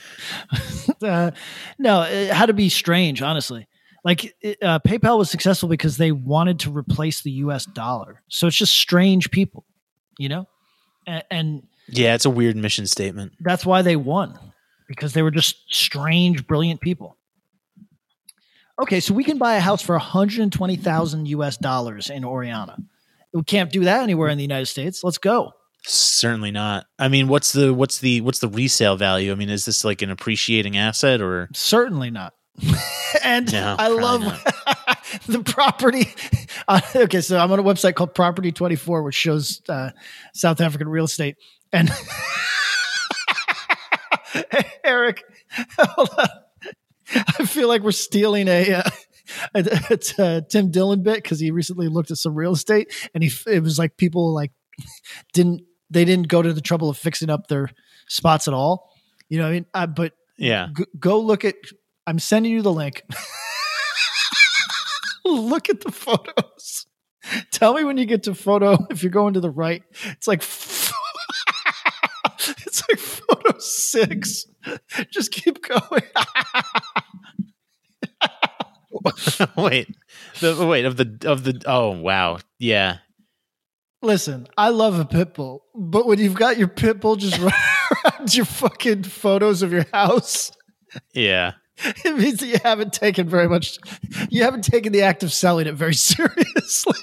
uh, 1.02 1.32
no, 1.80 2.02
uh, 2.02 2.34
how 2.34 2.46
to 2.46 2.54
be 2.54 2.70
strange. 2.70 3.24
Honestly, 3.24 3.68
like 4.04 4.36
it- 4.42 4.62
uh, 4.62 4.78
PayPal 4.80 5.18
was 5.18 5.32
successful 5.32 5.68
because 5.70 5.98
they 5.98 6.12
wanted 6.12 6.60
to 6.60 6.72
replace 6.72 7.22
the 7.24 7.32
U.S. 7.32 7.66
dollar. 7.66 8.22
So 8.28 8.46
it's 8.46 8.56
just 8.58 8.76
strange 8.76 9.32
people, 9.32 9.66
you 10.20 10.30
know, 10.30 10.48
and, 11.08 11.24
and 11.32 11.64
Yeah, 11.88 12.14
it's 12.14 12.26
a 12.26 12.30
weird 12.30 12.56
mission 12.56 12.86
statement. 12.86 13.34
that's 13.40 13.66
why 13.66 13.82
they 13.82 13.96
won 13.96 14.38
because 14.88 15.14
they 15.14 15.22
were 15.22 15.32
just 15.32 15.74
strange, 15.74 16.48
brilliant 16.48 16.82
people. 16.82 17.18
Okay, 18.80 19.00
so 19.00 19.14
we 19.14 19.24
can 19.24 19.38
buy 19.38 19.56
a 19.56 19.60
house 19.60 19.82
for 19.82 19.94
120,000 19.94 21.28
US 21.28 21.58
dollars 21.58 22.10
in 22.10 22.24
Orania. 22.24 22.78
We 23.34 23.44
can't 23.44 23.72
do 23.72 23.84
that 23.86 24.04
anywhere 24.04 24.30
in 24.30 24.38
the 24.38 24.44
United 24.44 24.68
States. 24.68 25.04
Let's 25.04 25.18
go. 25.18 25.54
Certainly 25.86 26.52
not. 26.52 26.86
I 27.00 27.08
mean, 27.08 27.28
what's 27.28 27.54
the 27.54 27.74
what's 27.74 28.00
the 28.00 28.22
what's 28.22 28.40
the 28.40 28.50
resale 28.50 28.98
value? 28.98 29.32
I 29.32 29.36
mean, 29.36 29.50
is 29.50 29.66
this 29.66 29.86
like 29.86 30.02
an 30.02 30.10
appreciating 30.10 30.78
asset 30.78 31.22
or 31.22 31.50
Certainly 31.54 32.12
not. 32.12 32.34
and 33.24 33.52
No, 33.52 33.76
I 33.78 33.88
love 33.88 34.22
the 35.28 35.44
property. 35.44 36.08
Uh, 36.70 36.82
okay, 36.94 37.22
so 37.22 37.38
I'm 37.38 37.50
on 37.50 37.60
a 37.60 37.64
website 37.64 37.96
called 37.96 38.14
Property 38.14 38.52
24, 38.52 39.02
which 39.04 39.16
shows 39.16 39.62
uh, 39.70 39.92
South 40.34 40.60
African 40.60 40.90
real 40.90 41.06
estate. 41.06 41.38
And 41.72 41.90
Eric, 44.84 45.24
hold 45.80 46.10
on. 46.18 46.28
I 47.14 47.46
feel 47.46 47.68
like 47.68 47.82
we're 47.82 47.92
stealing 47.92 48.48
a. 48.48 48.74
Uh, 48.74 48.90
it's 49.54 50.18
a 50.20 50.42
Tim 50.42 50.72
Dillon 50.72 51.04
bit 51.04 51.16
because 51.16 51.40
he 51.40 51.52
recently 51.52 51.88
looked 51.88 52.12
at 52.12 52.18
some 52.18 52.34
real 52.36 52.54
estate 52.54 52.94
and 53.14 53.24
he 53.24 53.32
it 53.46 53.62
was 53.62 53.78
like 53.78 53.98
people 53.98 54.34
like 54.34 54.52
didn't 55.34 55.64
they 55.90 56.06
didn't 56.06 56.28
go 56.28 56.42
to 56.42 56.54
the 56.54 56.62
trouble 56.62 56.90
of 56.90 56.98
fixing 56.98 57.30
up 57.30 57.48
their 57.48 57.70
spots 58.08 58.48
at 58.48 58.54
all. 58.54 58.90
You 59.30 59.38
know, 59.40 59.44
what 59.44 59.50
I 59.50 59.54
mean, 59.54 59.66
uh, 59.74 59.88
but 59.88 60.14
yeah? 60.38 60.70
G- 60.78 60.86
go 61.00 61.20
look 61.20 61.44
at. 61.46 61.56
I'm 62.06 62.20
sending 62.20 62.52
you 62.54 62.62
the 62.62 62.72
link. 62.72 63.04
Look 65.26 65.70
at 65.70 65.82
the 65.82 65.92
photos. 65.92 66.88
Tell 67.52 67.74
me 67.74 67.84
when 67.84 67.98
you 67.98 68.06
get 68.06 68.24
to 68.24 68.34
photo. 68.34 68.78
If 68.90 69.04
you're 69.04 69.12
going 69.12 69.34
to 69.34 69.42
the 69.42 69.50
right, 69.50 69.84
it's 70.06 70.26
like 70.26 70.42
it's 70.42 70.94
like 72.90 72.98
photo 72.98 73.58
six. 73.92 74.46
Just 75.12 75.32
keep 75.32 75.68
going. 75.68 76.04
wait, 79.58 79.88
the 80.40 80.66
wait 80.66 80.86
of 80.86 80.98
the 80.98 81.18
of 81.26 81.44
the. 81.44 81.62
Oh 81.66 81.92
wow, 81.92 82.40
yeah. 82.60 82.98
Listen, 84.02 84.48
I 84.58 84.70
love 84.70 85.00
a 85.00 85.06
pit 85.06 85.34
bull, 85.34 85.64
but 85.76 86.06
when 86.08 86.20
you've 86.20 86.36
got 86.36 86.58
your 86.58 86.68
pit 86.68 87.00
bull 87.02 87.16
just 87.16 87.38
running 87.40 87.54
around 88.06 88.36
your 88.36 88.46
fucking 88.46 89.04
photos 89.04 89.62
of 89.64 89.72
your 89.72 89.86
house, 89.92 90.52
Yeah. 91.14 91.54
it 92.06 92.16
means 92.18 92.40
that 92.40 92.48
you 92.48 92.58
haven't 92.64 92.94
taken 92.94 93.28
very 93.28 93.50
much. 93.50 93.78
You 94.30 94.44
haven't 94.44 94.64
taken 94.64 94.94
the 94.94 95.02
act 95.02 95.24
of 95.24 95.34
selling 95.34 95.68
it 95.68 95.74
very 95.76 95.94
seriously. 95.96 97.00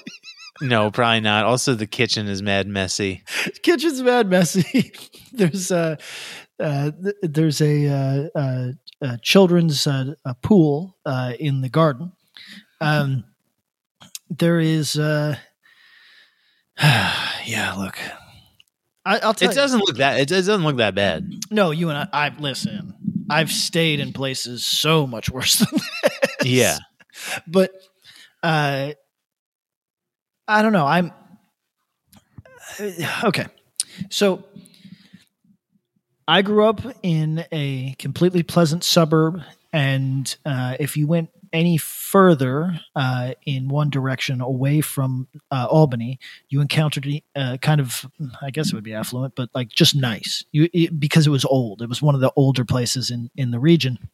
No, 0.61 0.89
probably 0.89 1.19
not. 1.19 1.43
Also, 1.43 1.75
the 1.75 1.85
kitchen 1.85 2.27
is 2.29 2.41
mad 2.41 2.65
messy. 2.67 3.23
kitchen's 3.61 4.01
mad 4.01 4.29
messy. 4.29 4.93
there's 5.33 5.69
a 5.71 5.97
uh, 6.59 6.91
th- 7.03 7.15
there's 7.21 7.61
a, 7.61 7.87
uh, 7.87 8.39
uh, 8.39 8.71
uh, 9.01 9.17
children's 9.21 9.85
uh, 9.87 10.13
a 10.25 10.33
pool 10.35 10.97
uh, 11.05 11.33
in 11.39 11.61
the 11.61 11.69
garden. 11.69 12.11
Um, 12.81 13.25
there 14.29 14.59
is, 14.59 14.97
uh, 14.97 15.35
yeah. 16.81 17.73
Look, 17.77 17.97
I, 19.05 19.19
I'll 19.19 19.33
tell 19.33 19.49
It 19.49 19.55
you. 19.55 19.61
doesn't 19.61 19.79
look 19.79 19.97
that. 19.97 20.19
It 20.19 20.27
doesn't 20.29 20.63
look 20.63 20.77
that 20.77 20.95
bad. 20.95 21.29
No, 21.51 21.71
you 21.71 21.89
and 21.89 21.97
I. 22.11 22.27
I 22.27 22.29
listen. 22.37 22.93
I've 23.29 23.51
stayed 23.51 23.99
in 23.99 24.13
places 24.13 24.65
so 24.65 25.07
much 25.07 25.29
worse 25.29 25.53
than 25.59 25.69
this. 25.79 26.19
Yeah. 26.43 26.77
but 27.47 27.71
uh, 28.43 28.91
I 30.47 30.61
don't 30.61 30.73
know. 30.73 30.85
I'm 30.85 31.11
okay. 33.23 33.45
So 34.09 34.43
I 36.27 36.41
grew 36.41 36.65
up 36.65 36.81
in 37.03 37.45
a 37.51 37.95
completely 37.99 38.43
pleasant 38.43 38.83
suburb, 38.83 39.41
and 39.71 40.35
uh, 40.45 40.75
if 40.79 40.97
you 40.97 41.05
went 41.07 41.29
any 41.53 41.77
further 41.77 42.79
uh, 42.95 43.33
in 43.45 43.69
one 43.69 43.89
direction 43.89 44.41
away 44.41 44.81
from 44.81 45.27
uh, 45.51 45.67
Albany, 45.69 46.19
you 46.49 46.61
encountered 46.61 47.07
uh, 47.35 47.57
kind 47.61 47.79
of, 47.79 48.05
I 48.41 48.49
guess 48.49 48.69
it 48.69 48.75
would 48.75 48.83
be 48.83 48.93
affluent, 48.93 49.35
but 49.35 49.49
like 49.53 49.69
just 49.69 49.95
nice. 49.95 50.43
You 50.51 50.67
it, 50.73 50.99
because 50.99 51.27
it 51.27 51.31
was 51.31 51.45
old. 51.45 51.81
It 51.81 51.89
was 51.89 52.01
one 52.01 52.15
of 52.15 52.21
the 52.21 52.31
older 52.35 52.65
places 52.65 53.11
in 53.11 53.29
in 53.35 53.51
the 53.51 53.59
region, 53.59 54.09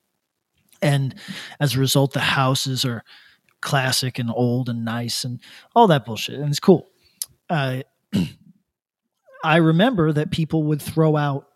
and 0.82 1.16
as 1.60 1.76
a 1.76 1.80
result, 1.80 2.14
the 2.14 2.20
houses 2.20 2.84
are 2.86 3.04
classic 3.62 4.20
and 4.20 4.30
old 4.30 4.68
and 4.70 4.84
nice 4.84 5.24
and 5.24 5.40
all 5.76 5.88
that 5.88 6.06
bullshit, 6.06 6.40
and 6.40 6.50
it's 6.50 6.60
cool. 6.60 6.90
Uh, 7.50 7.84
I 9.44 9.58
remember 9.58 10.12
that 10.14 10.32
people 10.32 10.64
would 10.64 10.82
throw 10.82 11.18
out, 11.18 11.48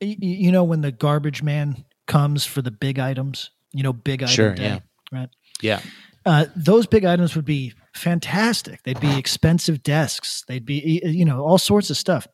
you 0.00 0.52
know, 0.52 0.64
when 0.64 0.80
the 0.80 0.92
garbage 0.92 1.42
man 1.42 1.84
comes 2.06 2.44
for 2.44 2.62
the 2.62 2.70
big 2.70 2.98
items, 2.98 3.50
you 3.72 3.82
know, 3.82 3.92
big 3.92 4.22
item 4.22 4.34
Sure, 4.34 4.54
day, 4.54 4.64
yeah. 4.64 4.78
right? 5.12 5.28
Yeah. 5.60 5.80
Uh, 6.24 6.46
those 6.56 6.86
big 6.86 7.04
items 7.04 7.34
would 7.36 7.44
be 7.44 7.72
fantastic. 7.94 8.82
They'd 8.82 9.00
be 9.00 9.16
expensive 9.18 9.82
desks. 9.82 10.44
They'd 10.46 10.66
be, 10.66 11.00
you 11.04 11.24
know, 11.24 11.42
all 11.42 11.58
sorts 11.58 11.90
of 11.90 11.96
stuff. 11.96 12.26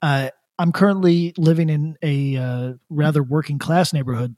Uh, 0.00 0.30
I'm 0.58 0.72
currently 0.72 1.32
living 1.38 1.68
in 1.70 1.96
a 2.02 2.36
uh, 2.36 2.72
rather 2.90 3.22
working 3.22 3.58
class 3.58 3.92
neighborhood, 3.92 4.36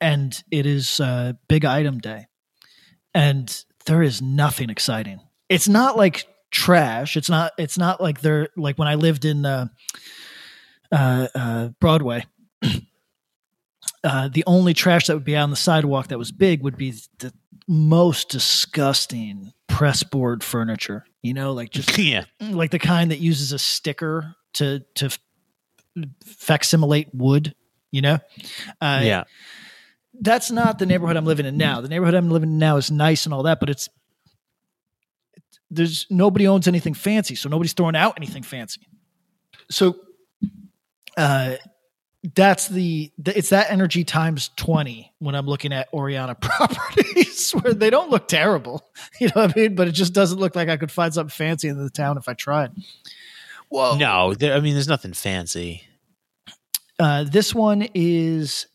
and 0.00 0.42
it 0.50 0.66
is 0.66 1.00
uh, 1.00 1.34
big 1.48 1.64
item 1.64 1.98
day, 1.98 2.26
and 3.14 3.64
there 3.86 4.02
is 4.02 4.22
nothing 4.22 4.70
exciting. 4.70 5.20
It's 5.48 5.68
not 5.68 5.96
like 5.96 6.26
trash. 6.50 7.16
It's 7.16 7.28
not. 7.28 7.52
It's 7.58 7.78
not 7.78 8.00
like 8.00 8.20
they're 8.20 8.48
like 8.56 8.78
when 8.78 8.88
I 8.88 8.94
lived 8.94 9.24
in 9.24 9.44
uh, 9.44 9.68
Broadway. 11.80 12.24
Uh, 14.02 14.28
the 14.28 14.44
only 14.46 14.72
trash 14.72 15.06
that 15.06 15.14
would 15.14 15.24
be 15.24 15.36
out 15.36 15.44
on 15.44 15.50
the 15.50 15.56
sidewalk 15.56 16.08
that 16.08 16.18
was 16.18 16.30
big 16.30 16.62
would 16.62 16.76
be 16.76 16.94
the 17.18 17.32
most 17.66 18.28
disgusting 18.28 19.52
pressboard 19.68 20.44
furniture. 20.44 21.04
You 21.22 21.34
know, 21.34 21.52
like 21.52 21.70
just 21.70 21.96
yeah. 21.98 22.24
like 22.40 22.70
the 22.70 22.78
kind 22.78 23.10
that 23.10 23.18
uses 23.18 23.52
a 23.52 23.58
sticker 23.58 24.34
to 24.54 24.84
to 24.96 25.06
f- 25.06 25.18
facsimilate 26.24 27.12
wood. 27.12 27.54
You 27.90 28.02
know, 28.02 28.18
uh, 28.80 29.00
yeah. 29.02 29.24
that's 30.20 30.50
not 30.50 30.78
the 30.78 30.86
neighborhood 30.86 31.16
I'm 31.16 31.24
living 31.24 31.46
in 31.46 31.56
now. 31.56 31.80
The 31.80 31.88
neighborhood 31.88 32.14
I'm 32.14 32.30
living 32.30 32.50
in 32.50 32.58
now 32.58 32.76
is 32.76 32.90
nice 32.90 33.24
and 33.24 33.32
all 33.32 33.44
that, 33.44 33.58
but 33.58 33.70
it's 33.70 33.88
there's 35.70 36.06
nobody 36.10 36.46
owns 36.46 36.68
anything 36.68 36.94
fancy, 36.94 37.34
so 37.34 37.48
nobody's 37.48 37.72
throwing 37.72 37.96
out 37.96 38.14
anything 38.16 38.42
fancy. 38.42 38.86
So, 39.70 39.96
uh, 41.16 41.56
that's 42.34 42.68
the, 42.68 43.12
it's 43.24 43.50
that 43.50 43.70
energy 43.70 44.04
times 44.04 44.50
20 44.56 45.12
when 45.18 45.34
I'm 45.34 45.46
looking 45.46 45.72
at 45.72 45.90
Orania 45.92 46.40
properties 46.40 47.52
where 47.52 47.74
they 47.74 47.90
don't 47.90 48.10
look 48.10 48.28
terrible. 48.28 48.84
You 49.18 49.28
know 49.28 49.42
what 49.42 49.56
I 49.56 49.60
mean? 49.60 49.74
But 49.74 49.88
it 49.88 49.92
just 49.92 50.12
doesn't 50.12 50.38
look 50.38 50.54
like 50.54 50.68
I 50.68 50.76
could 50.76 50.92
find 50.92 51.14
something 51.14 51.30
fancy 51.30 51.68
in 51.68 51.82
the 51.82 51.88
town 51.88 52.18
if 52.18 52.28
I 52.28 52.34
tried. 52.34 52.72
Whoa. 53.70 53.96
No, 53.96 54.34
there, 54.34 54.54
I 54.54 54.60
mean, 54.60 54.74
there's 54.74 54.88
nothing 54.88 55.14
fancy. 55.14 55.82
Uh, 56.98 57.24
this 57.24 57.54
one 57.54 57.88
is 57.94 58.66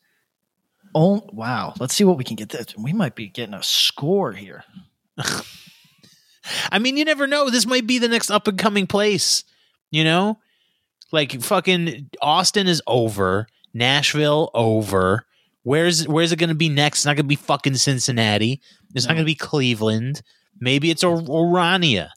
oh 0.93 1.27
wow. 1.31 1.73
Let's 1.79 1.93
see 1.93 2.03
what 2.03 2.17
we 2.17 2.23
can 2.23 2.35
get 2.35 2.49
this. 2.49 2.75
We 2.77 2.93
might 2.93 3.15
be 3.15 3.27
getting 3.27 3.53
a 3.53 3.63
score 3.63 4.31
here. 4.31 4.63
I 6.71 6.79
mean, 6.79 6.97
you 6.97 7.05
never 7.05 7.27
know. 7.27 7.49
This 7.49 7.65
might 7.65 7.87
be 7.87 7.99
the 7.99 8.07
next 8.07 8.31
up 8.31 8.47
and 8.47 8.57
coming 8.57 8.87
place. 8.87 9.43
You 9.89 10.03
know, 10.03 10.39
like 11.11 11.41
fucking 11.41 12.09
Austin 12.21 12.67
is 12.67 12.81
over, 12.87 13.47
Nashville 13.73 14.49
over. 14.53 15.25
Where's 15.63 16.07
where's 16.07 16.31
it 16.31 16.37
going 16.37 16.49
to 16.49 16.55
be 16.55 16.69
next? 16.69 16.99
It's 16.99 17.05
not 17.05 17.15
going 17.15 17.25
to 17.25 17.29
be 17.29 17.35
fucking 17.35 17.75
Cincinnati. 17.75 18.61
It's 18.95 19.05
not 19.05 19.13
going 19.13 19.25
to 19.25 19.31
be 19.31 19.35
Cleveland. 19.35 20.21
Maybe 20.59 20.89
it's 20.91 21.03
or- 21.03 21.21
Orania. 21.21 22.09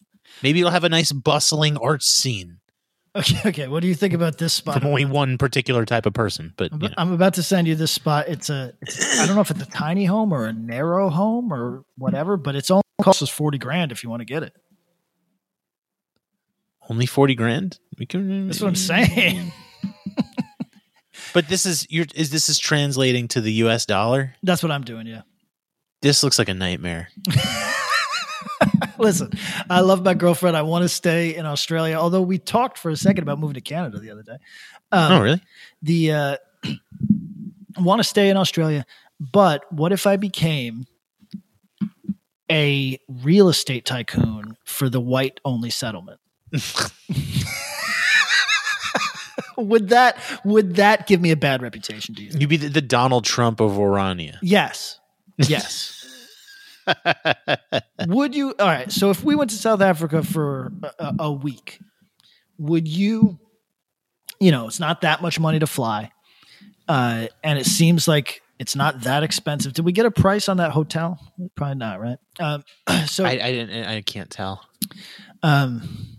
Maybe 0.42 0.60
it'll 0.60 0.72
have 0.72 0.84
a 0.84 0.88
nice 0.88 1.12
bustling 1.12 1.76
arts 1.76 2.06
scene 2.06 2.58
Okay, 3.16 3.48
okay. 3.48 3.68
What 3.68 3.80
do 3.80 3.88
you 3.88 3.94
think 3.94 4.12
about 4.12 4.38
this 4.38 4.52
spot? 4.52 4.80
from 4.80 4.88
only 4.88 5.04
one 5.04 5.38
particular 5.38 5.84
type 5.84 6.04
of 6.06 6.14
person. 6.14 6.52
But 6.56 6.72
I'm, 6.72 6.82
you 6.82 6.88
know. 6.88 6.94
I'm 6.98 7.12
about 7.12 7.34
to 7.34 7.42
send 7.42 7.68
you 7.68 7.76
this 7.76 7.92
spot. 7.92 8.26
It's 8.28 8.50
a, 8.50 8.72
it's, 8.82 9.20
I 9.20 9.26
don't 9.26 9.36
know 9.36 9.40
if 9.40 9.50
it's 9.52 9.62
a 9.62 9.66
tiny 9.66 10.04
home 10.04 10.32
or 10.32 10.46
a 10.46 10.52
narrow 10.52 11.10
home 11.10 11.52
or 11.52 11.84
whatever, 11.96 12.36
but 12.36 12.56
it's 12.56 12.70
only 12.70 12.82
costs 13.02 13.22
us 13.22 13.30
40 13.30 13.58
grand 13.58 13.92
if 13.92 14.02
you 14.02 14.10
want 14.10 14.20
to 14.20 14.24
get 14.24 14.42
it. 14.42 14.56
Only 16.88 17.06
forty 17.06 17.34
grand. 17.34 17.78
We 17.98 18.06
can. 18.06 18.46
That's 18.46 18.60
what 18.60 18.68
I'm 18.68 18.74
saying. 18.74 19.52
But 21.34 21.48
this 21.48 21.66
is 21.66 21.90
your 21.90 22.06
is 22.14 22.30
this 22.30 22.48
is 22.48 22.58
translating 22.60 23.26
to 23.28 23.40
the 23.40 23.52
U.S. 23.54 23.84
dollar. 23.86 24.34
That's 24.44 24.62
what 24.62 24.70
I'm 24.70 24.84
doing. 24.84 25.08
Yeah. 25.08 25.22
This 26.00 26.22
looks 26.22 26.38
like 26.38 26.48
a 26.48 26.54
nightmare. 26.54 27.08
Listen, 28.98 29.32
I 29.68 29.80
love 29.80 30.04
my 30.04 30.14
girlfriend. 30.14 30.56
I 30.56 30.62
want 30.62 30.82
to 30.84 30.88
stay 30.88 31.34
in 31.34 31.44
Australia. 31.44 31.96
Although 31.96 32.22
we 32.22 32.38
talked 32.38 32.78
for 32.78 32.90
a 32.90 32.96
second 32.96 33.22
about 33.22 33.40
moving 33.40 33.54
to 33.54 33.60
Canada 33.60 33.98
the 33.98 34.12
other 34.12 34.22
day. 34.22 34.36
Um, 34.92 35.12
oh, 35.12 35.20
really? 35.22 35.42
the 35.82 36.12
uh, 36.12 36.36
want 37.78 37.98
to 37.98 38.04
stay 38.04 38.30
in 38.30 38.36
Australia, 38.36 38.86
but 39.18 39.64
what 39.72 39.90
if 39.90 40.06
I 40.06 40.16
became 40.16 40.86
a 42.48 42.98
real 43.08 43.48
estate 43.48 43.84
tycoon 43.84 44.56
for 44.64 44.88
the 44.88 45.00
white 45.00 45.40
only 45.44 45.70
settlement? 45.70 46.20
would 49.56 49.88
that 49.88 50.18
would 50.44 50.76
that 50.76 51.06
give 51.06 51.20
me 51.20 51.30
a 51.30 51.36
bad 51.36 51.62
reputation? 51.62 52.14
Do 52.14 52.22
you 52.22 52.30
think? 52.30 52.40
You'd 52.40 52.50
be 52.50 52.56
the, 52.56 52.68
the 52.68 52.82
Donald 52.82 53.24
Trump 53.24 53.60
of 53.60 53.72
Orania. 53.72 54.36
Yes, 54.42 54.98
yes. 55.38 55.90
would 58.06 58.34
you? 58.34 58.54
All 58.58 58.66
right. 58.66 58.90
So 58.92 59.10
if 59.10 59.24
we 59.24 59.34
went 59.34 59.50
to 59.50 59.56
South 59.56 59.80
Africa 59.80 60.22
for 60.22 60.72
a, 60.98 61.14
a 61.20 61.32
week, 61.32 61.78
would 62.58 62.86
you? 62.86 63.38
You 64.40 64.50
know, 64.50 64.66
it's 64.66 64.80
not 64.80 65.00
that 65.02 65.22
much 65.22 65.40
money 65.40 65.58
to 65.60 65.66
fly, 65.66 66.10
uh, 66.88 67.28
and 67.42 67.58
it 67.58 67.66
seems 67.66 68.06
like 68.06 68.42
it's 68.58 68.76
not 68.76 69.02
that 69.02 69.22
expensive. 69.22 69.72
Did 69.72 69.84
we 69.84 69.92
get 69.92 70.06
a 70.06 70.10
price 70.10 70.48
on 70.48 70.58
that 70.58 70.72
hotel? 70.72 71.18
Probably 71.56 71.76
not, 71.76 72.00
right? 72.00 72.18
Um, 72.38 72.64
so, 73.06 73.24
I, 73.24 73.30
I 73.30 73.52
didn't. 73.52 73.86
I 73.86 74.02
can't 74.02 74.30
tell. 74.30 74.66
um, 75.42 76.13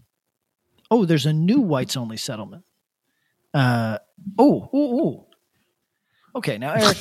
oh, 0.96 1.04
there's 1.04 1.26
a 1.26 1.34
new 1.34 1.60
whites 1.60 1.98
only 1.98 2.16
settlement. 2.16 2.64
Uh, 3.54 3.98
oh, 4.40 4.70
oh, 4.72 5.00
oh. 5.02 5.28
Okay, 6.38 6.58
now 6.58 6.74
Eric, 6.74 6.98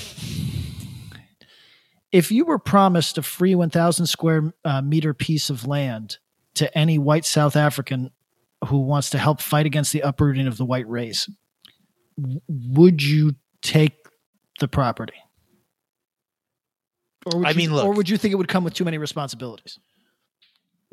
if 2.13 2.33
you 2.33 2.45
were 2.45 2.59
promised 2.59 3.19
a 3.19 3.23
free 3.23 3.55
1,000 3.55 4.07
square 4.07 4.53
uh, 4.65 4.83
meter 4.83 5.15
piece 5.15 5.49
of 5.49 5.67
land 5.67 6.19
to 6.55 6.77
any 6.77 6.99
white 6.99 7.25
South 7.25 7.55
African 7.55 8.11
who 8.67 8.81
wants 8.81 9.11
to 9.11 9.19
help 9.19 9.41
fight 9.41 9.67
against 9.67 9.93
the 9.93 10.01
uprooting 10.01 10.47
of 10.47 10.57
the 10.57 10.65
white 10.65 10.89
race, 10.89 11.31
w- 12.21 12.41
would 12.49 13.03
you 13.03 13.33
take 13.63 13.95
the 14.59 14.69
property? 14.69 15.15
Or 17.27 17.39
would 17.39 17.47
I 17.47 17.51
you, 17.51 17.57
mean, 17.57 17.73
look. 17.73 17.85
or 17.87 17.93
would 17.93 18.09
you 18.09 18.17
think 18.17 18.33
it 18.33 18.37
would 18.37 18.49
come 18.49 18.65
with 18.65 18.75
too 18.75 18.85
many 18.85 18.99
responsibilities? 18.99 19.79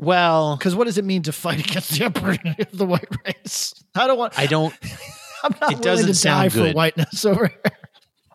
Well, 0.02 0.58
Because 0.58 0.76
what 0.76 0.86
does 0.86 0.98
it 0.98 1.06
mean 1.06 1.22
to 1.24 1.32
fight 1.32 1.60
against 1.60 1.92
the 1.92 2.06
upbringing 2.06 2.56
of 2.60 2.78
the 2.78 2.86
white 2.86 3.08
race? 3.26 3.74
I 3.96 4.08
don't 4.08 4.18
want. 4.18 4.38
I 4.38 4.48
don't. 4.48 4.74
I'm 5.44 5.56
not 5.62 5.72
it 5.74 5.82
doesn't 5.82 6.08
to 6.08 6.12
die 6.12 6.48
sound 6.50 6.54
for 6.54 6.72
whiteness 6.74 7.24
over 7.26 7.48
here. 7.48 7.62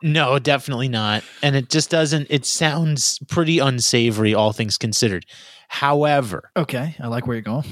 No, 0.02 0.38
definitely 0.38 0.88
not. 0.88 1.22
And 1.42 1.54
it 1.56 1.68
just 1.70 1.90
doesn't. 1.90 2.28
It 2.30 2.46
sounds 2.46 3.18
pretty 3.28 3.58
unsavory, 3.58 4.34
all 4.34 4.52
things 4.52 4.78
considered. 4.78 5.26
However, 5.68 6.50
Okay, 6.56 6.94
I 7.00 7.06
like 7.08 7.26
where 7.26 7.34
you're 7.36 7.42
going. 7.42 7.64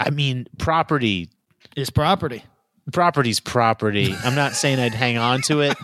I 0.00 0.10
mean, 0.10 0.46
property 0.58 1.28
Is 1.76 1.90
property. 1.90 2.44
property's 2.92 3.40
property. 3.40 4.14
I'm 4.24 4.34
not 4.34 4.52
saying 4.54 4.78
I'd 4.78 4.94
hang 4.94 5.18
on 5.18 5.42
to 5.42 5.60
it. 5.60 5.76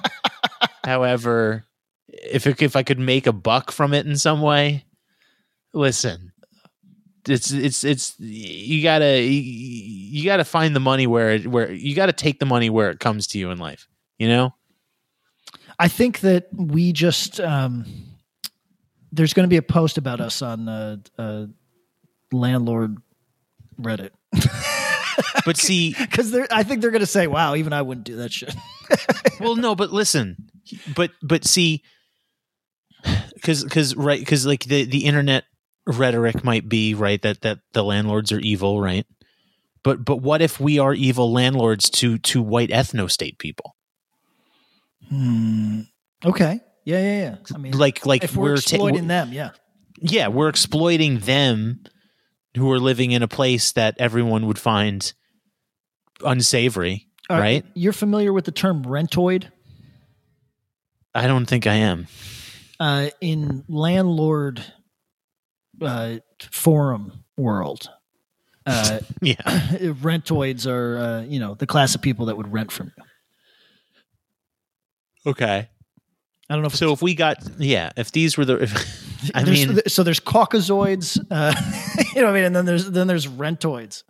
However, 0.85 1.65
if 2.09 2.47
it, 2.47 2.61
if 2.63 2.77
I 2.77 2.83
could 2.83 2.99
make 2.99 3.27
a 3.27 3.33
buck 3.33 3.71
from 3.71 3.93
it 3.95 4.07
in 4.07 4.17
some 4.17 4.41
way, 4.41 4.85
listen, 5.73 6.33
it's 7.29 7.51
it's 7.51 7.85
it's 7.85 8.15
you 8.19 8.83
gotta 8.83 9.21
you, 9.21 10.25
gotta 10.25 10.45
find 10.45 10.75
the 10.75 10.81
money 10.81 11.07
where 11.07 11.31
it, 11.31 11.47
where 11.47 11.71
you 11.71 11.95
gotta 11.95 12.13
take 12.13 12.39
the 12.39 12.47
money 12.47 12.71
where 12.71 12.91
it 12.91 13.01
comes 13.01 13.27
to 13.29 13.39
you 13.39 13.51
in 13.51 13.59
life. 13.59 13.89
You 14.19 14.29
know, 14.29 14.55
I 15.79 15.89
think 15.89 16.21
that 16.21 16.49
we 16.53 16.93
just 16.93 17.41
um, 17.41 17.85
there's 19.13 19.35
going 19.35 19.45
to 19.45 19.49
be 19.49 19.57
a 19.57 19.63
post 19.63 19.99
about 19.99 20.21
us 20.21 20.43
on 20.43 20.69
uh, 20.69 20.97
uh, 21.19 21.47
landlord 22.33 22.99
Reddit 23.81 24.11
but 25.45 25.57
see, 25.57 25.95
because 26.01 26.31
they're. 26.31 26.47
I 26.51 26.63
think 26.63 26.81
they're 26.81 26.91
going 26.91 27.01
to 27.01 27.07
say, 27.07 27.27
"Wow, 27.27 27.55
even 27.55 27.73
I 27.73 27.83
wouldn't 27.83 28.07
do 28.07 28.17
that 28.17 28.33
shit." 28.33 28.55
well, 29.41 29.57
no, 29.57 29.75
but 29.75 29.93
listen, 29.93 30.49
but 30.95 31.11
but 31.23 31.45
see, 31.45 31.83
because 33.35 33.65
because 33.65 33.95
right 33.97 34.19
because 34.19 34.47
like 34.47 34.65
the 34.65 34.85
the 34.85 35.05
internet 35.05 35.45
rhetoric 35.87 36.43
might 36.45 36.69
be 36.69 36.95
right 36.95 37.21
that 37.23 37.43
that 37.43 37.59
the 37.73 37.85
landlords 37.85 38.33
are 38.33 38.41
evil, 38.41 38.81
right? 38.81 39.07
But 39.83 40.05
but 40.05 40.17
what 40.23 40.41
if 40.43 40.59
we 40.59 40.79
are 40.79 40.95
evil 40.95 41.33
landlords 41.33 41.91
to 41.91 42.19
to 42.19 42.41
white 42.43 42.71
ethno 42.71 43.11
state 43.11 43.39
people? 43.39 43.75
Hmm. 45.09 45.81
Okay. 46.25 46.61
Yeah, 46.85 47.01
yeah, 47.01 47.19
yeah. 47.23 47.37
I 47.55 47.59
mean, 47.59 47.73
Like 47.73 48.05
like 48.07 48.31
we're, 48.35 48.57
ta- 48.57 48.61
exploiting 48.61 49.07
them, 49.09 49.33
yeah. 49.33 49.51
yeah, 50.01 50.29
we're 50.29 50.49
exploiting 50.49 51.19
them 51.21 51.83
who 52.57 52.71
are 52.73 52.79
living 52.79 53.11
in 53.13 53.23
a 53.23 53.29
place 53.29 53.73
that 53.73 53.97
everyone 53.99 54.47
would 54.47 54.59
find 54.59 55.13
unsavory, 56.25 57.09
Uh, 57.31 57.39
right? 57.39 57.65
You're 57.75 57.93
familiar 57.95 58.33
with 58.33 58.45
the 58.45 58.53
term 58.53 58.85
rentoid 58.85 59.51
I 61.15 61.27
don't 61.27 61.47
think 61.47 61.67
I 61.67 61.75
am. 61.75 62.07
uh, 62.81 63.09
in 63.21 63.65
landlord 63.69 64.63
uh, 65.83 66.17
forum 66.51 67.25
world. 67.37 67.89
Uh, 68.67 69.01
Yeah. 69.21 69.35
rentoids 69.45 70.67
are, 70.67 70.99
uh, 70.99 71.23
you 71.23 71.39
know, 71.41 71.55
the 71.55 71.67
class 71.67 71.95
of 71.95 72.03
people 72.03 72.27
that 72.27 72.37
would 72.37 72.53
rent 72.53 72.73
from 72.73 72.93
you. 72.97 73.05
Okay. 75.33 75.69
I 76.51 76.55
don't 76.55 76.61
know 76.63 76.67
if 76.67 76.77
So 76.77 76.93
if 76.93 77.01
we 77.01 77.15
got 77.15 77.39
yeah, 77.59 77.91
if 77.97 78.13
these 78.13 78.37
were 78.37 78.45
the 78.45 78.63
if, 78.63 78.75
I 79.35 79.43
There's- 79.45 79.67
mean 79.67 79.81
so 79.87 80.03
there's 80.03 80.21
Caucasoids, 80.21 81.19
uh, 81.31 81.55
you 82.15 82.21
know 82.21 82.27
what 82.29 82.33
I 82.33 82.35
mean, 82.35 82.45
and 82.45 82.55
then 82.57 82.65
there's 82.67 82.91
then 82.91 83.07
there's 83.07 83.27
rentoids. 83.27 84.03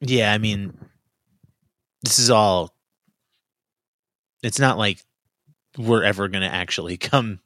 Yeah, 0.00 0.32
I 0.32 0.38
mean, 0.38 0.76
this 2.02 2.18
is 2.18 2.30
all. 2.30 2.74
It's 4.42 4.58
not 4.58 4.78
like 4.78 5.02
we're 5.78 6.02
ever 6.02 6.28
going 6.28 6.42
to 6.42 6.52
actually 6.52 6.96
come 6.96 7.40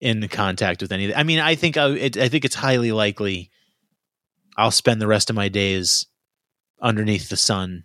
in 0.00 0.26
contact 0.28 0.82
with 0.82 0.92
anything. 0.92 1.16
I 1.16 1.22
mean, 1.22 1.38
I 1.38 1.54
think 1.54 1.76
I, 1.76 1.90
it, 1.90 2.16
I 2.16 2.28
think 2.28 2.44
it's 2.44 2.54
highly 2.54 2.92
likely 2.92 3.50
I'll 4.56 4.70
spend 4.70 5.00
the 5.00 5.06
rest 5.06 5.30
of 5.30 5.36
my 5.36 5.48
days 5.48 6.06
underneath 6.80 7.28
the 7.28 7.36
sun 7.36 7.84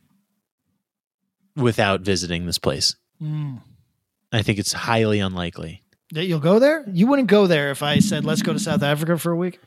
without 1.56 2.02
visiting 2.02 2.46
this 2.46 2.58
place. 2.58 2.96
I 4.32 4.42
think 4.42 4.60
it's 4.60 4.74
highly 4.74 5.20
unlikely. 5.20 5.82
That 6.12 6.26
you'll 6.26 6.40
go 6.40 6.60
there? 6.60 6.86
You 6.88 7.08
wouldn't 7.08 7.30
go 7.30 7.48
there 7.48 7.72
if 7.72 7.82
I 7.82 8.00
said 8.00 8.26
let's 8.26 8.42
go 8.42 8.54
to 8.54 8.60
South 8.60 8.84
Africa 8.84 9.18
for 9.18 9.32
a 9.32 9.36
week. 9.36 9.60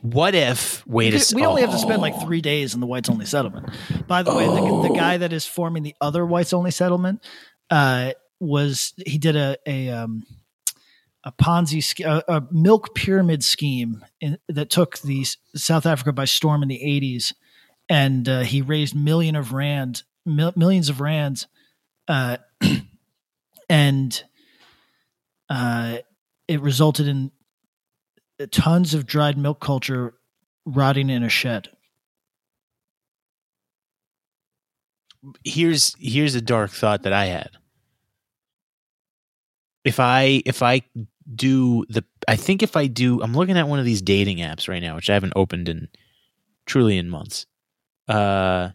What 0.00 0.34
if? 0.34 0.84
Wait 0.86 1.14
a 1.14 1.34
We, 1.34 1.42
we 1.42 1.46
only 1.46 1.62
have 1.62 1.70
to 1.70 1.78
spend 1.78 1.98
oh. 1.98 2.02
like 2.02 2.20
three 2.20 2.40
days 2.40 2.74
in 2.74 2.80
the 2.80 2.86
whites 2.86 3.08
only 3.08 3.24
settlement. 3.24 3.70
By 4.08 4.24
the 4.24 4.34
way, 4.34 4.46
the, 4.46 4.88
the 4.88 4.94
guy 4.94 5.18
that 5.18 5.32
is 5.32 5.46
forming 5.46 5.84
the 5.84 5.94
other 6.00 6.26
whites 6.26 6.52
only 6.52 6.72
settlement 6.72 7.22
uh, 7.70 8.12
was 8.42 8.92
he 9.06 9.18
did 9.18 9.36
a 9.36 9.56
a 9.66 9.88
um, 9.90 10.24
a 11.24 11.32
Ponzi 11.32 12.04
a, 12.04 12.24
a 12.28 12.42
milk 12.50 12.94
pyramid 12.94 13.44
scheme 13.44 14.04
in, 14.20 14.38
that 14.48 14.68
took 14.68 14.98
the 14.98 15.24
South 15.54 15.86
Africa 15.86 16.12
by 16.12 16.24
storm 16.24 16.62
in 16.62 16.68
the 16.68 16.82
eighties, 16.82 17.32
and 17.88 18.28
uh, 18.28 18.40
he 18.40 18.60
raised 18.60 18.94
million 18.94 19.36
of 19.36 19.52
rand 19.52 20.02
mil- 20.26 20.52
millions 20.56 20.88
of 20.88 21.00
rands, 21.00 21.46
uh, 22.08 22.38
and 23.68 24.24
uh, 25.48 25.98
it 26.48 26.60
resulted 26.60 27.06
in 27.06 27.30
tons 28.50 28.92
of 28.92 29.06
dried 29.06 29.38
milk 29.38 29.60
culture 29.60 30.14
rotting 30.64 31.10
in 31.10 31.22
a 31.22 31.28
shed. 31.28 31.68
here's 35.44 35.94
here's 35.98 36.34
a 36.34 36.40
dark 36.40 36.70
thought 36.70 37.02
that 37.02 37.12
I 37.12 37.26
had. 37.26 37.50
If 39.84 40.00
I 40.00 40.42
if 40.46 40.62
I 40.62 40.82
do 41.34 41.84
the 41.88 42.04
I 42.28 42.36
think 42.36 42.62
if 42.62 42.76
I 42.76 42.86
do 42.86 43.20
I'm 43.22 43.34
looking 43.34 43.56
at 43.56 43.68
one 43.68 43.78
of 43.78 43.84
these 43.84 44.02
dating 44.02 44.38
apps 44.38 44.68
right 44.68 44.82
now, 44.82 44.96
which 44.96 45.10
I 45.10 45.14
haven't 45.14 45.32
opened 45.36 45.68
in 45.68 45.88
truly 46.66 46.98
in 46.98 47.08
months. 47.08 47.46
Uh 48.08 48.70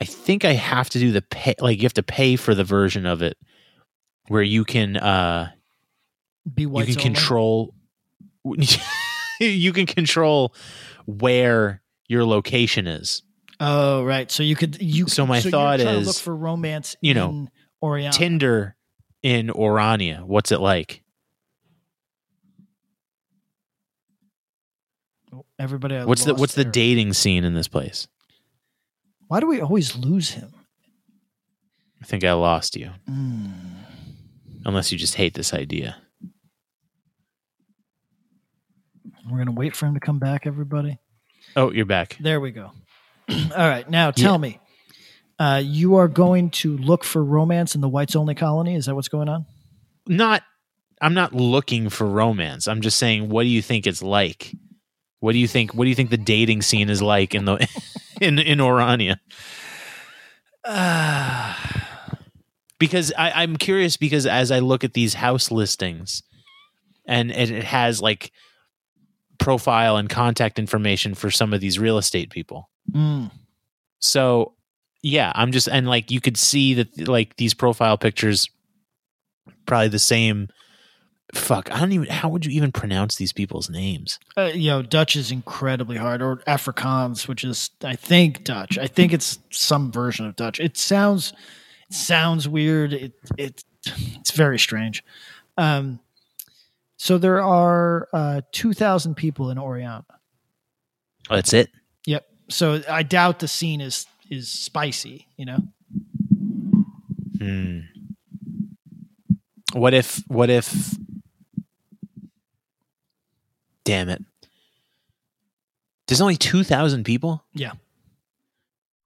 I 0.00 0.04
think 0.04 0.44
I 0.44 0.52
have 0.52 0.90
to 0.90 0.98
do 0.98 1.12
the 1.12 1.22
pay 1.22 1.54
like 1.60 1.78
you 1.78 1.84
have 1.84 1.94
to 1.94 2.02
pay 2.02 2.36
for 2.36 2.54
the 2.54 2.64
version 2.64 3.06
of 3.06 3.22
it 3.22 3.36
where 4.28 4.42
you 4.42 4.64
can 4.64 4.96
uh 4.96 5.50
Be 6.52 6.62
you 6.64 6.84
can 6.84 6.94
control 6.94 7.74
you 9.40 9.72
can 9.72 9.86
control 9.86 10.54
where 11.06 11.82
your 12.08 12.24
location 12.24 12.86
is. 12.86 13.22
Oh, 13.60 14.04
right. 14.04 14.30
So 14.30 14.42
you 14.42 14.56
could 14.56 14.80
you. 14.82 15.06
So 15.06 15.26
my 15.26 15.38
you're 15.38 15.50
thought 15.50 15.80
is, 15.80 16.06
look 16.06 16.16
for 16.16 16.34
romance. 16.34 16.96
you 17.00 17.14
know, 17.14 17.30
in 17.30 17.50
Orania. 17.82 18.10
Tinder 18.10 18.76
in 19.22 19.48
Orania, 19.48 20.22
what's 20.22 20.52
it 20.52 20.60
like? 20.60 21.02
Everybody. 25.58 25.96
I 25.96 26.04
What's 26.04 26.24
the 26.24 26.34
what's 26.34 26.54
the 26.54 26.64
dating 26.64 27.12
scene 27.12 27.44
in 27.44 27.54
this 27.54 27.68
place? 27.68 28.08
Why 29.28 29.40
do 29.40 29.46
we 29.46 29.60
always 29.60 29.96
lose 29.96 30.30
him? 30.30 30.52
I 32.02 32.04
think 32.04 32.24
I 32.24 32.32
lost 32.32 32.76
you. 32.76 32.90
Hmm. 33.06 33.46
Unless 34.64 34.92
you 34.92 34.98
just 34.98 35.14
hate 35.14 35.34
this 35.34 35.54
idea. 35.54 35.96
We're 39.30 39.38
gonna 39.38 39.52
wait 39.52 39.76
for 39.76 39.86
him 39.86 39.94
to 39.94 40.00
come 40.00 40.18
back. 40.18 40.46
Everybody. 40.46 40.98
Oh, 41.56 41.70
you're 41.70 41.86
back. 41.86 42.16
There 42.20 42.40
we 42.40 42.50
go. 42.50 42.72
All 43.30 43.68
right. 43.68 43.88
Now 43.88 44.10
tell 44.10 44.38
me, 44.38 44.58
uh, 45.42 45.58
you 45.58 45.96
are 45.96 46.06
going 46.06 46.50
to 46.50 46.78
look 46.78 47.02
for 47.02 47.24
romance 47.24 47.74
in 47.74 47.80
the 47.80 47.88
whites 47.88 48.14
only 48.14 48.32
colony. 48.32 48.76
Is 48.76 48.86
that 48.86 48.94
what's 48.94 49.08
going 49.08 49.28
on? 49.28 49.44
Not 50.06 50.44
I'm 51.00 51.14
not 51.14 51.34
looking 51.34 51.88
for 51.88 52.06
romance. 52.06 52.68
I'm 52.68 52.80
just 52.80 52.96
saying 52.96 53.28
what 53.28 53.42
do 53.42 53.48
you 53.48 53.60
think 53.60 53.88
it's 53.88 54.02
like? 54.02 54.54
What 55.18 55.32
do 55.32 55.38
you 55.38 55.48
think 55.48 55.74
what 55.74 55.82
do 55.82 55.88
you 55.88 55.96
think 55.96 56.10
the 56.10 56.16
dating 56.16 56.62
scene 56.62 56.88
is 56.88 57.02
like 57.02 57.34
in 57.34 57.44
the 57.44 57.56
in 58.20 58.38
in 58.38 58.58
Orania? 58.58 59.16
because 62.78 63.12
I, 63.18 63.42
I'm 63.42 63.56
curious 63.56 63.96
because 63.96 64.26
as 64.26 64.52
I 64.52 64.60
look 64.60 64.84
at 64.84 64.94
these 64.94 65.14
house 65.14 65.50
listings 65.50 66.22
and 67.04 67.32
it, 67.32 67.50
it 67.50 67.64
has 67.64 68.00
like 68.00 68.30
profile 69.38 69.96
and 69.96 70.08
contact 70.08 70.60
information 70.60 71.16
for 71.16 71.32
some 71.32 71.52
of 71.52 71.60
these 71.60 71.80
real 71.80 71.98
estate 71.98 72.30
people. 72.30 72.70
Mm. 72.94 73.32
So 73.98 74.54
yeah, 75.02 75.32
I'm 75.34 75.52
just 75.52 75.68
and 75.68 75.86
like 75.88 76.10
you 76.10 76.20
could 76.20 76.36
see 76.36 76.74
that 76.74 77.08
like 77.08 77.36
these 77.36 77.54
profile 77.54 77.98
pictures 77.98 78.48
probably 79.66 79.88
the 79.88 79.98
same 79.98 80.48
fuck, 81.34 81.72
I 81.72 81.80
don't 81.80 81.92
even 81.92 82.08
how 82.08 82.28
would 82.28 82.46
you 82.46 82.52
even 82.52 82.72
pronounce 82.72 83.16
these 83.16 83.32
people's 83.32 83.68
names? 83.68 84.18
Uh, 84.36 84.50
you 84.54 84.70
know, 84.70 84.82
Dutch 84.82 85.16
is 85.16 85.30
incredibly 85.30 85.96
hard, 85.96 86.22
or 86.22 86.36
Afrikaans, 86.46 87.26
which 87.26 87.44
is 87.44 87.70
I 87.82 87.96
think 87.96 88.44
Dutch. 88.44 88.78
I 88.78 88.86
think 88.86 89.12
it's 89.12 89.38
some 89.50 89.90
version 89.90 90.26
of 90.26 90.36
Dutch. 90.36 90.60
It 90.60 90.76
sounds 90.76 91.32
it 91.88 91.94
sounds 91.94 92.48
weird. 92.48 92.92
It 92.92 93.12
it 93.36 93.64
it's 93.86 94.30
very 94.30 94.58
strange. 94.58 95.02
Um, 95.58 96.00
so 96.96 97.18
there 97.18 97.42
are 97.42 98.08
uh, 98.12 98.42
two 98.52 98.72
thousand 98.72 99.16
people 99.16 99.50
in 99.50 99.58
Orania. 99.58 100.04
Oh, 101.30 101.34
that's 101.36 101.52
it. 101.52 101.70
Yep. 102.06 102.26
So 102.50 102.82
I 102.88 103.02
doubt 103.02 103.38
the 103.38 103.48
scene 103.48 103.80
is 103.80 104.06
is 104.32 104.48
spicy. 104.48 105.28
You 105.36 105.46
know. 105.46 105.58
Hmm. 107.38 107.80
What 109.74 109.94
if? 109.94 110.22
What 110.28 110.50
if? 110.50 110.96
Damn 113.84 114.08
it! 114.08 114.22
There's 116.06 116.20
only 116.20 116.36
two 116.36 116.64
thousand 116.64 117.04
people. 117.04 117.44
Yeah. 117.52 117.72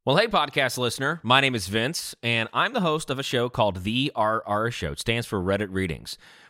Well, 0.05 0.17
hey, 0.17 0.29
podcast 0.29 0.79
listener. 0.79 1.19
My 1.25 1.41
name 1.41 1.57
is 1.57 1.67
Vince, 1.67 2.15
and 2.23 2.49
I'm 2.53 2.73
the 2.75 2.81
host 2.81 3.11
of 3.11 3.19
a 3.19 3.25
show 3.25 3.49
called 3.49 3.83
The 3.83 4.13
RR 4.17 4.71
Show. 4.71 4.93
It 4.93 5.01
stands 5.01 5.27
for 5.27 5.41
Reddit 5.41 5.67
Readings. 5.73 6.17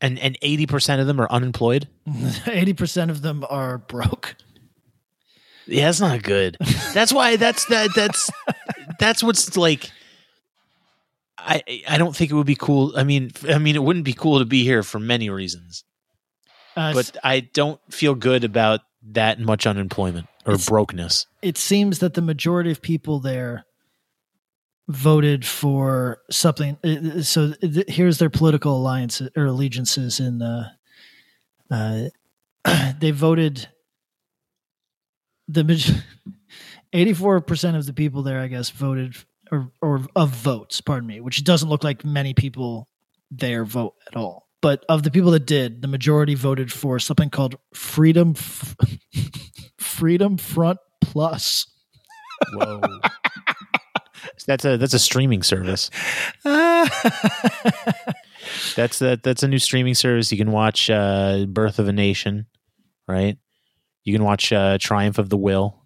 And 0.00 0.18
and 0.18 0.36
eighty 0.42 0.66
percent 0.66 1.00
of 1.00 1.06
them 1.06 1.20
are 1.20 1.30
unemployed. 1.30 1.88
Eighty 2.46 2.72
percent 2.74 3.10
of 3.10 3.22
them 3.22 3.44
are 3.48 3.78
broke. 3.78 4.34
Yeah, 5.66 5.86
that's 5.86 6.00
not 6.00 6.22
good. 6.22 6.56
That's 6.92 7.12
why 7.12 7.36
that's 7.36 7.64
that 7.66 7.90
that's 7.94 8.30
that's 8.98 9.22
what's 9.22 9.56
like 9.56 9.90
I 11.38 11.62
I 11.88 11.96
don't 11.98 12.14
think 12.14 12.30
it 12.30 12.34
would 12.34 12.46
be 12.46 12.56
cool. 12.56 12.92
I 12.96 13.04
mean 13.04 13.30
I 13.48 13.58
mean 13.58 13.76
it 13.76 13.82
wouldn't 13.82 14.04
be 14.04 14.12
cool 14.12 14.40
to 14.40 14.44
be 14.44 14.62
here 14.64 14.82
for 14.82 14.98
many 14.98 15.30
reasons. 15.30 15.84
Uh, 16.76 16.92
But 16.92 17.16
I 17.22 17.40
don't 17.40 17.80
feel 17.90 18.14
good 18.14 18.44
about 18.44 18.80
that 19.12 19.38
much 19.38 19.66
unemployment 19.66 20.26
or 20.44 20.58
brokenness. 20.58 21.26
it 21.40 21.56
seems 21.56 22.00
that 22.00 22.14
the 22.14 22.20
majority 22.22 22.70
of 22.70 22.82
people 22.82 23.20
there 23.20 23.64
voted 24.88 25.44
for 25.46 26.18
something. 26.30 26.76
uh, 26.84 27.22
So 27.22 27.54
here's 27.88 28.18
their 28.18 28.30
political 28.30 28.76
alliances 28.76 29.30
or 29.36 29.46
allegiances 29.46 30.20
in. 30.20 30.42
Uh, 30.42 30.68
uh, 31.70 32.04
they 33.00 33.10
voted 33.10 33.68
the 35.48 35.64
eighty-four 36.92 37.40
percent 37.42 37.76
of 37.76 37.86
the 37.86 37.92
people 37.92 38.22
there, 38.22 38.40
I 38.40 38.48
guess, 38.48 38.70
voted 38.70 39.16
or 39.50 39.70
or 39.82 40.02
of 40.16 40.30
votes. 40.30 40.80
Pardon 40.80 41.06
me, 41.06 41.20
which 41.20 41.44
doesn't 41.44 41.68
look 41.68 41.84
like 41.84 42.04
many 42.04 42.34
people 42.34 42.88
there 43.30 43.64
vote 43.64 43.94
at 44.06 44.16
all. 44.16 44.48
But 44.62 44.84
of 44.88 45.02
the 45.02 45.10
people 45.10 45.30
that 45.32 45.44
did, 45.46 45.82
the 45.82 45.88
majority 45.88 46.34
voted 46.34 46.72
for 46.72 46.98
something 46.98 47.28
called 47.28 47.56
Freedom 47.74 48.32
F- 48.36 48.74
Freedom 49.78 50.38
Front 50.38 50.78
Plus. 51.02 51.66
Whoa. 52.54 52.80
That's 54.46 54.64
a 54.64 54.76
that's 54.76 54.94
a 54.94 54.98
streaming 54.98 55.42
service. 55.42 55.90
That's 58.76 58.98
that 58.98 59.22
that's 59.22 59.42
a 59.42 59.48
new 59.48 59.58
streaming 59.58 59.94
service. 59.94 60.30
You 60.30 60.38
can 60.38 60.52
watch 60.52 60.90
uh 60.90 61.46
Birth 61.48 61.78
of 61.78 61.88
a 61.88 61.92
Nation, 61.92 62.46
right? 63.08 63.38
You 64.04 64.12
can 64.12 64.22
watch 64.24 64.52
uh 64.52 64.78
Triumph 64.78 65.18
of 65.18 65.30
the 65.30 65.36
Will. 65.36 65.82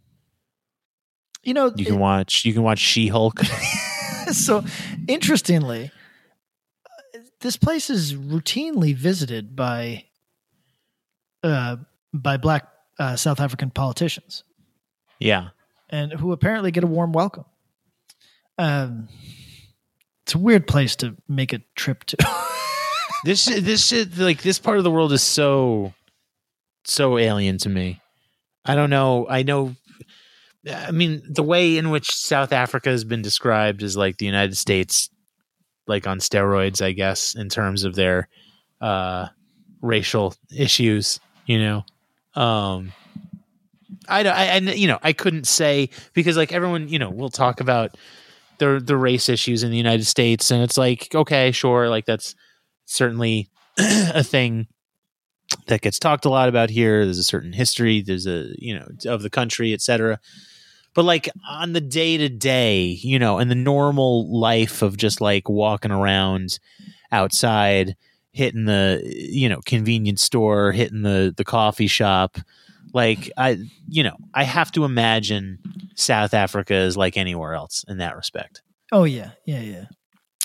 you 1.45 1.55
know, 1.55 1.73
You 1.77 1.85
can 1.85 1.99
watch 1.99 2.45
you 2.45 2.53
can 2.53 2.63
watch 2.63 2.79
She-Hulk. 2.79 3.41
so 4.33 4.65
interestingly, 5.07 5.91
this 7.41 7.57
place 7.57 7.91
is 7.91 8.15
routinely 8.15 8.95
visited 8.95 9.55
by 9.55 10.05
uh, 11.43 11.77
by 12.13 12.37
black 12.37 12.67
uh, 12.99 13.17
South 13.17 13.41
African 13.41 13.71
politicians, 13.71 14.43
yeah. 15.21 15.51
and 15.89 16.13
who 16.13 16.33
apparently 16.33 16.71
get 16.73 16.83
a 16.83 16.89
warm 16.89 17.13
welcome. 17.13 17.45
Um, 18.59 19.09
it's 20.25 20.35
a 20.35 20.39
weird 20.39 20.67
place 20.67 20.97
to 20.97 21.17
make 21.29 21.53
a 21.53 21.61
trip 21.75 22.05
to. 22.05 22.17
This 23.25 23.47
this 23.47 23.85
shit 23.85 24.17
like 24.17 24.43
this 24.43 24.59
part 24.61 24.79
of 24.79 24.85
the 24.85 24.91
world 24.91 25.13
is 25.13 25.23
so 25.23 25.93
so 26.85 27.19
alien 27.19 27.59
to 27.59 27.69
me. 27.69 28.01
I 28.65 28.77
don't 28.77 28.91
know. 28.91 29.27
I 29.29 29.43
know 29.43 29.75
I 30.71 30.93
mean 30.93 31.23
the 31.29 31.43
way 31.43 31.79
in 31.79 31.91
which 31.91 32.15
South 32.15 32.53
Africa 32.53 32.91
has 32.91 33.05
been 33.05 33.23
described 33.23 33.83
as 33.83 33.97
like 33.97 34.19
the 34.19 34.27
United 34.27 34.57
States 34.57 35.11
like 35.87 36.07
on 36.07 36.21
steroids, 36.21 36.81
I 36.81 36.93
guess, 36.93 37.35
in 37.35 37.49
terms 37.49 37.83
of 37.85 37.97
their 37.97 38.29
uh 38.81 39.27
racial 39.83 40.35
issues, 40.57 41.19
you 41.45 41.59
know. 41.59 41.85
Um 42.41 42.93
I 44.09 44.23
don't 44.23 44.37
I, 44.37 44.49
I 44.51 44.59
you 44.59 44.87
know, 44.87 45.01
I 45.03 45.13
couldn't 45.13 45.49
say 45.49 45.91
because 46.13 46.37
like 46.37 46.53
everyone, 46.53 46.89
you 46.89 47.01
know, 47.01 47.11
we'll 47.11 47.31
talk 47.31 47.61
about 47.61 47.97
the 48.59 48.81
the 48.85 48.97
race 48.97 49.29
issues 49.29 49.63
in 49.63 49.71
the 49.71 49.77
United 49.77 50.05
States 50.05 50.51
and 50.51 50.63
it's 50.63 50.79
like 50.79 51.15
okay, 51.15 51.51
sure, 51.53 51.89
like 51.89 52.07
that's 52.07 52.35
certainly 52.85 53.49
a 53.79 54.23
thing 54.23 54.67
that 55.67 55.81
gets 55.81 55.99
talked 55.99 56.25
a 56.25 56.31
lot 56.31 56.49
about 56.49 56.71
here. 56.71 57.05
There's 57.05 57.19
a 57.19 57.25
certain 57.25 57.53
history, 57.53 58.03
there's 58.03 58.27
a 58.27 58.51
you 58.59 58.79
know 58.79 58.87
of 59.07 59.23
the 59.23 59.31
country, 59.31 59.73
etc. 59.73 60.19
But 60.95 61.05
like 61.05 61.29
on 61.49 61.73
the 61.73 61.81
day 61.81 62.17
to 62.17 62.29
day, 62.29 62.99
you 63.03 63.19
know, 63.19 63.39
and 63.39 63.51
the 63.51 63.55
normal 63.55 64.29
life 64.37 64.83
of 64.83 64.97
just 64.97 65.21
like 65.21 65.49
walking 65.49 65.93
around 65.93 66.59
outside, 67.13 67.97
hitting 68.33 68.65
the 68.65 69.03
you 69.05 69.49
know 69.49 69.61
convenience 69.65 70.23
store, 70.23 70.73
hitting 70.73 71.03
the 71.03 71.33
the 71.37 71.45
coffee 71.45 71.87
shop, 71.87 72.39
like 72.93 73.31
I 73.37 73.59
you 73.89 74.03
know 74.03 74.17
I 74.35 74.45
have 74.45 74.73
to 74.73 74.85
imagine 74.85 75.59
South 75.95 76.35
Africa 76.35 76.75
is 76.75 76.97
like 76.97 77.17
anywhere 77.17 77.55
else 77.55 77.85
in 77.89 77.99
that 77.99 78.17
respect. 78.17 78.63
oh 78.93 79.05
yeah, 79.05 79.33
yeah, 79.45 79.61
yeah. 79.61 79.85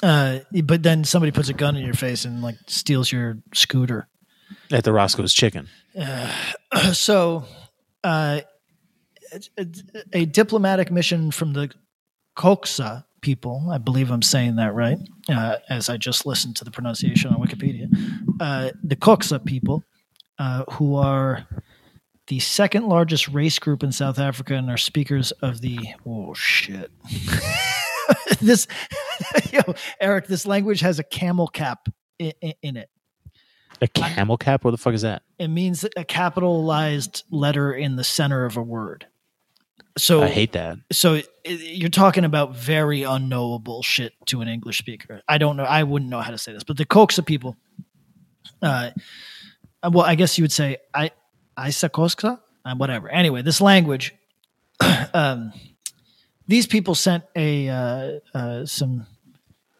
Uh, 0.01 0.39
but 0.63 0.83
then 0.83 1.05
somebody 1.05 1.31
puts 1.31 1.47
a 1.47 1.53
gun 1.53 1.77
in 1.77 1.85
your 1.85 1.93
face 1.93 2.25
and 2.25 2.41
like 2.41 2.57
steals 2.67 3.11
your 3.11 3.37
scooter. 3.53 4.09
At 4.69 4.83
the 4.83 4.91
Roscoe's 4.91 5.33
Chicken. 5.33 5.69
Uh, 5.97 6.29
so, 6.93 7.45
uh, 8.03 8.41
it's 9.31 9.83
a 10.11 10.25
diplomatic 10.25 10.91
mission 10.91 11.31
from 11.31 11.53
the 11.53 11.71
Xhosa 12.37 13.05
people, 13.21 13.69
I 13.71 13.77
believe 13.77 14.11
I'm 14.11 14.21
saying 14.21 14.57
that 14.57 14.73
right, 14.73 14.97
uh, 15.29 15.57
as 15.69 15.89
I 15.89 15.97
just 15.97 16.25
listened 16.25 16.57
to 16.57 16.65
the 16.65 16.71
pronunciation 16.71 17.33
on 17.33 17.41
Wikipedia. 17.41 17.87
Uh, 18.39 18.71
the 18.83 18.95
Xhosa 18.95 19.43
people, 19.43 19.83
uh, 20.37 20.65
who 20.73 20.95
are 20.95 21.47
the 22.27 22.39
second 22.39 22.87
largest 22.87 23.27
race 23.27 23.59
group 23.59 23.83
in 23.83 23.91
South 23.91 24.19
Africa 24.19 24.55
and 24.55 24.69
are 24.69 24.77
speakers 24.77 25.31
of 25.41 25.61
the 25.61 25.79
oh 26.05 26.33
shit. 26.33 26.91
this, 28.41 28.67
yo, 29.51 29.61
Eric, 29.99 30.27
this 30.27 30.45
language 30.45 30.79
has 30.81 30.99
a 30.99 31.03
camel 31.03 31.47
cap 31.47 31.89
in, 32.19 32.33
in 32.61 32.77
it. 32.77 32.89
A 33.81 33.87
camel 33.87 34.37
cap? 34.37 34.63
What 34.63 34.71
the 34.71 34.77
fuck 34.77 34.93
is 34.93 35.01
that? 35.01 35.23
It 35.39 35.49
means 35.49 35.85
a 35.97 36.05
capitalized 36.05 37.23
letter 37.29 37.73
in 37.73 37.97
the 37.97 38.03
center 38.03 38.45
of 38.45 38.55
a 38.55 38.61
word. 38.61 39.07
So 39.97 40.23
I 40.23 40.27
hate 40.27 40.53
that. 40.53 40.77
so 40.91 41.15
it, 41.15 41.27
you're 41.43 41.89
talking 41.89 42.23
about 42.23 42.55
very 42.55 43.03
unknowable 43.03 43.83
shit 43.83 44.13
to 44.27 44.41
an 44.41 44.47
English 44.47 44.79
speaker. 44.79 45.21
I 45.27 45.37
don't 45.37 45.55
know. 45.55 45.63
I 45.63 45.83
wouldn't 45.83 46.09
know 46.09 46.21
how 46.21 46.31
to 46.31 46.37
say 46.37 46.53
this, 46.53 46.63
but 46.63 46.77
the 46.77 46.85
Xhosa 46.85 47.25
people. 47.25 47.57
Uh, 48.61 48.91
well, 49.83 50.05
I 50.05 50.15
guess 50.15 50.37
you 50.37 50.43
would 50.43 50.51
say 50.51 50.77
I 50.93 51.11
Isakoska, 51.57 52.39
uh, 52.65 52.75
whatever. 52.75 53.09
Anyway, 53.09 53.41
this 53.41 53.61
language. 53.61 54.13
um, 55.13 55.53
these 56.47 56.67
people 56.67 56.95
sent 56.95 57.23
a 57.35 57.69
uh, 57.69 58.11
uh, 58.33 58.65
some 58.65 59.05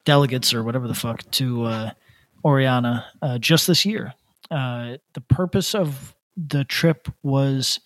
delegates 0.06 0.54
or 0.54 0.64
whatever 0.64 0.88
the 0.88 0.94
fuck 0.94 1.30
to 1.32 1.64
uh, 1.64 1.92
Orania 2.46 3.06
uh, 3.22 3.38
just 3.38 3.68
this 3.68 3.86
year. 3.86 4.14
Uh, 4.52 4.98
the 5.14 5.22
purpose 5.22 5.74
of 5.74 6.16
the 6.38 6.64
trip 6.64 7.08
was 7.24 7.80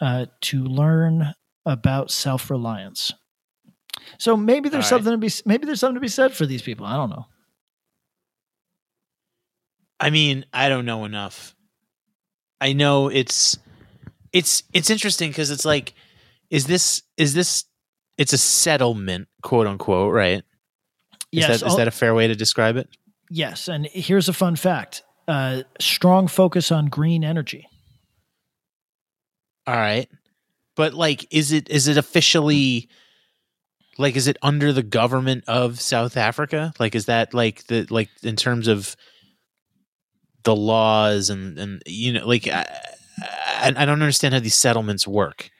uh, 0.00 0.26
to 0.42 0.64
learn 0.64 1.34
about 1.64 2.10
self 2.10 2.50
reliance. 2.50 3.12
So 4.18 4.36
maybe 4.36 4.68
there's 4.68 4.90
All 4.92 4.98
right. 4.98 5.04
something 5.04 5.12
to 5.12 5.18
be 5.18 5.30
maybe 5.44 5.66
there's 5.66 5.80
something 5.80 5.96
to 5.96 6.00
be 6.00 6.08
said 6.08 6.32
for 6.32 6.46
these 6.46 6.62
people. 6.62 6.86
I 6.86 6.96
don't 6.96 7.10
know. 7.10 7.26
I 9.98 10.10
mean, 10.10 10.44
I 10.52 10.68
don't 10.68 10.84
know 10.84 11.04
enough. 11.04 11.55
I 12.60 12.72
know 12.72 13.08
it's 13.08 13.58
it's 14.32 14.62
it's 14.72 14.90
interesting 14.90 15.30
because 15.30 15.50
it's 15.50 15.64
like, 15.64 15.94
is 16.50 16.66
this 16.66 17.02
is 17.16 17.34
this? 17.34 17.64
It's 18.18 18.32
a 18.32 18.38
settlement, 18.38 19.28
quote 19.42 19.66
unquote, 19.66 20.12
right? 20.12 20.42
Is 21.32 21.40
yes, 21.46 21.60
that 21.60 21.66
is 21.66 21.76
that 21.76 21.88
a 21.88 21.90
fair 21.90 22.14
way 22.14 22.28
to 22.28 22.34
describe 22.34 22.76
it? 22.76 22.88
yes. 23.30 23.68
And 23.68 23.86
here's 23.86 24.28
a 24.28 24.32
fun 24.32 24.56
fact: 24.56 25.02
uh, 25.28 25.62
strong 25.80 26.28
focus 26.28 26.72
on 26.72 26.86
green 26.86 27.24
energy. 27.24 27.68
All 29.66 29.74
right. 29.74 30.08
But 30.76 30.94
like 30.94 31.26
is 31.30 31.52
it 31.52 31.68
is 31.68 31.88
it 31.88 31.96
officially 31.96 32.88
like 33.98 34.16
is 34.16 34.28
it 34.28 34.36
under 34.42 34.72
the 34.72 34.82
government 34.82 35.44
of 35.48 35.80
South 35.80 36.16
Africa? 36.16 36.72
Like 36.78 36.94
is 36.94 37.06
that 37.06 37.34
like 37.34 37.66
the 37.66 37.86
like 37.90 38.10
in 38.22 38.36
terms 38.36 38.68
of 38.68 38.94
the 40.46 40.56
laws 40.56 41.28
and 41.30 41.58
and 41.58 41.82
you 41.86 42.12
know 42.14 42.26
like 42.26 42.48
I, 42.48 42.64
I, 43.20 43.72
I 43.76 43.84
don't 43.84 44.00
understand 44.00 44.32
how 44.34 44.40
these 44.40 44.54
settlements 44.54 45.06
work. 45.06 45.50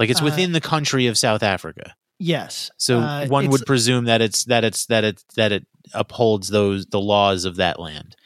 Like 0.00 0.10
it's 0.10 0.20
Uh, 0.20 0.24
within 0.24 0.52
the 0.52 0.60
country 0.60 1.06
of 1.06 1.16
South 1.16 1.42
Africa. 1.42 1.94
Yes. 2.18 2.70
So 2.76 3.00
Uh, 3.00 3.26
one 3.28 3.48
would 3.50 3.64
presume 3.66 4.06
that 4.06 4.20
it's 4.20 4.44
that 4.46 4.64
it's 4.64 4.86
that 4.86 5.04
it 5.04 5.22
that 5.36 5.52
it 5.52 5.66
upholds 5.92 6.48
those 6.48 6.86
the 6.86 7.00
laws 7.00 7.44
of 7.44 7.56
that 7.56 7.78
land. 7.78 8.16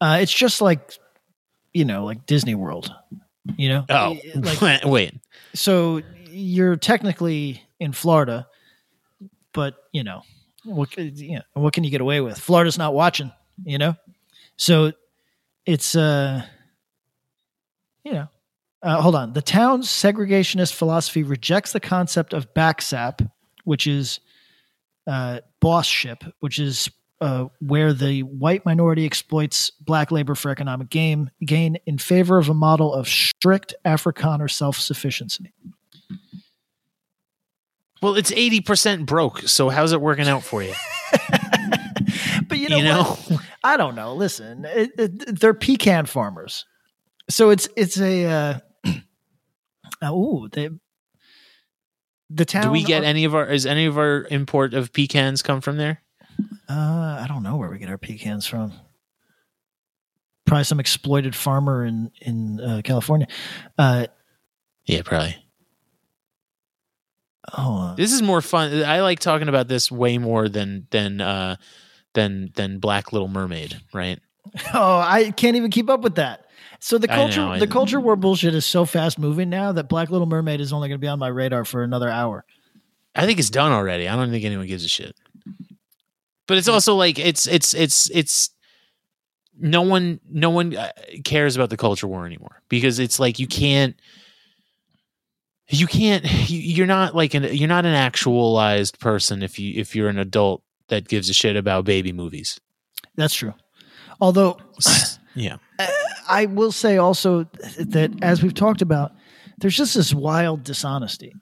Uh, 0.00 0.18
it's 0.20 0.32
just 0.32 0.60
like, 0.60 0.94
you 1.72 1.84
know, 1.84 2.04
like 2.04 2.26
Disney 2.26 2.54
World. 2.54 2.92
You 3.56 3.68
know. 3.68 3.84
Oh, 3.90 4.16
Like 4.34 4.84
wait. 4.84 5.14
so 5.54 6.00
you're 6.30 6.76
technically 6.76 7.62
in 7.78 7.92
Florida, 7.92 8.46
but 9.52 9.74
you 9.92 10.02
know 10.04 10.22
what? 10.64 10.96
You 10.98 11.36
know, 11.36 11.42
what 11.62 11.74
can 11.74 11.84
you 11.84 11.90
get 11.90 12.00
away 12.00 12.20
with? 12.22 12.38
Florida's 12.38 12.78
not 12.78 12.94
watching. 12.94 13.30
You 13.64 13.78
know, 13.78 13.94
so 14.56 14.92
it's 15.66 15.96
uh, 15.96 16.42
you 18.04 18.12
know, 18.12 18.28
uh, 18.82 19.00
hold 19.00 19.14
on. 19.14 19.32
The 19.32 19.42
town's 19.42 19.88
segregationist 19.88 20.74
philosophy 20.74 21.22
rejects 21.22 21.72
the 21.72 21.80
concept 21.80 22.32
of 22.34 22.52
backsap, 22.54 23.28
which 23.64 23.86
is 23.86 24.20
uh, 25.06 25.40
bossship, 25.62 26.30
which 26.40 26.58
is 26.58 26.90
uh, 27.20 27.46
where 27.60 27.92
the 27.94 28.22
white 28.22 28.64
minority 28.66 29.06
exploits 29.06 29.70
black 29.70 30.10
labor 30.10 30.34
for 30.34 30.50
economic 30.50 30.90
gain, 30.90 31.30
gain 31.44 31.78
in 31.86 31.96
favor 31.96 32.38
of 32.38 32.48
a 32.50 32.54
model 32.54 32.92
of 32.92 33.08
strict 33.08 33.74
Afrikaner 33.84 34.50
self 34.50 34.76
sufficiency. 34.78 35.52
Well, 38.02 38.16
it's 38.16 38.32
eighty 38.32 38.60
percent 38.60 39.06
broke. 39.06 39.40
So 39.48 39.70
how's 39.70 39.92
it 39.92 40.00
working 40.00 40.28
out 40.28 40.42
for 40.42 40.62
you? 40.62 40.74
but 42.48 42.58
you 42.58 42.68
know, 42.68 42.76
You 42.76 42.84
know? 42.84 43.18
I 43.64 43.76
don't 43.76 43.94
know. 43.96 44.14
Listen, 44.14 44.64
it, 44.66 44.92
it, 44.98 45.40
they're 45.40 45.54
pecan 45.54 46.06
farmers, 46.06 46.64
so 47.30 47.48
it's 47.50 47.66
it's 47.76 47.98
a 47.98 48.24
uh, 48.26 48.58
uh, 50.02 50.12
ooh 50.12 50.48
they 50.52 50.68
the 52.28 52.44
town. 52.44 52.64
Do 52.64 52.70
we 52.70 52.84
get 52.84 53.02
any 53.04 53.24
of 53.24 53.34
our? 53.34 53.46
Is 53.46 53.64
any 53.64 53.86
of 53.86 53.96
our 53.98 54.26
import 54.30 54.74
of 54.74 54.92
pecans 54.92 55.40
come 55.42 55.60
from 55.62 55.78
there? 55.78 56.02
Uh, 56.68 57.18
I 57.20 57.26
don't 57.26 57.42
know 57.42 57.56
where 57.56 57.70
we 57.70 57.78
get 57.78 57.88
our 57.88 57.98
pecans 57.98 58.46
from. 58.46 58.72
Probably 60.46 60.64
some 60.64 60.78
exploited 60.80 61.34
farmer 61.34 61.86
in 61.86 62.10
in 62.20 62.60
uh, 62.60 62.80
California. 62.84 63.28
Uh, 63.78 64.06
Yeah, 64.84 65.00
probably. 65.02 65.36
oh, 67.56 67.94
This 67.96 68.12
is 68.12 68.20
more 68.20 68.42
fun. 68.42 68.82
I 68.84 69.00
like 69.00 69.20
talking 69.20 69.48
about 69.48 69.68
this 69.68 69.90
way 69.90 70.18
more 70.18 70.48
than 70.50 70.86
than 70.90 71.20
uh 71.22 71.56
than 72.14 72.50
than 72.54 72.78
Black 72.78 73.12
Little 73.12 73.28
Mermaid, 73.28 73.80
right? 73.92 74.18
oh, 74.74 74.98
I 74.98 75.30
can't 75.30 75.56
even 75.56 75.70
keep 75.70 75.90
up 75.90 76.00
with 76.00 76.16
that. 76.16 76.46
So 76.80 76.98
the 76.98 77.08
culture, 77.08 77.40
know, 77.40 77.58
the 77.58 77.66
culture 77.66 78.00
war 78.00 78.16
bullshit 78.16 78.54
is 78.54 78.66
so 78.66 78.84
fast 78.84 79.18
moving 79.18 79.48
now 79.48 79.72
that 79.72 79.88
Black 79.88 80.10
Little 80.10 80.26
Mermaid 80.26 80.60
is 80.60 80.72
only 80.72 80.88
going 80.88 81.00
to 81.00 81.04
be 81.04 81.08
on 81.08 81.18
my 81.18 81.28
radar 81.28 81.64
for 81.64 81.82
another 81.82 82.10
hour. 82.10 82.44
I 83.14 83.26
think 83.26 83.38
it's 83.38 83.50
done 83.50 83.72
already. 83.72 84.08
I 84.08 84.16
don't 84.16 84.30
think 84.30 84.44
anyone 84.44 84.66
gives 84.66 84.84
a 84.84 84.88
shit. 84.88 85.16
But 86.46 86.58
it's 86.58 86.68
also 86.68 86.94
like 86.94 87.18
it's 87.18 87.46
it's 87.46 87.72
it's 87.72 88.10
it's 88.10 88.50
no 89.58 89.82
one 89.82 90.20
no 90.28 90.50
one 90.50 90.76
uh, 90.76 90.90
cares 91.24 91.56
about 91.56 91.70
the 91.70 91.76
culture 91.76 92.06
war 92.06 92.26
anymore 92.26 92.60
because 92.68 92.98
it's 92.98 93.18
like 93.18 93.38
you 93.38 93.46
can't 93.46 93.98
you 95.68 95.86
can't 95.86 96.24
you're 96.50 96.86
not 96.86 97.14
like 97.14 97.34
an 97.34 97.44
you're 97.52 97.68
not 97.68 97.86
an 97.86 97.94
actualized 97.94 98.98
person 99.00 99.42
if 99.42 99.58
you 99.58 99.80
if 99.80 99.96
you're 99.96 100.08
an 100.08 100.18
adult 100.18 100.62
that 100.88 101.08
gives 101.08 101.28
a 101.28 101.34
shit 101.34 101.56
about 101.56 101.84
baby 101.84 102.12
movies. 102.12 102.60
That's 103.16 103.34
true. 103.34 103.54
Although 104.20 104.58
yeah. 105.34 105.56
I 106.28 106.46
will 106.46 106.72
say 106.72 106.96
also 106.96 107.44
that 107.78 108.12
as 108.22 108.42
we've 108.42 108.54
talked 108.54 108.82
about, 108.82 109.12
there's 109.58 109.76
just 109.76 109.94
this 109.94 110.14
wild 110.14 110.64
dishonesty. 110.64 111.34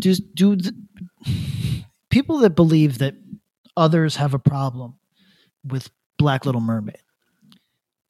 Do 0.00 0.14
do 0.34 0.56
the, 0.56 0.74
people 2.10 2.38
that 2.38 2.50
believe 2.50 2.98
that 2.98 3.14
others 3.76 4.16
have 4.16 4.34
a 4.34 4.38
problem 4.38 4.94
with 5.64 5.90
Black 6.18 6.46
Little 6.46 6.60
Mermaid? 6.60 6.98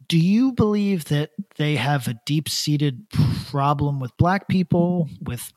Do 0.07 0.19
you 0.19 0.53
believe 0.53 1.07
that 1.07 1.31
they 1.57 1.77
have 1.77 2.09
a 2.09 2.21
deep 2.27 2.49
seated 2.49 3.07
problem 3.49 4.01
with 4.01 4.15
black 4.19 4.49
people, 4.49 5.09
with 5.23 5.53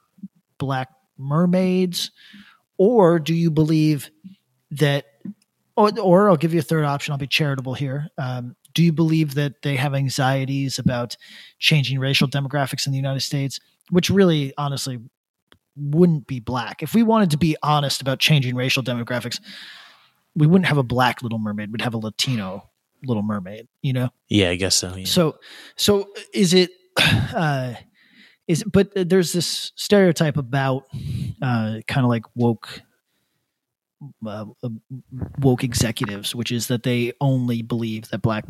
black 0.57 0.89
mermaids, 1.17 2.11
or 2.77 3.19
do 3.19 3.33
you 3.33 3.51
believe 3.51 4.09
that 4.71 5.05
or, 5.77 5.91
or 5.99 6.29
I'll 6.29 6.37
give 6.37 6.53
you 6.53 6.59
a 6.59 6.63
third 6.63 6.83
option. 6.83 7.11
I'll 7.11 7.19
be 7.19 7.27
charitable 7.27 7.75
here. 7.75 8.07
Um, 8.17 8.55
do 8.73 8.83
you 8.83 8.91
believe 8.91 9.35
that 9.35 9.61
they 9.61 9.75
have 9.75 9.93
anxieties 9.93 10.79
about 10.79 11.15
changing 11.59 11.99
racial 11.99 12.27
demographics 12.27 12.85
in 12.85 12.91
the 12.91 12.97
United 12.97 13.21
States, 13.21 13.59
which 13.91 14.09
really, 14.09 14.53
honestly, 14.57 14.99
wouldn't 15.75 16.27
be 16.27 16.39
black? 16.39 16.81
If 16.81 16.95
we 16.95 17.03
wanted 17.03 17.31
to 17.31 17.37
be 17.37 17.55
honest 17.61 18.01
about 18.01 18.19
changing 18.19 18.55
racial 18.55 18.83
demographics, 18.83 19.39
we 20.35 20.47
wouldn't 20.47 20.67
have 20.67 20.77
a 20.77 20.83
black 20.83 21.21
Little 21.21 21.39
Mermaid. 21.39 21.71
We'd 21.71 21.81
have 21.81 21.93
a 21.93 21.97
Latino 21.97 22.69
Little 23.05 23.23
Mermaid. 23.23 23.67
You 23.83 23.93
know. 23.93 24.09
Yeah, 24.29 24.49
I 24.49 24.55
guess 24.55 24.75
so. 24.75 24.95
Yeah. 24.95 25.05
So, 25.05 25.37
so 25.75 26.07
is 26.33 26.53
it? 26.53 26.71
Uh, 27.35 27.75
is 28.47 28.63
but 28.63 28.89
there's 28.95 29.33
this 29.33 29.71
stereotype 29.75 30.37
about 30.37 30.83
uh, 31.41 31.79
kind 31.87 32.05
of 32.05 32.09
like 32.09 32.23
woke 32.33 32.81
uh, 34.25 34.45
uh, 34.63 34.69
woke 35.39 35.63
executives, 35.63 36.35
which 36.35 36.51
is 36.51 36.67
that 36.67 36.83
they 36.83 37.13
only 37.21 37.61
believe 37.61 38.09
that 38.09 38.21
black, 38.21 38.45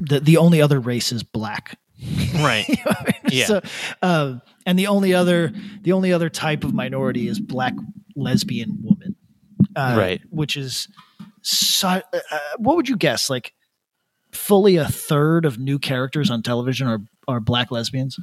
that 0.00 0.24
the 0.24 0.36
only 0.36 0.60
other 0.60 0.80
race 0.80 1.12
is 1.12 1.22
black. 1.22 1.78
right. 2.34 2.66
You 2.68 2.76
know 2.84 2.92
I 2.98 3.04
mean? 3.04 3.14
Yeah. 3.30 3.46
So, 3.46 3.60
uh, 4.02 4.34
and 4.66 4.78
the 4.78 4.86
only 4.86 5.14
other, 5.14 5.52
the 5.82 5.92
only 5.92 6.12
other 6.12 6.28
type 6.30 6.64
of 6.64 6.72
minority 6.74 7.28
is 7.28 7.38
black 7.38 7.74
lesbian 8.16 8.78
woman. 8.82 9.16
Uh, 9.76 9.94
Right. 9.98 10.20
Which 10.30 10.56
is, 10.56 10.88
so, 11.42 11.88
uh, 11.88 12.38
what 12.58 12.76
would 12.76 12.88
you 12.88 12.96
guess? 12.96 13.30
Like, 13.30 13.54
fully 14.32 14.76
a 14.76 14.86
third 14.86 15.44
of 15.44 15.58
new 15.58 15.78
characters 15.78 16.30
on 16.30 16.42
television 16.42 16.86
are 16.86 17.00
are 17.26 17.40
black 17.40 17.70
lesbians. 17.70 18.18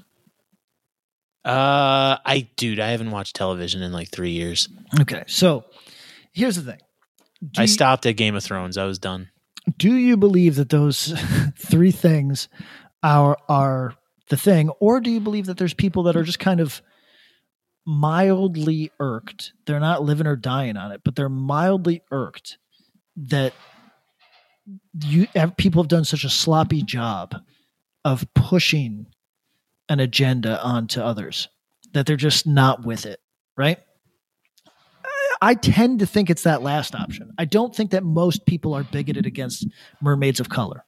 Uh, 1.46 2.18
I 2.26 2.50
dude, 2.58 2.80
I 2.80 2.90
haven't 2.92 3.12
watched 3.12 3.36
television 3.36 3.82
in 3.82 3.92
like 3.92 4.10
three 4.10 4.32
years. 4.32 4.68
Okay, 5.02 5.24
so 5.28 5.64
here's 6.38 6.56
the 6.56 6.72
thing. 6.72 6.80
Do 7.44 7.60
I 7.60 7.64
you- 7.64 7.68
stopped 7.68 8.06
at 8.06 8.14
Game 8.14 8.36
of 8.36 8.44
Thrones. 8.44 8.78
I 8.78 8.86
was 8.86 9.00
done. 9.00 9.30
do 9.78 9.94
you 9.96 10.16
believe 10.18 10.56
that 10.56 10.70
those 10.70 11.14
three 11.58 11.92
things 11.92 12.48
are 13.04 13.38
are 13.50 13.94
the 14.30 14.38
thing 14.38 14.70
or 14.80 15.00
do 15.00 15.10
you 15.12 15.20
believe 15.20 15.46
that 15.46 15.58
there's 15.58 15.74
people 15.74 16.04
that 16.04 16.16
are 16.16 16.24
just 16.24 16.40
kind 16.40 16.60
of 16.60 16.82
mildly 17.86 18.92
irked 19.00 19.54
they're 19.66 19.80
not 19.80 20.04
living 20.04 20.28
or 20.28 20.36
dying 20.36 20.76
on 20.76 20.92
it 20.92 21.02
but 21.06 21.16
they're 21.16 21.30
mildly 21.30 22.02
irked 22.12 22.58
that 23.16 23.54
you 25.06 25.28
have, 25.36 25.56
people 25.56 25.82
have 25.82 25.88
done 25.88 26.04
such 26.04 26.26
a 26.26 26.30
sloppy 26.30 26.82
job 26.82 27.36
of 28.04 28.26
pushing 28.34 29.06
an 29.88 30.00
agenda 30.02 30.62
onto 30.62 31.00
others 31.02 31.48
that 31.94 32.06
they're 32.06 32.18
just 32.18 32.46
not 32.46 32.84
with 32.86 33.06
it 33.06 33.20
right 33.56 33.80
I 35.42 35.54
tend 35.54 36.00
to 36.00 36.06
think 36.06 36.30
it's 36.30 36.44
that 36.44 36.62
last 36.62 36.96
option. 36.96 37.32
I 37.38 37.46
don't 37.46 37.76
think 37.76 37.92
that 37.92 38.04
most 38.04 38.46
people 38.46 38.74
are 38.74 38.84
bigoted 38.84 39.26
against 39.26 39.68
mermaids 40.02 40.40
of 40.40 40.50
color. 40.50 40.84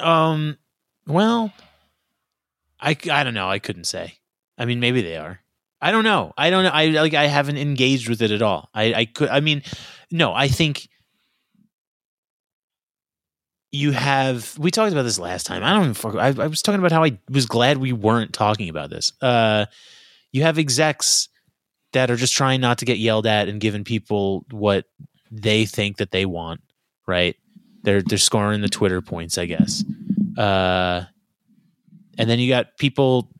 Um, 0.00 0.58
well, 1.06 1.52
I, 2.80 2.96
I 3.10 3.24
don't 3.24 3.34
know. 3.34 3.48
I 3.48 3.58
couldn't 3.58 3.84
say. 3.84 4.14
I 4.58 4.64
mean, 4.64 4.80
maybe 4.80 5.02
they 5.02 5.16
are. 5.16 5.40
I 5.80 5.92
don't 5.92 6.04
know. 6.04 6.32
I 6.36 6.50
don't 6.50 6.64
know. 6.64 6.70
I 6.70 6.86
like. 6.88 7.14
I 7.14 7.26
haven't 7.26 7.56
engaged 7.56 8.08
with 8.08 8.20
it 8.20 8.30
at 8.30 8.42
all. 8.42 8.68
I 8.74 8.92
I 8.92 9.04
could. 9.06 9.30
I 9.30 9.40
mean, 9.40 9.62
no. 10.10 10.34
I 10.34 10.48
think 10.48 10.88
you 13.72 13.92
have. 13.92 14.58
We 14.58 14.70
talked 14.70 14.92
about 14.92 15.04
this 15.04 15.18
last 15.18 15.46
time. 15.46 15.64
I 15.64 15.72
don't 15.72 16.16
I, 16.16 16.42
I 16.42 16.46
was 16.48 16.60
talking 16.60 16.80
about 16.80 16.92
how 16.92 17.04
I 17.04 17.18
was 17.30 17.46
glad 17.46 17.78
we 17.78 17.92
weren't 17.92 18.34
talking 18.34 18.68
about 18.68 18.90
this. 18.90 19.12
Uh, 19.22 19.66
you 20.32 20.42
have 20.42 20.58
execs 20.58 21.28
that 21.92 22.10
are 22.10 22.16
just 22.16 22.34
trying 22.34 22.60
not 22.60 22.78
to 22.78 22.84
get 22.84 22.98
yelled 22.98 23.26
at 23.26 23.48
and 23.48 23.60
giving 23.60 23.84
people 23.84 24.44
what 24.50 24.86
they 25.30 25.64
think 25.64 25.98
that 25.98 26.10
they 26.10 26.26
want. 26.26 26.60
Right. 27.06 27.36
They're 27.82 28.02
they're 28.02 28.18
scoring 28.18 28.60
the 28.60 28.68
Twitter 28.68 29.00
points, 29.00 29.38
I 29.38 29.46
guess. 29.46 29.84
Uh, 30.36 31.04
and 32.18 32.28
then 32.28 32.38
you 32.38 32.48
got 32.48 32.76
people 32.78 33.30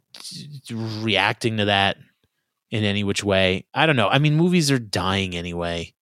reacting 0.73 1.59
to 1.59 1.67
that 1.67 1.97
in 2.71 2.85
any 2.85 3.05
which 3.05 3.23
way. 3.23 3.67
I 3.75 3.87
don't 3.87 3.97
know. 3.97 4.09
I 4.09 4.19
mean, 4.19 4.37
movies 4.37 4.71
are 4.71 4.79
dying 4.79 5.35
anyway. 5.37 5.93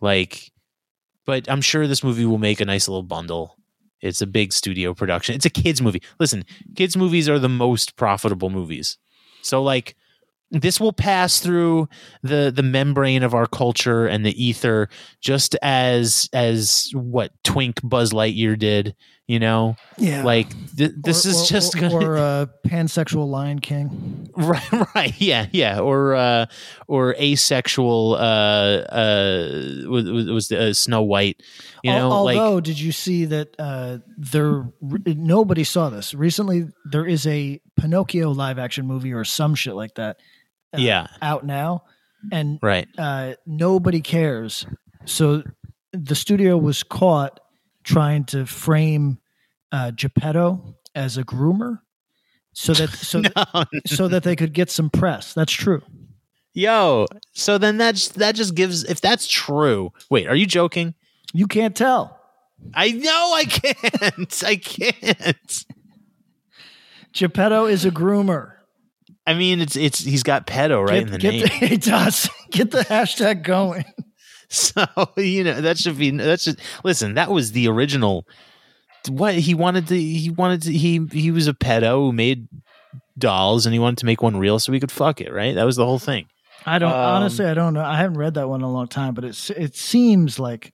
Like, 0.00 0.52
but 1.24 1.50
I'm 1.50 1.60
sure 1.60 1.86
this 1.86 2.04
movie 2.04 2.26
will 2.26 2.38
make 2.38 2.60
a 2.60 2.64
nice 2.64 2.88
little 2.88 3.02
bundle. 3.02 3.56
It's 4.00 4.20
a 4.20 4.26
big 4.26 4.52
studio 4.52 4.92
production. 4.92 5.34
It's 5.34 5.46
a 5.46 5.50
kids 5.50 5.80
movie. 5.80 6.02
Listen, 6.20 6.44
kids 6.76 6.96
movies 6.96 7.28
are 7.28 7.38
the 7.38 7.48
most 7.48 7.96
profitable 7.96 8.50
movies. 8.50 8.98
So 9.40 9.62
like 9.62 9.96
this 10.50 10.80
will 10.80 10.92
pass 10.92 11.40
through 11.40 11.88
the 12.22 12.52
the 12.54 12.62
membrane 12.62 13.22
of 13.22 13.34
our 13.34 13.46
culture 13.46 14.06
and 14.06 14.24
the 14.24 14.44
ether 14.44 14.88
just 15.20 15.56
as 15.62 16.28
as 16.32 16.90
what 16.94 17.32
Twink 17.42 17.80
Buzz 17.82 18.12
Lightyear 18.12 18.58
did, 18.58 18.94
you 19.26 19.38
know? 19.38 19.76
Yeah. 19.96 20.22
Like 20.24 20.48
th- 20.76 20.92
this 20.96 21.24
Or- 21.24 21.28
is 21.30 21.42
or- 21.42 21.46
just 21.46 21.76
or, 21.76 21.80
gonna 21.80 22.06
or 22.06 22.16
uh, 22.18 22.46
pansexual 22.66 23.28
Lion 23.28 23.58
King. 23.60 24.30
right 24.36 24.94
right 24.96 25.14
yeah 25.20 25.46
yeah 25.52 25.78
or 25.78 26.16
uh 26.16 26.46
or 26.88 27.14
asexual 27.20 28.14
uh 28.14 28.18
uh 28.18 29.48
was 29.88 30.04
was 30.10 30.48
the 30.48 30.70
uh, 30.70 30.72
Snow 30.72 31.02
White, 31.02 31.40
you 31.84 31.92
Al- 31.92 31.98
know, 31.98 32.12
although, 32.12 32.54
like 32.54 32.64
did 32.64 32.80
you 32.80 32.90
see 32.92 33.26
that 33.26 33.54
uh, 33.58 33.98
there? 34.18 34.64
Nobody 34.82 35.62
saw 35.64 35.88
this 35.88 36.14
recently. 36.14 36.66
There 36.90 37.06
is 37.06 37.26
a 37.26 37.60
Pinocchio 37.76 38.30
live 38.32 38.58
action 38.58 38.86
movie 38.86 39.12
or 39.12 39.24
some 39.24 39.54
shit 39.54 39.74
like 39.74 39.94
that. 39.94 40.16
uh, 40.74 40.78
yeah, 40.78 41.06
out 41.22 41.46
now, 41.46 41.84
and 42.32 42.58
right. 42.60 42.88
uh, 42.98 43.34
nobody 43.46 44.00
cares. 44.00 44.66
So 45.04 45.44
the 45.92 46.14
studio 46.16 46.56
was 46.58 46.82
caught 46.82 47.38
trying 47.84 48.24
to 48.24 48.46
frame 48.46 49.18
uh, 49.72 49.92
Geppetto 49.92 50.76
as 50.94 51.16
a 51.16 51.24
groomer, 51.24 51.80
so 52.52 52.72
that 52.74 52.90
so 52.90 53.20
No, 53.20 53.64
so 53.86 54.08
that 54.08 54.22
they 54.22 54.36
could 54.36 54.52
get 54.52 54.70
some 54.70 54.90
press. 54.90 55.34
That's 55.34 55.52
true. 55.52 55.82
Yo, 56.52 57.06
so 57.32 57.58
then 57.58 57.76
that's 57.76 58.08
that 58.10 58.34
just 58.34 58.54
gives 58.54 58.84
if 58.84 59.00
that's 59.00 59.26
true. 59.26 59.92
Wait, 60.10 60.26
are 60.28 60.36
you 60.36 60.46
joking? 60.46 60.94
You 61.32 61.46
can't 61.46 61.74
tell. 61.74 62.20
I 62.72 62.92
know 62.92 63.32
I 63.34 63.44
can't. 63.44 64.42
I 64.46 64.56
can't. 64.56 65.64
Geppetto 67.12 67.66
is 67.66 67.84
a 67.84 67.90
groomer. 67.90 68.52
I 69.26 69.34
mean, 69.34 69.60
it's 69.60 69.76
it's 69.76 70.00
he's 70.00 70.22
got 70.22 70.46
pedo 70.46 70.86
right 70.86 71.02
in 71.02 71.10
the 71.10 71.18
get 71.18 71.32
name. 71.32 71.42
The, 71.60 71.66
it 71.74 71.82
does. 71.82 72.28
Get 72.50 72.70
the 72.70 72.82
hashtag 72.82 73.42
going. 73.42 73.84
So 74.50 74.86
you 75.16 75.42
know 75.44 75.60
that 75.60 75.78
should 75.78 75.98
be 75.98 76.10
that's 76.10 76.44
just 76.44 76.58
listen. 76.84 77.14
That 77.14 77.30
was 77.30 77.52
the 77.52 77.68
original. 77.68 78.26
What 79.08 79.34
he 79.34 79.54
wanted 79.54 79.86
to 79.88 80.00
he 80.00 80.30
wanted 80.30 80.62
to 80.62 80.72
he 80.72 81.06
he 81.12 81.30
was 81.30 81.46
a 81.48 81.52
pedo 81.54 81.96
who 82.06 82.12
made 82.12 82.48
dolls 83.18 83.66
and 83.66 83.72
he 83.72 83.78
wanted 83.78 83.98
to 83.98 84.06
make 84.06 84.22
one 84.22 84.36
real 84.36 84.58
so 84.58 84.72
we 84.72 84.80
could 84.80 84.92
fuck 84.92 85.20
it. 85.20 85.32
Right, 85.32 85.54
that 85.54 85.64
was 85.64 85.76
the 85.76 85.84
whole 85.84 85.98
thing. 85.98 86.26
I 86.66 86.78
don't 86.78 86.90
Um, 86.92 86.96
honestly. 86.98 87.44
I 87.46 87.52
don't 87.54 87.74
know. 87.74 87.82
I 87.84 87.96
haven't 87.98 88.16
read 88.16 88.34
that 88.34 88.48
one 88.48 88.60
in 88.60 88.64
a 88.64 88.72
long 88.72 88.88
time, 88.88 89.12
but 89.14 89.24
it's 89.24 89.50
it 89.50 89.76
seems 89.76 90.38
like 90.38 90.72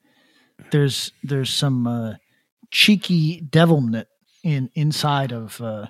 there's 0.71 1.13
there's 1.25 1.51
some 1.51 1.87
uh, 1.87 2.15
cheeky 2.71 3.41
devilment 3.41 4.07
in 4.45 4.71
inside 4.75 5.33
of 5.33 5.61
uh, 5.61 5.87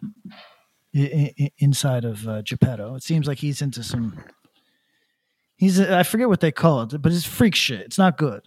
i- 0.95 1.35
i- 1.39 1.51
inside 1.59 2.05
of 2.05 2.27
uh, 2.27 2.41
Geppetto. 2.43 2.95
It 2.95 3.03
seems 3.03 3.27
like 3.27 3.39
he's 3.39 3.61
into 3.63 3.83
some. 3.83 4.19
He's 5.61 5.79
I 5.79 6.05
forget 6.05 6.31
what 6.31 6.41
they 6.41 6.53
call 6.53 6.81
it, 6.81 7.03
but 7.03 7.13
it's 7.13 7.27
freak 7.27 7.55
shit. 7.55 7.81
It's 7.83 7.99
not 7.99 8.17
good. 8.17 8.41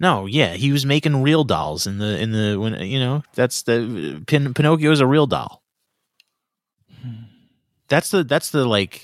No, 0.00 0.26
yeah, 0.26 0.54
he 0.54 0.72
was 0.72 0.84
making 0.84 1.22
real 1.22 1.44
dolls 1.44 1.86
in 1.86 1.98
the 1.98 2.20
in 2.20 2.32
the 2.32 2.58
when 2.58 2.80
you 2.80 2.98
know 2.98 3.22
that's 3.34 3.62
the 3.62 4.20
Pin, 4.26 4.52
Pinocchio 4.54 4.90
is 4.90 4.98
a 4.98 5.06
real 5.06 5.28
doll. 5.28 5.62
That's 7.86 8.10
the 8.10 8.24
that's 8.24 8.50
the 8.50 8.64
like 8.64 9.02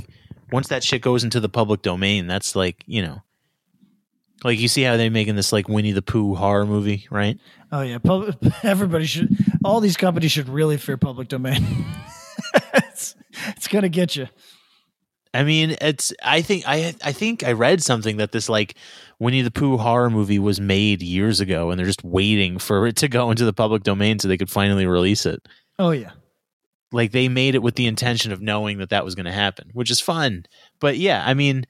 once 0.50 0.66
that 0.66 0.82
shit 0.82 1.00
goes 1.00 1.22
into 1.22 1.38
the 1.38 1.48
public 1.48 1.82
domain, 1.82 2.26
that's 2.26 2.56
like 2.56 2.82
you 2.88 3.02
know, 3.02 3.22
like 4.42 4.58
you 4.58 4.66
see 4.66 4.82
how 4.82 4.96
they're 4.96 5.12
making 5.12 5.36
this 5.36 5.52
like 5.52 5.68
Winnie 5.68 5.92
the 5.92 6.02
Pooh 6.02 6.34
horror 6.34 6.66
movie, 6.66 7.06
right? 7.08 7.38
Oh 7.70 7.82
yeah, 7.82 7.98
public, 7.98 8.34
everybody 8.64 9.06
should. 9.06 9.28
All 9.64 9.78
these 9.78 9.96
companies 9.96 10.32
should 10.32 10.48
really 10.48 10.76
fear 10.76 10.96
public 10.96 11.28
domain. 11.28 11.64
it's, 12.74 13.14
it's 13.46 13.68
gonna 13.68 13.88
get 13.88 14.16
you. 14.16 14.26
I 15.32 15.44
mean, 15.44 15.76
it's 15.80 16.12
I 16.22 16.42
think 16.42 16.64
I 16.66 16.94
I 17.04 17.12
think 17.12 17.44
I 17.44 17.52
read 17.52 17.82
something 17.82 18.16
that 18.16 18.32
this 18.32 18.48
like 18.48 18.74
Winnie 19.20 19.42
the 19.42 19.50
Pooh 19.50 19.76
horror 19.76 20.10
movie 20.10 20.38
was 20.40 20.60
made 20.60 21.02
years 21.02 21.40
ago, 21.40 21.70
and 21.70 21.78
they're 21.78 21.86
just 21.86 22.02
waiting 22.04 22.58
for 22.58 22.86
it 22.86 22.96
to 22.96 23.08
go 23.08 23.30
into 23.30 23.44
the 23.44 23.52
public 23.52 23.82
domain 23.84 24.18
so 24.18 24.26
they 24.28 24.36
could 24.38 24.50
finally 24.50 24.86
release 24.86 25.26
it. 25.26 25.46
Oh 25.78 25.92
yeah. 25.92 26.10
like 26.92 27.12
they 27.12 27.28
made 27.28 27.54
it 27.54 27.62
with 27.62 27.76
the 27.76 27.86
intention 27.86 28.32
of 28.32 28.42
knowing 28.42 28.78
that 28.78 28.90
that 28.90 29.04
was 29.04 29.14
going 29.14 29.26
to 29.26 29.32
happen, 29.32 29.70
which 29.72 29.90
is 29.90 30.00
fun. 30.00 30.46
But 30.80 30.98
yeah, 30.98 31.22
I 31.24 31.34
mean, 31.34 31.64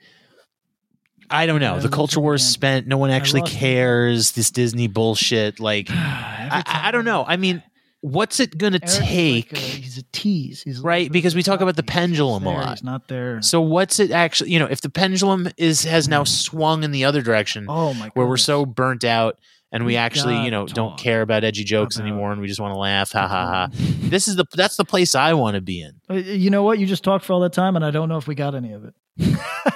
I 1.29 1.47
don't 1.47 1.61
know. 1.61 1.79
The 1.79 1.89
culture 1.91 2.19
war 2.21 2.35
is 2.35 2.49
spent. 2.49 2.87
No 2.87 2.97
one 2.99 3.11
actually 3.11 3.43
cares. 3.43 4.33
This 4.33 4.51
Disney 4.51 4.89
bullshit. 4.89 5.61
Like, 5.61 5.89
I 5.91 6.63
I 6.67 6.91
don't 6.91 7.05
know. 7.05 7.25
I 7.27 7.37
mean, 7.37 7.63
what's 8.03 8.41
it 8.41 8.57
going 8.59 8.73
to 8.73 8.79
take? 8.79 9.53
like 9.53 9.61
a- 9.63 9.65
he's 9.65 9.99
a 9.99 10.03
tease. 10.13 10.63
He's 10.63 10.81
Right, 10.81 11.11
because 11.11 11.35
we 11.35 11.43
talk 11.43 11.61
about 11.61 11.77
the 11.77 11.83
cock 11.83 11.89
tease. 11.97 12.09
He's 12.11 12.19
pendulum 12.19 12.43
a 12.43 12.47
there, 12.51 12.59
lot. 12.59 12.69
He's 12.71 12.83
not 12.85 13.09
there. 13.09 13.43
so 13.43 13.61
what's 13.61 13.99
it 14.01 14.11
actually? 14.11 14.51
You 14.53 14.59
know, 14.59 14.67
if 14.67 14.81
the 14.81 14.91
pendulum 14.91 15.49
is 15.57 15.85
has 15.85 16.09
now 16.09 16.25
swung 16.25 16.83
in 16.85 16.91
the 16.93 17.05
other 17.05 17.23
direction, 17.23 17.67
oh 17.69 17.95
my 17.95 18.07
god. 18.07 18.13
where 18.15 18.27
we're 18.27 18.37
so 18.37 18.65
burnt 18.67 19.05
out 19.05 19.39
and 19.73 19.85
we 19.85 19.93
We 19.93 19.97
actually, 19.99 20.43
you 20.45 20.51
know, 20.51 20.67
don't 20.67 20.99
care 20.99 21.23
about 21.23 21.45
edgy 21.45 21.63
jokes 21.63 21.97
about- 21.97 22.09
anymore, 22.09 22.33
and 22.33 22.41
we 22.41 22.49
just 22.49 22.59
want 22.61 22.75
to 22.75 22.79
laugh, 22.79 23.13
ha 23.13 23.29
ha 23.29 23.47
ha. 23.47 23.69
This 24.11 24.27
is 24.29 24.35
the 24.37 24.45
that's 24.55 24.77
the 24.77 24.85
place 24.85 25.15
I 25.15 25.35
want 25.35 25.55
to 25.55 25.61
be 25.61 25.81
in. 25.83 25.93
Uh, 26.11 26.15
You 26.15 26.51
know 26.51 26.63
what? 26.65 26.79
You 26.81 26.87
just 26.87 27.05
talked 27.05 27.25
for 27.25 27.35
all 27.35 27.41
that 27.41 27.53
time, 27.53 27.77
and 27.77 27.85
I 27.85 27.91
don't 27.93 28.09
know 28.09 28.17
if 28.19 28.27
we 28.27 28.35
got 28.35 28.55
any 28.57 28.73
of 28.73 28.85
it. 28.85 28.95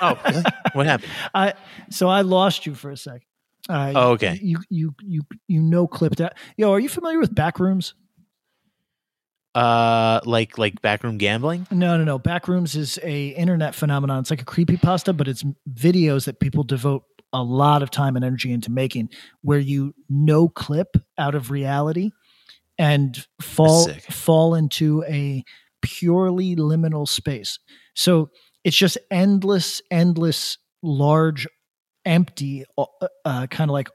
Oh, 0.00 0.18
really? 0.28 0.42
what 0.72 0.86
happened? 0.86 1.10
I 1.34 1.54
so 1.90 2.08
I 2.08 2.22
lost 2.22 2.66
you 2.66 2.74
for 2.74 2.90
a 2.90 2.96
second. 2.96 3.20
Uh, 3.68 3.92
Oh, 3.94 4.10
okay. 4.12 4.38
You 4.42 4.58
you 4.68 4.94
you 5.04 5.22
you 5.46 5.62
know 5.62 5.86
clipped 5.86 6.20
out. 6.20 6.32
Yo, 6.56 6.72
are 6.72 6.80
you 6.80 6.88
familiar 6.88 7.18
with 7.20 7.34
Backrooms? 7.34 7.92
Uh, 9.54 10.20
like 10.24 10.58
like 10.58 10.82
backroom 10.82 11.16
gambling. 11.16 11.66
No, 11.70 11.96
no, 11.96 12.04
no. 12.04 12.18
Backrooms 12.18 12.74
is 12.74 12.98
a 13.04 13.28
internet 13.28 13.74
phenomenon. 13.74 14.18
It's 14.20 14.30
like 14.30 14.42
a 14.42 14.44
creepy 14.44 14.76
pasta 14.76 15.12
but 15.12 15.28
it's 15.28 15.44
videos 15.72 16.24
that 16.24 16.40
people 16.40 16.64
devote 16.64 17.04
a 17.32 17.42
lot 17.42 17.82
of 17.82 17.90
time 17.90 18.16
and 18.16 18.24
energy 18.24 18.52
into 18.52 18.70
making, 18.70 19.10
where 19.42 19.58
you 19.58 19.94
no 20.08 20.48
clip 20.48 20.96
out 21.18 21.34
of 21.34 21.50
reality 21.50 22.10
and 22.78 23.26
fall 23.40 23.86
Sick. 23.86 24.02
fall 24.04 24.54
into 24.54 25.04
a 25.08 25.44
purely 25.82 26.56
liminal 26.56 27.06
space. 27.06 27.58
So 27.94 28.30
it's 28.64 28.76
just 28.76 28.98
endless, 29.10 29.82
endless, 29.90 30.58
large, 30.82 31.46
empty, 32.04 32.64
uh, 32.78 32.86
uh, 33.24 33.46
kind 33.48 33.70
of 33.70 33.72
like 33.72 33.90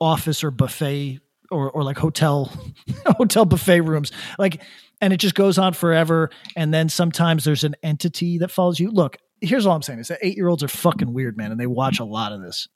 office 0.00 0.44
or 0.44 0.50
buffet 0.50 1.20
or 1.50 1.70
or 1.70 1.82
like 1.82 1.98
hotel 1.98 2.52
hotel 3.06 3.44
buffet 3.44 3.80
rooms. 3.82 4.12
Like 4.38 4.62
and 5.00 5.12
it 5.12 5.16
just 5.16 5.34
goes 5.34 5.58
on 5.58 5.72
forever. 5.72 6.30
And 6.56 6.74
then 6.74 6.88
sometimes 6.88 7.44
there's 7.44 7.64
an 7.64 7.74
entity 7.82 8.38
that 8.38 8.50
follows 8.50 8.78
you. 8.78 8.90
Look, 8.90 9.16
here's 9.40 9.66
all 9.66 9.74
I'm 9.74 9.82
saying 9.82 10.00
is 10.00 10.08
that 10.08 10.18
eight 10.22 10.36
year 10.36 10.48
olds 10.48 10.62
are 10.62 10.68
fucking 10.68 11.12
weird, 11.12 11.36
man, 11.36 11.50
and 11.50 11.60
they 11.60 11.66
watch 11.66 12.00
a 12.00 12.04
lot 12.04 12.32
of 12.32 12.42
this. 12.42 12.68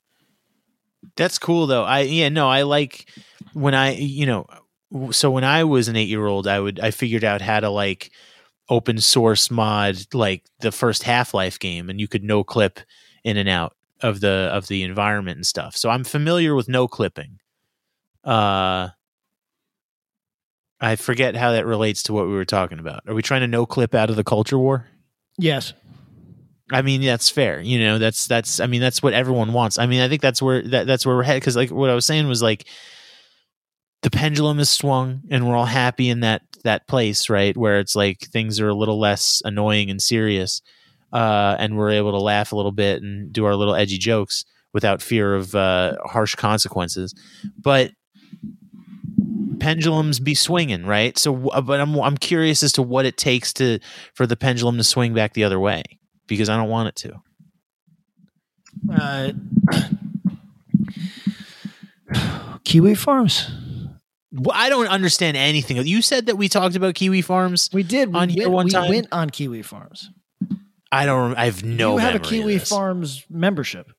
That's 1.15 1.37
cool 1.37 1.67
though. 1.67 1.83
I 1.83 2.01
yeah 2.01 2.29
no, 2.29 2.49
I 2.49 2.63
like 2.63 3.09
when 3.53 3.75
I 3.75 3.93
you 3.93 4.25
know 4.25 4.47
so 5.11 5.31
when 5.31 5.43
I 5.43 5.63
was 5.63 5.87
an 5.87 5.95
eight 5.95 6.09
year 6.09 6.25
old, 6.25 6.47
I 6.47 6.59
would 6.59 6.79
I 6.79 6.91
figured 6.91 7.23
out 7.23 7.41
how 7.41 7.59
to 7.59 7.69
like 7.69 8.11
open 8.69 8.99
source 8.99 9.51
mod 9.51 9.97
like 10.13 10.43
the 10.59 10.71
first 10.71 11.03
Half 11.03 11.33
Life 11.33 11.59
game, 11.59 11.89
and 11.89 11.99
you 11.99 12.07
could 12.07 12.23
no 12.23 12.43
clip 12.43 12.79
in 13.23 13.37
and 13.37 13.49
out 13.49 13.75
of 14.01 14.19
the 14.19 14.49
of 14.51 14.67
the 14.67 14.83
environment 14.83 15.37
and 15.37 15.45
stuff. 15.45 15.75
So 15.75 15.89
I'm 15.89 16.03
familiar 16.03 16.55
with 16.55 16.67
no 16.67 16.87
clipping. 16.87 17.39
Uh, 18.25 18.89
I 20.79 20.95
forget 20.95 21.35
how 21.35 21.51
that 21.51 21.65
relates 21.65 22.03
to 22.03 22.13
what 22.13 22.27
we 22.27 22.33
were 22.33 22.45
talking 22.45 22.79
about. 22.79 23.03
Are 23.07 23.13
we 23.13 23.21
trying 23.21 23.41
to 23.41 23.47
no 23.47 23.65
clip 23.65 23.95
out 23.95 24.09
of 24.09 24.15
the 24.15 24.23
culture 24.23 24.57
war? 24.57 24.87
Yes. 25.37 25.73
I 26.71 26.81
mean, 26.81 27.01
that's 27.01 27.29
fair. 27.29 27.61
You 27.61 27.79
know, 27.79 27.99
that's 27.99 28.25
that's. 28.25 28.59
I 28.59 28.67
mean, 28.67 28.81
that's 28.81 29.03
what 29.03 29.13
everyone 29.13 29.53
wants. 29.53 29.77
I 29.77 29.85
mean, 29.85 30.01
I 30.01 30.09
think 30.09 30.21
that's 30.21 30.41
where 30.41 30.63
that, 30.63 30.87
that's 30.87 31.05
where 31.05 31.15
we're 31.15 31.23
headed. 31.23 31.41
Because 31.41 31.55
like 31.55 31.69
what 31.69 31.89
I 31.89 31.95
was 31.95 32.05
saying 32.05 32.27
was 32.27 32.41
like, 32.41 32.67
the 34.01 34.09
pendulum 34.09 34.59
is 34.59 34.69
swung, 34.69 35.21
and 35.29 35.47
we're 35.47 35.55
all 35.55 35.65
happy 35.65 36.09
in 36.09 36.21
that 36.21 36.41
that 36.63 36.87
place, 36.87 37.29
right? 37.29 37.55
Where 37.55 37.79
it's 37.79 37.95
like 37.95 38.19
things 38.19 38.59
are 38.59 38.67
a 38.67 38.73
little 38.73 38.99
less 38.99 39.43
annoying 39.45 39.91
and 39.91 40.01
serious, 40.01 40.61
uh, 41.13 41.55
and 41.59 41.77
we're 41.77 41.91
able 41.91 42.11
to 42.11 42.21
laugh 42.21 42.51
a 42.51 42.55
little 42.55 42.71
bit 42.71 43.03
and 43.03 43.31
do 43.31 43.45
our 43.45 43.55
little 43.55 43.75
edgy 43.75 43.99
jokes 43.99 44.43
without 44.73 45.03
fear 45.03 45.35
of 45.35 45.53
uh, 45.53 45.97
harsh 46.03 46.33
consequences. 46.33 47.13
But 47.57 47.91
pendulums 49.65 50.19
be 50.19 50.35
swinging, 50.35 50.85
right? 50.85 51.17
So, 51.17 51.49
uh, 51.49 51.61
but 51.61 51.79
I'm 51.79 51.95
I'm 51.99 52.17
curious 52.17 52.61
as 52.61 52.71
to 52.73 52.81
what 52.81 53.05
it 53.05 53.17
takes 53.17 53.51
to 53.53 53.79
for 54.13 54.27
the 54.27 54.37
pendulum 54.37 54.77
to 54.77 54.83
swing 54.83 55.13
back 55.13 55.33
the 55.33 55.43
other 55.43 55.59
way 55.59 55.83
because 56.27 56.49
I 56.49 56.57
don't 56.57 56.69
want 56.69 56.89
it 56.89 56.95
to. 56.97 57.21
Uh, 58.93 59.31
Kiwi 62.63 62.95
Farms. 62.95 63.49
Well, 64.31 64.55
I 64.55 64.69
don't 64.69 64.87
understand 64.87 65.37
anything. 65.37 65.77
You 65.87 66.01
said 66.01 66.27
that 66.27 66.35
we 66.37 66.49
talked 66.49 66.75
about 66.75 66.93
Kiwi 66.93 67.21
Farms. 67.21 67.69
We 67.73 67.83
did 67.83 68.13
we 68.13 68.19
On 68.19 68.29
here 68.29 68.43
went, 68.43 68.53
one 68.53 68.65
we 68.65 68.71
time? 68.71 68.89
went 68.89 69.07
on 69.11 69.29
Kiwi 69.29 69.63
Farms. 69.63 70.11
I 70.91 71.05
don't. 71.05 71.35
I 71.35 71.45
have 71.45 71.63
no. 71.63 71.93
you 71.93 71.97
have 71.97 72.15
a 72.15 72.19
Kiwi. 72.19 72.59
Farms 72.59 73.25
membership. 73.29 73.91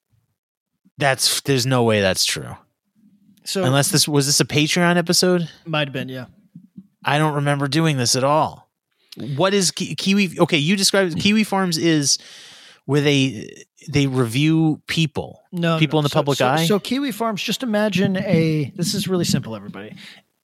That's 0.98 1.40
there's 1.40 1.66
no 1.66 1.82
way 1.82 2.00
that's 2.00 2.24
true. 2.24 2.56
So 3.46 3.64
Unless 3.64 3.90
this 3.90 4.06
was 4.08 4.26
this 4.26 4.40
a 4.40 4.44
Patreon 4.44 4.96
episode. 4.96 5.48
might 5.64 5.86
have 5.88 5.92
been, 5.92 6.08
yeah. 6.08 6.26
I 7.04 7.18
don't 7.18 7.34
remember 7.34 7.68
doing 7.68 7.96
this 7.96 8.16
at 8.16 8.24
all. 8.24 8.68
What 9.36 9.54
is 9.54 9.70
Ki- 9.70 9.94
Kiwi? 9.94 10.38
Okay, 10.40 10.58
you 10.58 10.76
described 10.76 11.18
Kiwi 11.18 11.44
Farms 11.44 11.78
is 11.78 12.18
where 12.84 13.00
they 13.00 13.64
they 13.88 14.06
review 14.08 14.82
people. 14.88 15.42
No, 15.52 15.78
People 15.78 15.98
no. 15.98 16.00
in 16.00 16.02
the 16.04 16.08
So- 16.10 16.14
public 16.18 16.38
so, 16.38 16.48
eye? 16.48 16.66
So 16.66 16.78
Kiwi 16.80 17.12
Farms, 17.12 17.42
just 17.42 17.62
imagine 17.62 18.16
a. 18.16 18.72
This 18.76 18.94
is 18.94 19.06
really 19.08 19.24
simple, 19.24 19.54
everybody. 19.56 19.94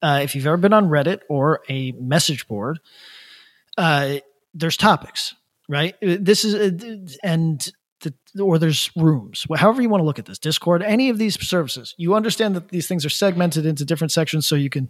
Uh, 0.01 0.21
if 0.23 0.33
you've 0.35 0.47
ever 0.47 0.57
been 0.57 0.73
on 0.73 0.87
Reddit 0.89 1.19
or 1.29 1.61
a 1.69 1.91
message 1.93 2.47
board, 2.47 2.79
uh, 3.77 4.15
there's 4.53 4.77
topics, 4.77 5.33
right? 5.69 5.95
Uh, 6.03 6.17
This 6.19 6.43
is 6.45 6.55
uh, 6.55 7.17
and 7.23 7.69
or 8.39 8.57
there's 8.57 8.89
rooms. 8.95 9.45
However 9.55 9.81
you 9.81 9.89
want 9.89 10.01
to 10.01 10.05
look 10.05 10.19
at 10.19 10.25
this, 10.25 10.39
Discord, 10.39 10.81
any 10.81 11.09
of 11.09 11.17
these 11.17 11.41
services, 11.45 11.93
you 11.97 12.15
understand 12.15 12.55
that 12.55 12.69
these 12.69 12.87
things 12.87 13.05
are 13.05 13.09
segmented 13.09 13.65
into 13.65 13.85
different 13.85 14.11
sections, 14.11 14.45
so 14.45 14.55
you 14.55 14.69
can 14.69 14.89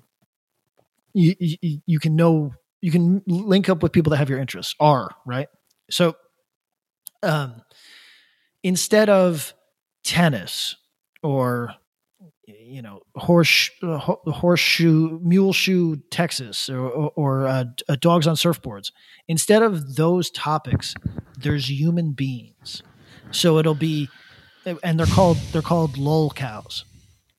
you 1.14 1.36
you, 1.40 1.82
you 1.86 2.00
can 2.00 2.16
know 2.16 2.54
you 2.82 2.92
can 2.92 3.22
link 3.28 3.70
up 3.70 3.82
with 3.82 3.92
people 3.92 4.12
that 4.12 4.18
have 4.18 4.30
your 4.30 4.40
interests. 4.40 4.76
Are 4.80 5.10
right. 5.26 5.48
So, 5.90 6.16
um, 7.22 7.62
instead 8.64 9.10
of 9.10 9.54
tennis 10.04 10.76
or 11.22 11.76
you 12.46 12.82
know 12.82 13.00
horse 13.16 13.70
uh, 13.84 13.98
ho- 13.98 14.22
horseshoe 14.28 15.20
mule 15.22 15.54
shoe 15.54 15.96
texas 16.12 16.70
or, 16.70 16.80
or, 16.80 17.12
or 17.16 17.48
uh, 17.48 17.64
uh, 17.88 17.96
dogs 18.02 18.28
on 18.28 18.36
surfboards 18.36 18.92
instead 19.28 19.64
of 19.64 19.96
those 19.96 20.30
topics 20.30 20.94
there's 21.38 21.70
human 21.70 22.12
beings 22.12 22.84
so 23.34 23.58
it'll 23.58 23.76
be 23.76 24.10
and 24.84 25.00
they're 25.00 25.06
called 25.08 25.38
they're 25.52 25.62
called 25.62 25.98
lol 25.98 26.30
cows 26.32 26.86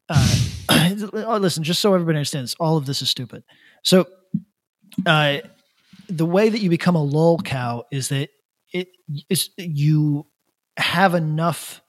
uh, 0.08 0.38
listen 1.40 1.64
just 1.64 1.80
so 1.80 1.94
everybody 1.94 2.18
understands 2.18 2.54
all 2.60 2.76
of 2.76 2.86
this 2.86 3.00
is 3.02 3.08
stupid 3.08 3.42
so 3.82 4.06
uh, 5.06 5.38
the 6.08 6.26
way 6.26 6.48
that 6.48 6.60
you 6.60 6.70
become 6.70 6.96
a 6.96 7.02
lol 7.02 7.38
cow 7.38 7.84
is 7.90 8.08
that 8.08 8.28
it 8.72 8.88
is 9.30 9.50
you 9.56 10.26
have 10.76 11.14
enough 11.14 11.80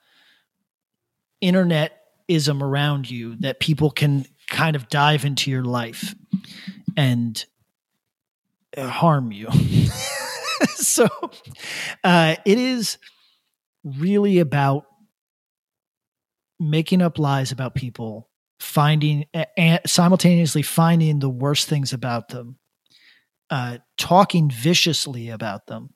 internetism 1.41 2.61
around 2.61 3.09
you 3.09 3.35
that 3.37 3.59
people 3.59 3.91
can 3.91 4.25
kind 4.47 4.75
of 4.75 4.89
dive 4.89 5.25
into 5.25 5.51
your 5.51 5.63
life 5.63 6.15
and 6.95 7.45
uh, 8.77 8.87
harm 8.87 9.31
you. 9.31 9.49
so 10.75 11.07
uh, 12.03 12.35
it 12.45 12.57
is 12.57 12.97
really 13.85 14.39
about 14.39 14.85
making 16.59 17.01
up 17.01 17.19
lies 17.19 17.51
about 17.51 17.75
people, 17.75 18.29
finding 18.59 19.25
and 19.55 19.79
simultaneously 19.85 20.63
finding 20.63 21.19
the 21.19 21.29
worst 21.29 21.69
things 21.69 21.93
about 21.93 22.29
them, 22.29 22.57
uh, 23.49 23.77
talking 23.97 24.49
viciously 24.49 25.29
about 25.29 25.67
them, 25.67 25.93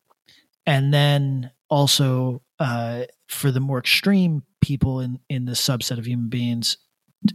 and 0.65 0.93
then 0.93 1.51
also 1.69 2.43
uh, 2.59 3.03
for 3.27 3.51
the 3.51 3.59
more 3.59 3.79
extreme 3.79 4.43
people 4.61 4.99
in 4.99 5.19
in 5.29 5.45
the 5.45 5.53
subset 5.53 5.97
of 5.97 6.07
human 6.07 6.29
beings, 6.29 6.77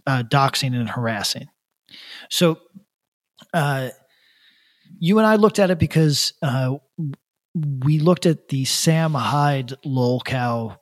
uh, 0.07 0.23
doxing 0.23 0.75
and 0.75 0.89
harassing. 0.89 1.49
So, 2.31 2.59
uh, 3.53 3.91
you 4.99 5.19
and 5.19 5.27
I 5.27 5.37
looked 5.37 5.59
at 5.59 5.71
it 5.71 5.79
because 5.79 6.33
uh, 6.43 6.77
we 7.55 7.99
looked 7.99 8.27
at 8.27 8.49
the 8.49 8.65
Sam 8.65 9.15
Hyde 9.15 9.75
lolcow 9.85 10.77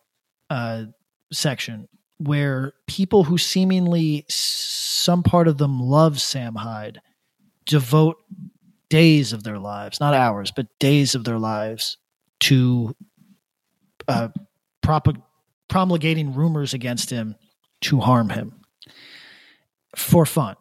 uh, 0.48 0.84
section 1.32 1.88
where 2.18 2.72
people 2.86 3.24
who 3.24 3.36
seemingly 3.36 4.24
some 4.28 5.22
part 5.22 5.48
of 5.48 5.58
them 5.58 5.80
love 5.80 6.20
Sam 6.20 6.54
Hyde 6.54 7.00
devote 7.66 8.16
days 8.88 9.32
of 9.32 9.42
their 9.42 9.58
lives, 9.58 10.00
not 10.00 10.14
hours, 10.14 10.52
but 10.54 10.66
days 10.78 11.14
of 11.14 11.24
their 11.24 11.38
lives 11.38 11.96
to 12.40 12.94
uh, 14.08 14.28
propag- 14.84 15.22
promulgating 15.68 16.34
rumors 16.34 16.74
against 16.74 17.10
him 17.10 17.34
to 17.82 18.00
harm 18.00 18.28
him 18.28 18.60
for 19.96 20.24
fun. 20.26 20.56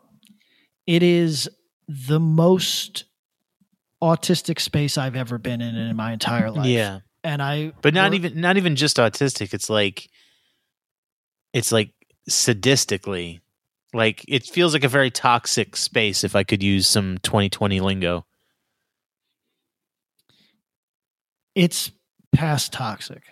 It 0.88 1.04
is 1.04 1.50
the 1.88 2.20
most 2.20 3.06
autistic 4.02 4.60
space 4.60 4.98
I've 4.98 5.16
ever 5.16 5.38
been 5.38 5.62
in 5.62 5.76
in 5.76 5.96
my 5.96 6.14
entire 6.14 6.50
life. 6.52 6.66
Yeah, 6.66 7.00
And 7.24 7.42
I 7.42 7.74
but 7.82 7.94
not 7.94 8.14
even 8.14 8.40
not 8.42 8.58
even 8.58 8.76
just 8.76 8.98
autistic. 8.98 9.54
It's 9.54 9.70
like 9.70 10.10
it's 11.54 11.72
like 11.72 11.92
sadistically. 12.30 13.42
Like 13.94 14.24
it 14.28 14.46
feels 14.46 14.74
like 14.74 14.84
a 14.84 14.90
very 14.90 15.12
toxic 15.12 15.76
space. 15.76 16.24
If 16.24 16.36
I 16.36 16.44
could 16.44 16.64
use 16.64 16.88
some 16.88 17.18
2020 17.20 17.80
lingo. 17.82 18.26
it's 21.54 21.92
past 22.32 22.72
toxic. 22.74 23.24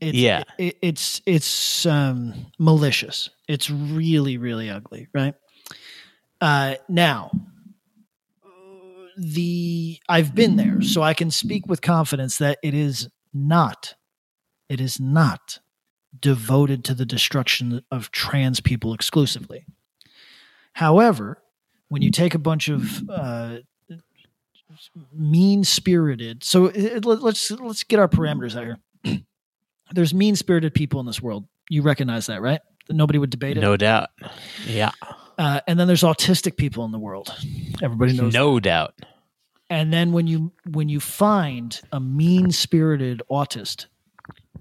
It's, 0.00 0.16
Yeah. 0.16 0.42
it, 0.58 0.76
it's 0.82 1.22
it's 1.24 1.86
um, 1.86 2.46
malicious. 2.58 3.30
It's 3.48 3.70
really 3.70 4.36
really 4.36 4.68
ugly, 4.70 5.08
right? 5.14 5.34
Uh, 6.40 6.74
now, 6.88 7.30
the 9.16 9.98
I've 10.08 10.34
been 10.34 10.56
there, 10.56 10.82
so 10.82 11.02
I 11.02 11.14
can 11.14 11.30
speak 11.30 11.66
with 11.66 11.80
confidence 11.82 12.38
that 12.38 12.58
it 12.62 12.74
is 12.74 13.08
not, 13.32 13.94
it 14.68 14.80
is 14.80 15.00
not 15.00 15.60
devoted 16.18 16.84
to 16.84 16.94
the 16.94 17.04
destruction 17.04 17.82
of 17.90 18.10
trans 18.10 18.60
people 18.60 18.94
exclusively. 18.94 19.64
However, 20.74 21.42
when 21.88 22.02
you 22.02 22.10
take 22.10 22.34
a 22.34 22.38
bunch 22.38 22.68
of 22.68 23.08
uh, 23.08 23.58
mean 25.12 25.64
spirited. 25.64 26.44
So 26.44 26.66
it, 26.66 27.04
let, 27.04 27.22
let's 27.22 27.50
let's 27.50 27.84
get 27.84 27.98
our 27.98 28.08
parameters 28.08 28.56
out 28.56 28.64
here. 28.64 29.20
There's 29.92 30.14
mean 30.14 30.36
spirited 30.36 30.74
people 30.74 31.00
in 31.00 31.06
this 31.06 31.20
world. 31.20 31.46
You 31.68 31.82
recognize 31.82 32.26
that, 32.26 32.42
right? 32.42 32.60
Nobody 32.90 33.18
would 33.18 33.30
debate 33.30 33.56
it. 33.56 33.60
No 33.60 33.76
doubt. 33.76 34.10
Yeah. 34.66 34.90
Uh, 35.38 35.60
and 35.66 35.78
then 35.78 35.86
there's 35.86 36.02
autistic 36.02 36.56
people 36.56 36.84
in 36.84 36.92
the 36.92 36.98
world. 36.98 37.34
Everybody 37.82 38.12
knows. 38.16 38.32
No 38.32 38.60
doubt. 38.60 38.94
And 39.70 39.92
then 39.92 40.12
when 40.12 40.26
you 40.26 40.52
when 40.70 40.88
you 40.88 41.00
find 41.00 41.80
a 41.92 41.98
mean 41.98 42.52
spirited 42.52 43.22
autist, 43.30 43.86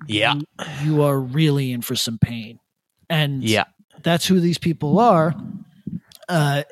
Yeah. 0.08 0.36
you, 0.36 0.46
you 0.84 1.02
are 1.04 1.20
really 1.20 1.72
in 1.72 1.82
for 1.82 1.96
some 1.96 2.18
pain. 2.18 2.60
And 3.10 3.44
Yeah. 3.44 3.66
that's 4.02 4.26
who 4.26 4.40
these 4.40 4.58
people 4.58 5.00
are. 5.00 5.36
Uh, 6.28 6.64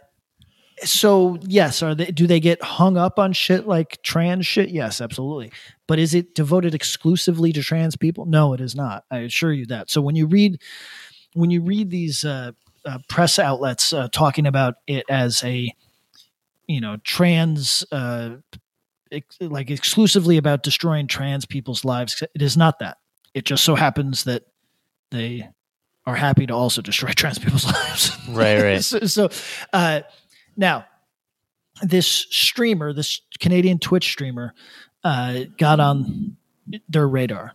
so 0.84 1.38
yes, 1.41 1.84
are 1.84 1.93
they? 1.93 2.06
Do 2.06 2.26
they 2.26 2.39
get 2.39 2.64
hung 2.64 2.97
up 2.97 3.20
on 3.20 3.34
shit 3.34 3.68
like 3.68 4.02
trans 4.02 4.47
shit? 4.47 4.70
Yes, 4.70 4.99
absolutely. 5.02 5.52
But 5.86 5.99
is 5.99 6.16
it 6.16 6.34
devoted 6.34 6.74
exclusively 6.74 7.54
to 7.54 7.62
trans 7.62 7.95
people? 7.95 8.26
No, 8.26 8.54
it 8.54 8.62
is 8.62 8.76
not. 8.76 9.04
I 9.12 9.20
assure 9.20 9.52
you 9.54 9.68
that. 9.68 9.91
So 9.91 10.02
when 10.02 10.16
you 10.16 10.26
read, 10.26 10.60
when 11.34 11.52
you 11.52 11.62
read 11.62 11.91
these 11.91 12.26
uh, 12.26 12.54
uh, 12.86 12.99
press 13.09 13.39
outlets 13.39 13.93
uh, 13.93 14.07
talking 14.11 14.45
about 14.45 14.75
it 14.88 15.05
as 15.09 15.43
a, 15.43 15.73
you 16.67 16.82
know, 16.82 16.97
trans, 17.03 17.84
uh, 17.91 18.38
ex- 19.11 19.38
like 19.41 19.69
exclusively 19.69 20.38
about 20.38 20.63
destroying 20.63 21.07
trans 21.07 21.45
people's 21.45 21.86
lives, 21.86 22.21
it 22.21 22.41
is 22.41 22.57
not 22.57 22.79
that. 22.79 22.97
It 23.34 23.45
just 23.45 23.63
so 23.63 23.75
happens 23.75 24.23
that 24.25 24.43
they 25.11 25.47
are 26.05 26.15
happy 26.15 26.47
to 26.47 26.53
also 26.53 26.82
destroy 26.82 27.09
trans 27.15 27.39
people's 27.39 27.65
lives. 27.65 28.17
Right, 28.29 28.61
right. 28.61 28.84
so, 28.84 28.99
so 29.05 29.29
uh, 29.73 30.01
now 30.57 30.86
this 31.82 32.07
streamer, 32.07 32.93
this 32.93 33.21
Canadian 33.39 33.79
Twitch 33.79 34.05
streamer, 34.05 34.53
uh, 35.03 35.41
got 35.57 35.79
on 35.79 36.38
their 36.89 37.07
radar. 37.07 37.53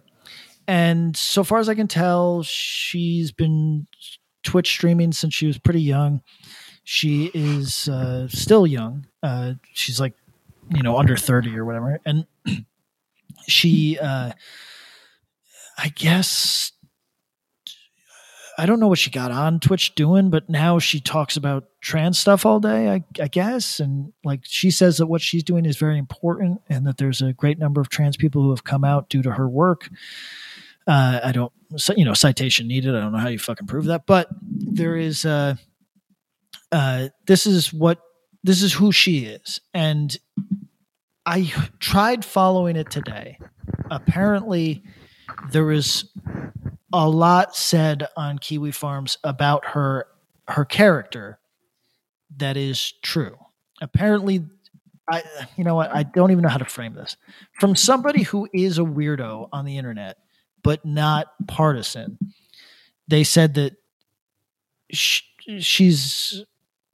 And 0.69 1.17
so 1.17 1.45
far 1.45 1.59
as 1.59 1.69
I 1.69 1.75
can 1.75 1.87
tell, 1.87 2.43
she's 2.43 3.31
been 3.31 3.87
Twitch 4.47 4.71
streaming 4.71 5.13
since 5.13 5.35
she 5.35 5.47
was 5.47 5.59
pretty 5.59 5.83
young. 5.83 6.23
She 6.85 7.31
is 7.35 7.89
uh, 7.89 8.29
still 8.29 8.67
young. 8.67 9.07
Uh, 9.23 9.55
she's 9.73 10.01
like, 10.01 10.15
you 10.71 10.83
know, 10.83 10.97
under 10.97 11.17
30 11.17 11.57
or 11.59 11.65
whatever. 11.65 12.01
And 12.07 12.27
she, 13.49 13.99
uh, 13.99 14.33
I 15.77 15.89
guess, 15.89 16.73
I 18.57 18.67
don't 18.67 18.81
know 18.81 18.87
what 18.89 19.01
she 19.01 19.11
got 19.11 19.33
on 19.33 19.59
Twitch 19.59 19.95
doing, 19.97 20.31
but 20.31 20.49
now 20.49 20.79
she 20.79 21.01
talks 21.01 21.37
about 21.37 21.65
trans 21.81 22.19
stuff 22.19 22.47
all 22.47 22.61
day, 22.61 22.89
I, 22.89 23.05
I 23.21 23.29
guess. 23.29 23.81
And 23.81 24.13
like 24.25 24.41
she 24.45 24.71
says 24.71 24.97
that 24.99 25.09
what 25.09 25.21
she's 25.21 25.43
doing 25.43 25.67
is 25.67 25.77
very 25.77 25.99
important 25.99 26.63
and 26.69 26.87
that 26.87 26.99
there's 26.99 27.21
a 27.21 27.33
great 27.33 27.59
number 27.59 27.81
of 27.81 27.89
trans 27.89 28.17
people 28.17 28.43
who 28.43 28.51
have 28.51 28.65
come 28.65 28.85
out 28.85 29.09
due 29.09 29.23
to 29.23 29.33
her 29.33 29.49
work. 29.49 29.91
Uh, 30.87 31.21
I 31.25 31.33
don't, 31.33 31.53
you 31.97 32.05
know, 32.05 32.15
citation 32.15 32.69
needed. 32.69 32.95
I 32.95 33.01
don't 33.01 33.13
know 33.13 33.19
how 33.19 33.29
you 33.29 33.39
fucking 33.39 33.67
prove 33.67 33.87
that, 33.87 34.07
but 34.07 34.29
there 34.41 34.97
is, 34.97 35.25
uh, 35.25 35.57
uh, 36.71 37.09
this 37.27 37.47
is 37.47 37.73
what 37.73 38.01
this 38.45 38.63
is 38.63 38.73
who 38.73 38.93
she 38.93 39.25
is. 39.25 39.61
And 39.75 40.17
I 41.25 41.53
tried 41.81 42.25
following 42.25 42.77
it 42.77 42.91
today. 42.91 43.39
Apparently, 43.91 44.85
there 45.51 45.73
is 45.73 46.05
a 46.93 47.09
lot 47.09 47.57
said 47.57 48.07
on 48.17 48.39
Kiwi 48.39 48.71
Farms 48.71 49.19
about 49.25 49.65
her 49.67 50.07
her 50.49 50.65
character 50.65 51.41
that 52.37 52.57
is 52.57 52.93
true. 53.03 53.37
Apparently, 53.81 54.45
I 55.11 55.23
you 55.57 55.65
know 55.65 55.75
what 55.75 55.95
I 55.95 56.05
don't 56.05 56.31
even 56.31 56.43
know 56.43 56.49
how 56.49 56.59
to 56.59 56.65
frame 56.65 56.95
this 56.95 57.17
from 57.59 57.75
somebody 57.75 58.23
who 58.23 58.49
is 58.53 58.79
a 58.79 58.83
weirdo 58.83 59.49
on 59.53 59.65
the 59.65 59.79
internet, 59.79 60.19
but 60.67 60.85
not 60.85 61.29
partisan. 61.47 62.19
They 63.09 63.23
said 63.25 63.55
that 63.55 63.77
sh- 64.93 65.23
she's 65.61 66.45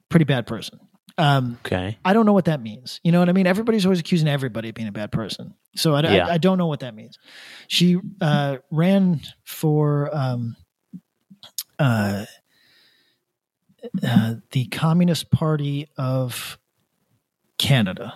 pretty 0.09 0.25
bad 0.25 0.45
person. 0.47 0.79
Um, 1.17 1.57
Okay. 1.65 1.97
I 2.05 2.13
don't 2.13 2.25
know 2.25 2.33
what 2.33 2.45
that 2.45 2.61
means. 2.61 2.99
You 3.03 3.11
know 3.11 3.19
what 3.19 3.29
I 3.29 3.33
mean? 3.33 3.47
Everybody's 3.47 3.85
always 3.85 3.99
accusing 3.99 4.27
everybody 4.27 4.69
of 4.69 4.75
being 4.75 4.87
a 4.87 4.91
bad 4.91 5.11
person. 5.11 5.53
So 5.75 5.93
I, 5.95 6.01
I- 6.01 6.13
Yeah. 6.15 6.27
I, 6.27 6.37
don't 6.37 6.57
know 6.57 6.67
what 6.67 6.81
that 6.81 6.93
means. 6.95 7.17
She 7.67 7.97
uh, 8.21 8.57
ran 8.71 9.21
for 9.43 10.15
um, 10.15 10.55
uh, 11.79 12.25
uh, 14.07 14.35
the 14.51 14.65
Communist 14.65 15.29
Party 15.31 15.87
of 15.97 16.57
Canada. 17.57 18.13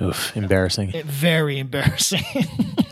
Oof, 0.00 0.36
embarrassing. 0.36 0.92
It- 0.92 1.04
very 1.06 1.58
embarrassing. 1.58 2.22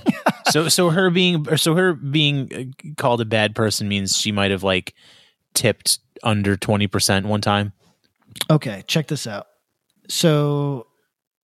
so 0.51 0.69
so 0.69 0.91
her 0.91 1.11
being 1.11 1.57
so 1.57 1.75
her 1.75 1.95
being 1.95 2.53
uh, 2.55 2.93
called 2.97 3.21
a 3.21 3.25
bad 3.25 3.55
person 3.55 3.89
means 3.89 4.17
she 4.17 4.33
might 4.33 4.51
have 4.51 4.63
like 4.63 4.95
tipped 5.55 5.99
under 6.23 6.57
20% 6.57 7.25
one 7.25 7.41
time. 7.41 7.73
okay, 8.51 8.85
check 8.87 9.09
this 9.09 9.27
out. 9.27 9.47
So 10.09 10.87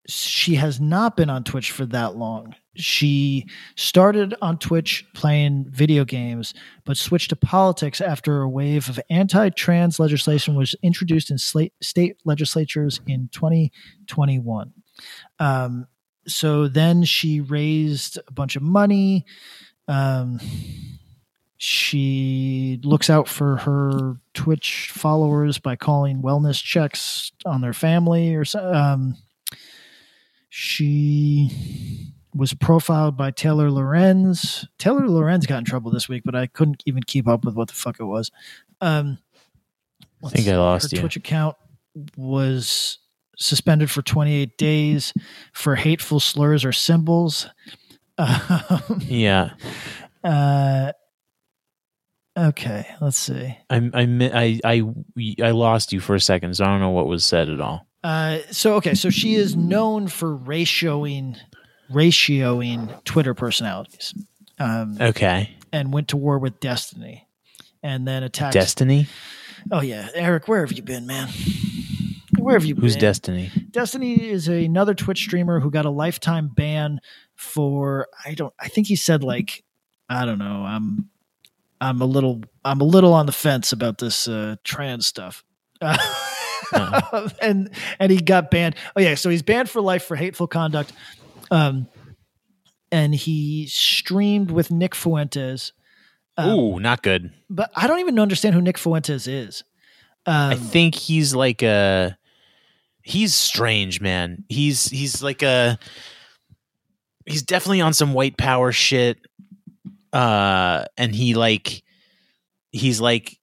she 0.07 0.55
has 0.55 0.79
not 0.79 1.17
been 1.17 1.29
on 1.29 1.43
Twitch 1.43 1.71
for 1.71 1.85
that 1.87 2.15
long. 2.15 2.55
She 2.75 3.45
started 3.75 4.35
on 4.41 4.57
Twitch 4.59 5.05
playing 5.13 5.65
video 5.69 6.03
games, 6.03 6.53
but 6.83 6.97
switched 6.97 7.29
to 7.29 7.35
politics 7.35 8.01
after 8.01 8.41
a 8.41 8.49
wave 8.49 8.89
of 8.89 8.99
anti 9.09 9.49
trans 9.49 9.99
legislation 9.99 10.55
was 10.55 10.75
introduced 10.83 11.31
in 11.31 11.37
state 11.37 12.17
legislatures 12.25 12.99
in 13.07 13.29
2021. 13.31 14.73
Um, 15.39 15.87
so 16.27 16.67
then 16.67 17.03
she 17.03 17.41
raised 17.41 18.19
a 18.27 18.31
bunch 18.31 18.55
of 18.55 18.61
money. 18.61 19.25
Um, 19.87 20.39
she 21.57 22.79
looks 22.83 23.09
out 23.09 23.27
for 23.27 23.57
her 23.57 24.17
Twitch 24.33 24.91
followers 24.93 25.57
by 25.57 25.75
calling 25.75 26.21
wellness 26.21 26.61
checks 26.61 27.31
on 27.45 27.61
their 27.61 27.73
family 27.73 28.35
or 28.35 28.45
so. 28.45 28.73
Um, 28.73 29.17
she 30.49 32.11
was 32.33 32.53
profiled 32.53 33.15
by 33.15 33.31
Taylor 33.31 33.71
Lorenz. 33.71 34.67
Taylor 34.77 35.07
Lorenz 35.07 35.45
got 35.45 35.59
in 35.59 35.65
trouble 35.65 35.91
this 35.91 36.09
week, 36.09 36.23
but 36.25 36.35
I 36.35 36.47
couldn't 36.47 36.83
even 36.85 37.03
keep 37.03 37.27
up 37.27 37.45
with 37.45 37.55
what 37.55 37.69
the 37.69 37.73
fuck 37.73 37.99
it 37.99 38.05
was. 38.05 38.31
Um, 38.81 39.17
I 40.23 40.29
think 40.29 40.47
I 40.47 40.57
lost 40.57 40.91
her 40.91 40.95
you. 40.95 41.01
Twitch 41.01 41.15
account 41.15 41.55
was 42.17 42.99
suspended 43.37 43.89
for 43.91 44.01
28 44.01 44.57
days 44.57 45.13
for 45.53 45.75
hateful 45.75 46.19
slurs 46.19 46.63
or 46.65 46.71
symbols. 46.71 47.47
Um, 48.17 49.01
Yeah. 49.01 49.51
uh, 50.23 50.91
okay, 52.37 52.87
let's 53.01 53.17
see. 53.17 53.57
I 53.69 53.89
I 53.93 54.01
I 54.33 54.59
I 54.63 55.35
I 55.43 55.51
lost 55.51 55.91
you 55.93 55.99
for 55.99 56.15
a 56.15 56.19
second, 56.21 56.55
so 56.55 56.63
I 56.65 56.67
don't 56.67 56.79
know 56.79 56.89
what 56.91 57.07
was 57.07 57.23
said 57.25 57.49
at 57.49 57.59
all. 57.61 57.87
Uh, 58.03 58.37
so 58.51 58.75
okay, 58.75 58.93
so 58.93 59.09
she 59.09 59.35
is 59.35 59.55
known 59.55 60.07
for 60.07 60.37
ratioing 60.37 61.37
ratioing 61.91 63.03
Twitter 63.03 63.33
personalities, 63.33 64.13
um, 64.59 64.97
Okay. 65.01 65.49
and 65.71 65.91
went 65.93 66.07
to 66.09 66.17
war 66.17 66.39
with 66.39 66.59
Destiny, 66.59 67.27
and 67.83 68.07
then 68.07 68.23
attacked. 68.23 68.53
Destiny? 68.53 69.07
oh 69.71 69.81
yeah, 69.81 70.07
Eric, 70.13 70.47
where 70.47 70.65
have 70.65 70.71
you 70.75 70.83
been, 70.83 71.05
man? 71.07 71.27
Where 72.45 72.53
have 72.53 72.65
you 72.65 72.75
Who's 72.75 72.93
been? 72.93 73.01
Destiny? 73.01 73.51
Destiny 73.71 74.29
is 74.29 74.47
another 74.47 74.93
Twitch 74.93 75.17
streamer 75.17 75.59
who 75.59 75.71
got 75.71 75.85
a 75.85 75.89
lifetime 75.89 76.47
ban 76.47 76.99
for 77.33 78.07
I 78.23 78.35
don't 78.35 78.53
I 78.59 78.67
think 78.67 78.85
he 78.85 78.95
said 78.95 79.23
like 79.23 79.63
I 80.07 80.25
don't 80.25 80.37
know 80.37 80.63
I'm 80.63 81.09
I'm 81.81 82.01
a 82.01 82.05
little 82.05 82.43
I'm 82.63 82.81
a 82.81 82.83
little 82.83 83.13
on 83.13 83.25
the 83.25 83.31
fence 83.31 83.71
about 83.71 83.97
this 83.97 84.27
uh, 84.27 84.57
trans 84.63 85.07
stuff. 85.07 85.43
and 87.41 87.71
and 87.99 88.11
he 88.11 88.19
got 88.19 88.51
banned. 88.51 88.75
Oh 88.95 89.01
yeah, 89.01 89.15
so 89.15 89.31
he's 89.31 89.41
banned 89.41 89.67
for 89.67 89.81
life 89.81 90.03
for 90.03 90.15
hateful 90.15 90.45
conduct. 90.45 90.93
Um 91.49 91.87
and 92.91 93.15
he 93.15 93.65
streamed 93.65 94.51
with 94.51 94.69
Nick 94.69 94.93
Fuentes. 94.93 95.73
Um, 96.37 96.59
Ooh, 96.59 96.79
not 96.79 97.01
good. 97.01 97.33
but 97.49 97.71
I 97.75 97.87
don't 97.87 98.01
even 98.01 98.19
understand 98.19 98.53
who 98.53 98.61
Nick 98.61 98.77
Fuentes 98.77 99.25
is. 99.25 99.63
Um, 100.27 100.51
I 100.51 100.55
think 100.55 100.93
he's 100.93 101.33
like 101.33 101.63
a 101.63 102.19
he's 103.05 103.35
strange, 103.35 104.01
man. 104.01 104.43
He's 104.49 104.87
he's 104.89 105.23
like 105.23 105.43
a 105.43 105.79
he's 107.25 107.43
definitely 107.43 107.81
on 107.81 107.93
some 107.93 108.13
white 108.13 108.37
power 108.37 108.71
shit. 108.71 109.19
Uh 110.11 110.85
and 110.97 111.15
he 111.15 111.35
like 111.35 111.83
he's 112.71 112.99
like 112.99 113.37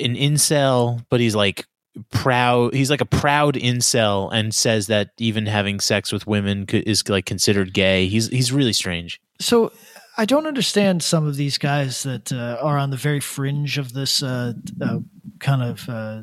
an 0.00 0.16
incel, 0.16 1.04
but 1.10 1.20
he's 1.20 1.36
like 1.36 1.66
proud 2.10 2.74
he's 2.74 2.90
like 2.90 3.00
a 3.00 3.06
proud 3.06 3.54
incel 3.54 4.30
and 4.32 4.54
says 4.54 4.86
that 4.86 5.10
even 5.18 5.46
having 5.46 5.80
sex 5.80 6.12
with 6.12 6.26
women 6.26 6.64
is 6.68 7.06
like 7.08 7.26
considered 7.26 7.74
gay. 7.74 8.06
He's 8.08 8.28
he's 8.28 8.52
really 8.52 8.72
strange. 8.72 9.20
So 9.38 9.70
I 10.16 10.24
don't 10.24 10.46
understand 10.46 11.02
some 11.02 11.26
of 11.26 11.36
these 11.36 11.58
guys 11.58 12.02
that 12.04 12.32
uh, 12.32 12.58
are 12.60 12.78
on 12.78 12.90
the 12.90 12.96
very 12.96 13.20
fringe 13.20 13.78
of 13.78 13.92
this 13.92 14.22
uh, 14.22 14.54
uh, 14.80 14.98
kind 15.40 15.62
of 15.62 15.88
uh, 15.88 16.22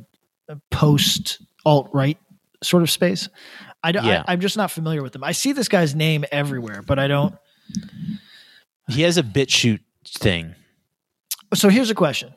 post 0.71 1.41
alt 1.65 1.89
right 1.93 2.17
sort 2.65 2.83
of 2.83 2.89
space. 2.91 3.29
I, 3.83 3.91
don't- 3.91 4.05
Yeah. 4.05 4.23
I, 4.27 4.33
I'm 4.33 4.39
just 4.41 4.57
not 4.57 4.71
familiar 4.71 5.01
with 5.03 5.13
them. 5.13 5.23
I 5.23 5.31
see 5.31 5.51
this 5.53 5.67
guy's 5.67 5.93
name 5.95 6.25
everywhere, 6.31 6.81
but 6.81 6.99
I 6.99 7.07
don't. 7.07 7.35
He 8.89 9.01
has 9.03 9.17
a 9.17 9.23
BitChute 9.23 9.79
thing. 10.07 10.55
So 11.53 11.69
here's 11.69 11.89
a 11.89 11.95
question: 11.95 12.33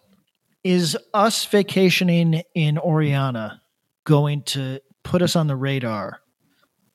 Is 0.65 0.97
us 1.13 1.45
vacationing 1.45 2.43
in 2.55 2.77
Orania 2.77 3.61
going 4.05 4.43
to 4.43 4.81
put 5.03 5.23
us 5.23 5.37
on 5.37 5.47
the 5.47 5.57
radar 5.57 6.21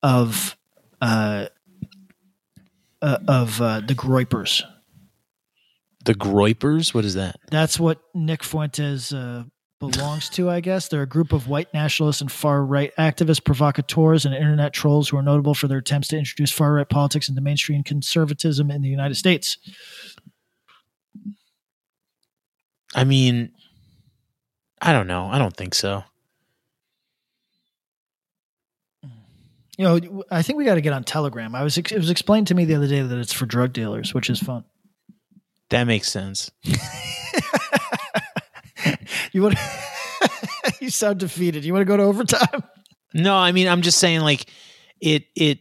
of 0.01 0.55
uh, 1.01 1.47
uh, 3.01 3.17
of 3.27 3.61
uh, 3.61 3.81
the 3.81 3.93
Groypers? 3.95 4.63
The 6.05 6.13
Groypers, 6.15 6.93
what 6.93 7.05
is 7.05 7.13
that? 7.13 7.37
That's 7.49 7.79
what 7.79 7.99
Nick 8.13 8.43
Fuentes 8.43 9.13
uh, 9.13 9.43
belongs 9.91 10.29
to, 10.29 10.49
I 10.49 10.59
guess. 10.59 10.87
They're 10.87 11.01
a 11.01 11.07
group 11.07 11.33
of 11.33 11.47
white 11.47 11.73
nationalists 11.73 12.21
and 12.21 12.31
far 12.31 12.63
right 12.63 12.91
activists, 12.97 13.43
provocateurs, 13.43 14.25
and 14.25 14.33
internet 14.33 14.73
trolls 14.73 15.09
who 15.09 15.17
are 15.17 15.23
notable 15.23 15.53
for 15.53 15.67
their 15.67 15.79
attempts 15.79 16.07
to 16.09 16.17
introduce 16.17 16.51
far 16.51 16.73
right 16.73 16.87
politics 16.87 17.29
into 17.29 17.41
mainstream 17.41 17.83
conservatism 17.83 18.71
in 18.71 18.81
the 18.81 18.89
United 18.89 19.15
States. 19.15 19.57
I 22.95 23.03
mean, 23.03 23.51
I 24.81 24.93
don't 24.93 25.07
know. 25.07 25.27
I 25.31 25.37
don't 25.37 25.55
think 25.55 25.73
so. 25.73 26.03
You 29.77 29.85
know, 29.85 30.23
I 30.29 30.43
think 30.43 30.57
we 30.57 30.65
got 30.65 30.75
to 30.75 30.81
get 30.81 30.93
on 30.93 31.03
Telegram. 31.03 31.55
I 31.55 31.63
was 31.63 31.77
it 31.77 31.91
was 31.91 32.11
explained 32.11 32.47
to 32.47 32.55
me 32.55 32.65
the 32.65 32.75
other 32.75 32.87
day 32.87 33.01
that 33.01 33.17
it's 33.17 33.33
for 33.33 33.47
drug 33.47 33.73
dealers, 33.73 34.13
which 34.13 34.29
is 34.29 34.39
fun. 34.39 34.65
That 35.69 35.85
makes 35.85 36.11
sense. 36.11 36.51
You 39.33 39.43
want? 39.43 39.57
you 40.79 40.89
sound 40.89 41.19
defeated. 41.19 41.65
You 41.65 41.73
want 41.73 41.81
to 41.81 41.85
go 41.85 41.97
to 41.97 42.03
overtime? 42.03 42.63
No, 43.13 43.35
I 43.35 43.51
mean, 43.51 43.67
I'm 43.67 43.81
just 43.81 43.99
saying, 43.99 44.21
like, 44.21 44.45
it, 45.01 45.25
it, 45.35 45.59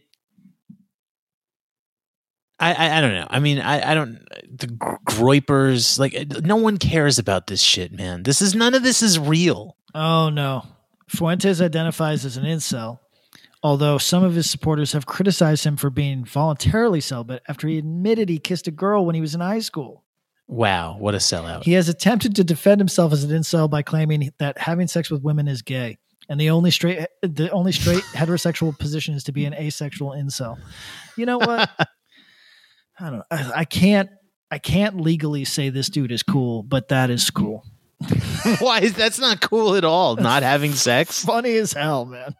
I, 2.59 2.73
I, 2.73 2.97
I 2.97 3.01
don't 3.01 3.13
know. 3.13 3.27
I 3.29 3.39
mean, 3.39 3.59
I, 3.59 3.91
I 3.91 3.93
don't, 3.93 4.19
the 4.49 4.67
gr- 4.67 4.95
Groypers, 5.07 5.99
like, 5.99 6.15
no 6.43 6.55
one 6.55 6.77
cares 6.77 7.19
about 7.19 7.47
this 7.47 7.61
shit, 7.61 7.91
man. 7.91 8.23
This 8.23 8.41
is, 8.41 8.55
none 8.55 8.73
of 8.73 8.83
this 8.83 9.01
is 9.01 9.19
real. 9.19 9.75
Oh 9.93 10.29
no. 10.29 10.65
Fuentes 11.07 11.61
identifies 11.61 12.25
as 12.25 12.37
an 12.37 12.45
incel, 12.45 12.99
although 13.61 13.97
some 13.97 14.23
of 14.23 14.33
his 14.33 14.49
supporters 14.49 14.93
have 14.93 15.05
criticized 15.05 15.63
him 15.63 15.77
for 15.77 15.89
being 15.89 16.25
voluntarily 16.25 17.01
celibate 17.01 17.43
after 17.47 17.67
he 17.67 17.77
admitted 17.77 18.29
he 18.29 18.39
kissed 18.39 18.67
a 18.67 18.71
girl 18.71 19.05
when 19.05 19.13
he 19.13 19.21
was 19.21 19.35
in 19.35 19.41
high 19.41 19.59
school. 19.59 20.03
Wow, 20.53 20.97
what 20.99 21.15
a 21.15 21.17
sellout. 21.17 21.63
He 21.63 21.73
has 21.73 21.89
attempted 21.89 22.35
to 22.35 22.43
defend 22.43 22.79
himself 22.79 23.11
as 23.11 23.23
an 23.23 23.31
incel 23.31 23.67
by 23.67 23.81
claiming 23.81 24.31
that 24.37 24.59
having 24.59 24.87
sex 24.87 25.09
with 25.09 25.23
women 25.23 25.47
is 25.47 25.63
gay. 25.63 25.97
And 26.29 26.39
the 26.39 26.51
only 26.51 26.69
straight 26.69 27.07
the 27.23 27.49
only 27.49 27.71
straight 27.71 28.03
heterosexual 28.13 28.77
position 28.77 29.15
is 29.15 29.23
to 29.23 29.31
be 29.31 29.45
an 29.45 29.55
asexual 29.55 30.11
incel. 30.11 30.59
You 31.17 31.25
know 31.25 31.39
what? 31.39 31.71
I 32.99 33.09
don't 33.09 33.23
I, 33.31 33.51
I 33.55 33.65
can't 33.65 34.11
I 34.51 34.59
can't 34.59 35.01
legally 35.01 35.43
say 35.43 35.69
this 35.69 35.89
dude 35.89 36.11
is 36.11 36.21
cool, 36.21 36.61
but 36.61 36.89
that 36.89 37.09
is 37.09 37.31
cool. 37.31 37.65
Why 38.59 38.81
is 38.81 38.93
that's 38.93 39.17
not 39.17 39.41
cool 39.41 39.75
at 39.75 39.83
all? 39.83 40.17
Not 40.17 40.43
having 40.43 40.73
sex? 40.73 41.25
Funny 41.25 41.55
as 41.57 41.73
hell, 41.73 42.05
man. 42.05 42.35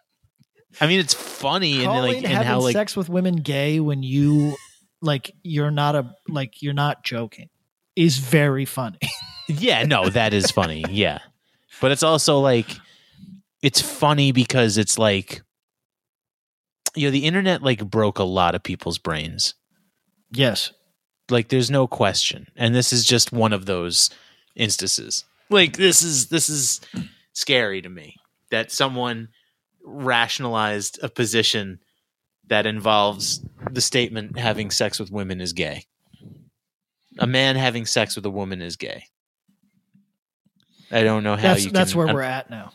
I 0.80 0.85
mean, 0.85 0.99
it's 0.99 1.15
funny 1.15 1.84
and 1.84 1.91
like 1.91 2.18
and 2.18 2.27
having 2.27 2.48
how 2.48 2.60
like 2.60 2.73
sex 2.73 2.95
with 2.95 3.10
women 3.10 3.38
gay 3.38 3.80
when 3.80 4.03
you 4.03 4.56
like 5.02 5.31
you're 5.41 5.72
not 5.72 5.95
a 5.95 6.14
like 6.27 6.61
you're 6.61 6.73
not 6.73 7.03
joking 7.03 7.49
is 7.95 8.18
very 8.18 8.65
funny. 8.65 8.99
yeah, 9.48 9.84
no, 9.84 10.10
that 10.10 10.34
is 10.34 10.52
funny. 10.52 10.84
Yeah, 10.90 11.20
but 11.82 11.91
it's 11.91 12.03
also 12.03 12.40
like 12.40 12.68
it's 13.61 13.82
funny 13.82 14.32
because 14.32 14.78
it's 14.78 14.99
like 14.99 15.41
you 16.95 17.07
know 17.07 17.11
the 17.11 17.26
internet 17.26 17.64
like 17.64 17.84
broke 17.90 18.20
a 18.20 18.24
lot 18.24 18.56
of 18.56 18.64
people's 18.64 18.98
brains. 18.99 19.56
yes. 20.32 20.72
like 21.30 21.48
there's 21.49 21.72
no 21.72 21.88
question 21.88 22.48
and 22.56 22.76
this 22.76 22.91
is 22.94 23.06
just 23.06 23.32
one 23.32 23.53
of 23.53 23.65
those 23.65 24.10
instances 24.56 25.24
like 25.49 25.78
this 25.78 26.02
is 26.02 26.28
this 26.28 26.49
is 26.49 26.82
scary 27.32 27.82
to 27.82 27.90
me 27.90 28.18
that 28.52 28.72
someone 28.72 29.30
rationalized 29.84 30.99
a 31.02 31.10
position 31.10 31.80
that 32.48 32.65
involves 32.65 33.41
the 33.72 33.82
statement 33.82 34.38
having 34.38 34.70
sex 34.70 34.99
with 34.99 35.11
women 35.11 35.40
is 35.41 35.53
gay 35.53 35.86
a 37.19 37.27
man 37.27 37.56
having 37.56 37.85
sex 37.85 38.15
with 38.15 38.26
a 38.26 38.30
woman 38.30 38.61
is 38.61 38.76
gay 38.76 39.06
i 40.91 41.03
don't 41.03 41.23
know 41.23 41.35
how 41.35 41.41
That's 41.53 41.65
you 41.65 41.72
that's 41.72 41.94
where 41.95 42.07
I'm- 42.07 42.15
we're 42.15 42.22
at 42.22 42.49
now. 42.49 42.72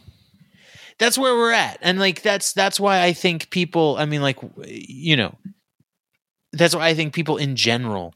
that's 0.98 1.16
where 1.19 1.35
we're 1.35 1.52
at 1.52 1.78
and 1.82 1.98
like 1.98 2.23
that's 2.23 2.52
that's 2.52 2.78
why 2.81 3.02
i 3.02 3.12
think 3.12 3.51
people 3.51 3.97
i 3.98 4.05
mean 4.05 4.23
like 4.23 4.39
you 4.66 5.16
know 5.16 5.35
that's 6.52 6.74
why 6.74 6.86
i 6.89 6.94
think 6.94 7.15
people 7.15 7.36
in 7.36 7.56
general 7.56 8.15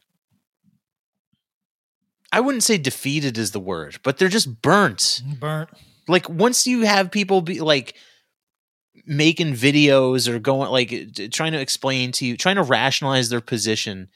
i 2.33 2.41
wouldn't 2.41 2.63
say 2.65 2.79
defeated 2.79 3.37
is 3.39 3.51
the 3.53 3.61
word 3.61 3.99
but 4.03 4.19
they're 4.19 4.29
just 4.29 4.63
burnt 4.63 5.23
Burnt. 5.39 5.71
like 6.09 6.29
once 6.29 6.67
you 6.67 6.83
have 6.83 7.11
people 7.11 7.41
be 7.43 7.61
like 7.61 7.95
making 9.07 9.53
videos 9.55 10.29
or 10.29 10.39
going 10.39 10.71
like 10.71 10.91
trying 11.33 11.53
to 11.53 11.61
explain 11.61 12.13
to 12.13 12.25
you 12.27 12.37
trying 12.37 12.57
to 12.57 12.63
rationalize 12.63 13.29
their 13.29 13.41
position 13.41 14.09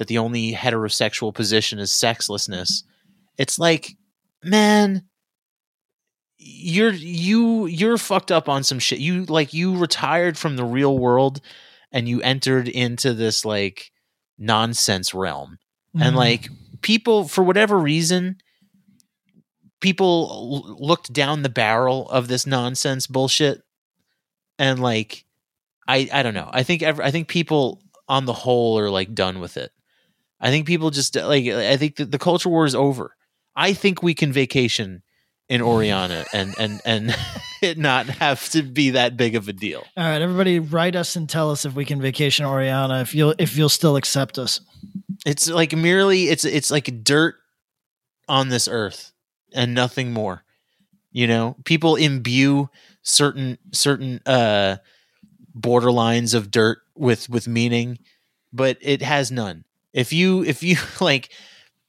that 0.00 0.08
the 0.08 0.16
only 0.16 0.54
heterosexual 0.54 1.32
position 1.34 1.78
is 1.78 1.92
sexlessness. 1.92 2.84
It's 3.36 3.58
like 3.58 3.92
man 4.42 5.04
you're 6.38 6.92
you 6.94 7.66
you're 7.66 7.98
fucked 7.98 8.32
up 8.32 8.48
on 8.48 8.64
some 8.64 8.78
shit. 8.78 8.98
You 8.98 9.26
like 9.26 9.52
you 9.52 9.76
retired 9.76 10.38
from 10.38 10.56
the 10.56 10.64
real 10.64 10.98
world 10.98 11.42
and 11.92 12.08
you 12.08 12.22
entered 12.22 12.66
into 12.66 13.12
this 13.12 13.44
like 13.44 13.92
nonsense 14.38 15.12
realm. 15.12 15.58
And 15.94 16.14
Mhm. 16.14 16.18
like 16.18 16.48
people 16.80 17.28
for 17.28 17.44
whatever 17.44 17.78
reason 17.78 18.38
people 19.80 20.64
l- 20.66 20.76
looked 20.86 21.12
down 21.12 21.42
the 21.42 21.48
barrel 21.50 22.08
of 22.08 22.28
this 22.28 22.46
nonsense 22.46 23.06
bullshit. 23.06 23.62
And 24.58 24.80
like 24.80 25.26
i 25.86 26.08
i 26.10 26.22
don't 26.22 26.32
know. 26.34 26.48
I 26.50 26.62
think 26.62 26.82
ever 26.82 27.02
i 27.02 27.10
think 27.10 27.28
people 27.28 27.82
on 28.08 28.24
the 28.24 28.32
whole 28.32 28.78
are 28.78 28.88
like 28.88 29.14
done 29.14 29.40
with 29.40 29.58
it 29.58 29.72
i 30.40 30.50
think 30.50 30.66
people 30.66 30.90
just 30.90 31.14
like 31.16 31.46
i 31.46 31.76
think 31.76 31.96
the, 31.96 32.04
the 32.04 32.18
culture 32.18 32.48
war 32.48 32.64
is 32.64 32.74
over 32.74 33.16
i 33.56 33.72
think 33.72 34.02
we 34.02 34.14
can 34.14 34.32
vacation 34.32 35.02
in 35.50 35.60
Orania 35.60 36.24
and 36.32 36.54
and 36.58 36.80
and 36.86 37.16
it 37.60 37.76
not 37.88 38.06
have 38.06 38.48
to 38.50 38.62
be 38.62 38.90
that 38.90 39.16
big 39.18 39.34
of 39.34 39.48
a 39.48 39.52
deal 39.52 39.84
All 39.96 40.04
right, 40.04 40.22
everybody, 40.22 40.58
write 40.60 40.96
us 40.96 41.16
and 41.16 41.28
tell 41.28 41.50
us 41.50 41.66
if 41.66 41.74
we 41.74 41.84
can 41.84 42.00
vacation 42.00 42.46
Orania. 42.46 43.02
If 43.02 43.14
you'll 43.14 43.34
if 43.38 43.58
you'll 43.58 43.68
still 43.68 43.96
accept 43.96 44.38
us. 44.38 44.60
It's 45.26 45.50
like 45.50 45.76
merely 45.76 46.28
it's 46.28 46.44
it's 46.44 46.70
like 46.70 47.04
dirt 47.04 47.34
on 48.28 48.48
this 48.48 48.68
earth 48.68 49.12
and 49.52 49.74
nothing 49.74 50.12
more. 50.12 50.44
You 51.10 51.26
know, 51.26 51.56
people 51.64 51.96
imbue 51.96 52.70
certain 53.02 53.58
certain 53.72 54.20
uh 54.24 54.76
borderlines 55.58 56.32
of 56.32 56.50
dirt 56.50 56.78
with 56.94 57.28
with 57.28 57.48
meaning, 57.48 57.98
but 58.52 58.78
it 58.80 59.02
has 59.02 59.30
none. 59.30 59.64
If 59.92 60.12
you 60.12 60.44
if 60.44 60.62
you 60.62 60.76
like 61.00 61.32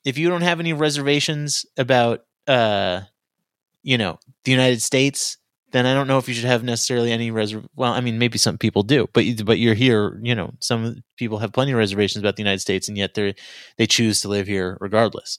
if 0.06 0.18
you 0.18 0.30
don't 0.30 0.42
have 0.42 0.60
any 0.60 0.74
reservations 0.74 1.66
about 1.78 2.26
uh 2.48 3.02
you 3.84 3.98
know, 3.98 4.20
the 4.44 4.52
United 4.52 4.80
States, 4.82 5.38
then 5.72 5.88
I 5.88 5.94
don't 5.96 6.08
know 6.08 6.20
if 6.20 6.28
you 6.28 6.36
should 6.36 6.46
have 6.46 6.64
necessarily 6.64 7.12
any 7.12 7.32
reserv 7.32 7.66
well, 7.76 7.94
I 7.94 8.02
mean 8.02 8.20
maybe 8.20 8.38
some 8.38 8.58
people 8.58 8.84
do, 8.84 9.08
but 9.14 9.26
but 9.46 9.60
you're 9.60 9.74
here, 9.74 10.20
you 10.22 10.36
know, 10.36 10.54
some 10.60 11.04
people 11.18 11.40
have 11.40 11.54
plenty 11.54 11.72
of 11.72 11.78
reservations 11.78 12.22
about 12.22 12.36
the 12.36 12.44
United 12.44 12.60
States 12.60 12.88
and 12.88 12.98
yet 12.98 13.14
they're 13.14 13.34
they 13.78 13.88
choose 13.88 14.22
to 14.22 14.30
live 14.30 14.48
here 14.48 14.78
regardless. 14.82 15.38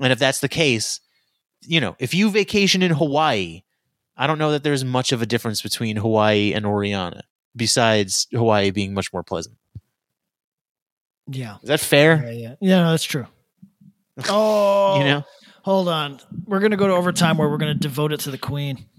And 0.00 0.12
if 0.12 0.18
that's 0.18 0.40
the 0.40 0.48
case, 0.48 1.00
you 1.62 1.80
know, 1.80 1.96
if 1.98 2.14
you 2.14 2.30
vacation 2.30 2.82
in 2.82 2.92
Hawaii, 2.92 3.62
I 4.16 4.26
don't 4.26 4.38
know 4.38 4.52
that 4.52 4.64
there's 4.64 4.84
much 4.84 5.12
of 5.12 5.22
a 5.22 5.26
difference 5.26 5.62
between 5.62 5.96
Hawaii 5.96 6.52
and 6.52 6.64
Orania, 6.64 7.20
besides 7.56 8.26
Hawaii 8.32 8.70
being 8.70 8.94
much 8.94 9.12
more 9.12 9.22
pleasant. 9.22 9.56
Yeah. 11.28 11.56
Is 11.62 11.68
that 11.68 11.80
fair? 11.80 12.22
Yeah, 12.24 12.30
yeah. 12.30 12.54
Yeah, 12.60 12.82
no, 12.84 12.90
that's 12.92 13.04
true. 13.04 13.26
Oh, 14.28 14.98
You 14.98 15.04
know? 15.04 15.24
hold 15.62 15.88
on. 15.88 16.18
We're 16.46 16.60
gonna 16.60 16.76
go 16.76 16.86
to 16.88 16.94
overtime 16.94 17.36
where 17.38 17.48
we're 17.48 17.58
gonna 17.58 17.74
devote 17.74 18.12
it 18.12 18.20
to 18.20 18.30
the 18.30 18.38
Queen. 18.38 18.84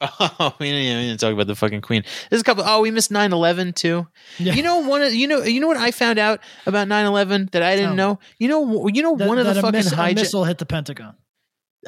Oh, 0.00 0.54
we 0.60 0.66
didn't, 0.70 0.96
we 1.00 1.06
didn't 1.08 1.18
talk 1.18 1.32
about 1.32 1.48
the 1.48 1.56
fucking 1.56 1.80
queen. 1.80 2.04
There's 2.30 2.40
a 2.40 2.44
couple. 2.44 2.62
Oh, 2.64 2.82
we 2.82 2.92
missed 2.92 3.10
9-11 3.10 3.74
too. 3.74 4.06
Yeah. 4.38 4.52
You 4.54 4.62
know 4.62 4.78
one. 4.88 5.02
Of, 5.02 5.12
you 5.12 5.26
know. 5.26 5.42
You 5.42 5.58
know 5.60 5.66
what 5.66 5.76
I 5.76 5.90
found 5.90 6.20
out 6.20 6.38
about 6.66 6.86
9-11 6.86 7.50
that 7.50 7.64
I 7.64 7.74
didn't 7.74 7.96
know. 7.96 8.20
You 8.38 8.46
know. 8.46 8.86
You 8.86 9.02
know 9.02 9.16
That- 9.16 9.26
one 9.26 9.38
of 9.40 9.46
the 9.46 9.54
fucking 9.56 9.72
miss- 9.72 9.92
hijack. 9.92 10.14
missile 10.14 10.44
hit 10.44 10.58
the 10.58 10.66
Pentagon. 10.66 11.16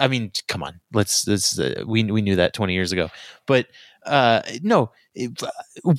I 0.00 0.08
mean, 0.08 0.32
come 0.48 0.64
on. 0.64 0.80
Let's. 0.92 1.24
Let's. 1.28 1.56
Uh, 1.56 1.84
we 1.86 2.02
we 2.02 2.20
knew 2.20 2.34
that 2.36 2.52
twenty 2.52 2.74
years 2.74 2.90
ago. 2.90 3.10
But 3.46 3.68
uh 4.04 4.42
no, 4.60 4.90
it- 5.14 5.40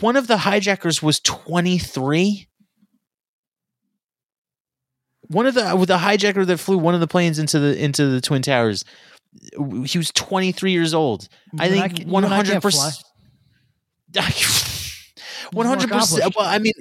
one 0.02 0.18
of 0.18 0.28
the 0.28 0.36
hijackers 0.38 1.02
was 1.02 1.22
twenty 1.22 1.78
three. 1.78 2.50
One 5.32 5.46
of 5.48 5.54
the 5.54 5.76
with 5.76 5.88
the 5.90 5.98
hijacker 5.98 6.46
that 6.46 6.58
flew 6.58 6.78
one 6.78 6.94
of 6.94 7.00
the 7.00 7.08
planes 7.08 7.40
into 7.40 7.60
the 7.60 7.78
into 7.82 8.08
the 8.08 8.22
twin 8.22 8.42
towers. 8.42 8.84
He 9.86 9.98
was 9.98 10.12
twenty 10.12 10.52
three 10.52 10.72
years 10.72 10.94
old. 10.94 11.28
I 11.60 11.68
You 11.68 11.72
and 11.74 11.82
think 11.82 11.98
ca- 11.98 12.04
you 12.06 12.12
one 12.12 12.24
and 12.26 12.34
I 12.34 12.38
100 12.38 12.62
percent. 12.62 12.96
Hundred 15.56 15.90
percent. 15.90 16.36
Well, 16.36 16.46
I 16.48 16.60
mean, 16.60 16.74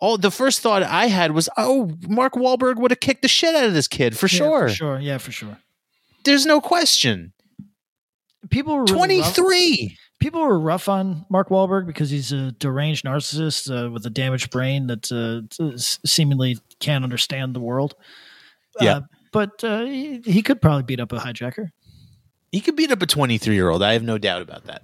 all 0.00 0.18
the 0.18 0.30
first 0.30 0.60
thought 0.60 0.82
I 0.82 1.06
had 1.06 1.32
was, 1.32 1.48
oh, 1.56 1.92
Mark 2.08 2.34
Wahlberg 2.34 2.76
would 2.76 2.90
have 2.90 3.00
kicked 3.00 3.22
the 3.22 3.28
shit 3.28 3.54
out 3.54 3.64
of 3.64 3.74
this 3.74 3.88
kid 3.88 4.16
for 4.16 4.26
Yeah, 4.26 4.38
sure. 4.38 4.68
For 4.68 4.74
sure. 4.74 4.98
Yeah, 5.00 5.18
for 5.18 5.32
sure. 5.32 5.58
There's 6.24 6.46
no 6.46 6.60
question. 6.60 7.32
People 8.50 8.74
were 8.74 8.84
really 8.84 8.94
Twenty 8.94 9.20
rough- 9.20 9.34
People 10.20 10.40
were 10.42 10.58
rough 10.58 10.88
on 10.88 11.26
Mark 11.28 11.48
Wahlberg 11.50 11.86
because 11.86 12.08
he's 12.08 12.32
a 12.32 12.52
deranged 12.52 13.04
narcissist 13.04 13.68
uh, 13.70 13.90
with 13.90 14.06
a 14.06 14.10
damaged 14.10 14.50
brain 14.50 14.86
that 14.86 15.10
uh, 15.12 15.76
seemingly 16.06 16.56
can't 16.84 17.04
understand 17.04 17.54
the 17.54 17.60
world. 17.60 17.94
Yeah. 18.80 18.96
Uh, 18.96 19.00
but 19.32 19.64
uh, 19.64 19.84
he, 19.84 20.20
he 20.24 20.42
could 20.42 20.60
probably 20.60 20.82
beat 20.84 21.00
up 21.00 21.12
a 21.12 21.16
hijacker. 21.18 21.70
He 22.52 22.60
could 22.60 22.76
beat 22.76 22.92
up 22.92 23.02
a 23.02 23.06
23 23.06 23.54
year 23.54 23.68
old. 23.68 23.82
I 23.82 23.94
have 23.94 24.02
no 24.02 24.18
doubt 24.18 24.42
about 24.42 24.64
that. 24.66 24.82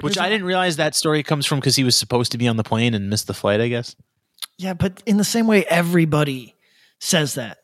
Which 0.00 0.14
There's 0.14 0.18
I 0.18 0.26
a- 0.26 0.30
didn't 0.30 0.46
realize 0.46 0.76
that 0.76 0.94
story 0.94 1.22
comes 1.22 1.46
from 1.46 1.58
because 1.60 1.76
he 1.76 1.84
was 1.84 1.96
supposed 1.96 2.32
to 2.32 2.38
be 2.38 2.48
on 2.48 2.56
the 2.56 2.64
plane 2.64 2.94
and 2.94 3.08
missed 3.08 3.26
the 3.26 3.34
flight, 3.34 3.60
I 3.60 3.68
guess. 3.68 3.96
Yeah, 4.58 4.74
but 4.74 5.02
in 5.06 5.16
the 5.16 5.24
same 5.24 5.46
way, 5.46 5.64
everybody 5.64 6.54
says 6.98 7.34
that. 7.34 7.58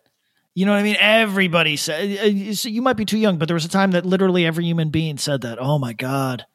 You 0.54 0.66
know 0.66 0.72
what 0.72 0.78
I 0.80 0.82
mean? 0.82 0.96
Everybody 0.98 1.76
said. 1.76 2.34
You 2.64 2.82
might 2.82 2.96
be 2.96 3.04
too 3.04 3.18
young, 3.18 3.38
but 3.38 3.46
there 3.48 3.54
was 3.54 3.64
a 3.64 3.68
time 3.68 3.92
that 3.92 4.04
literally 4.04 4.44
every 4.46 4.64
human 4.64 4.90
being 4.90 5.18
said 5.18 5.42
that. 5.42 5.58
Oh 5.60 5.78
my 5.78 5.92
god, 5.92 6.46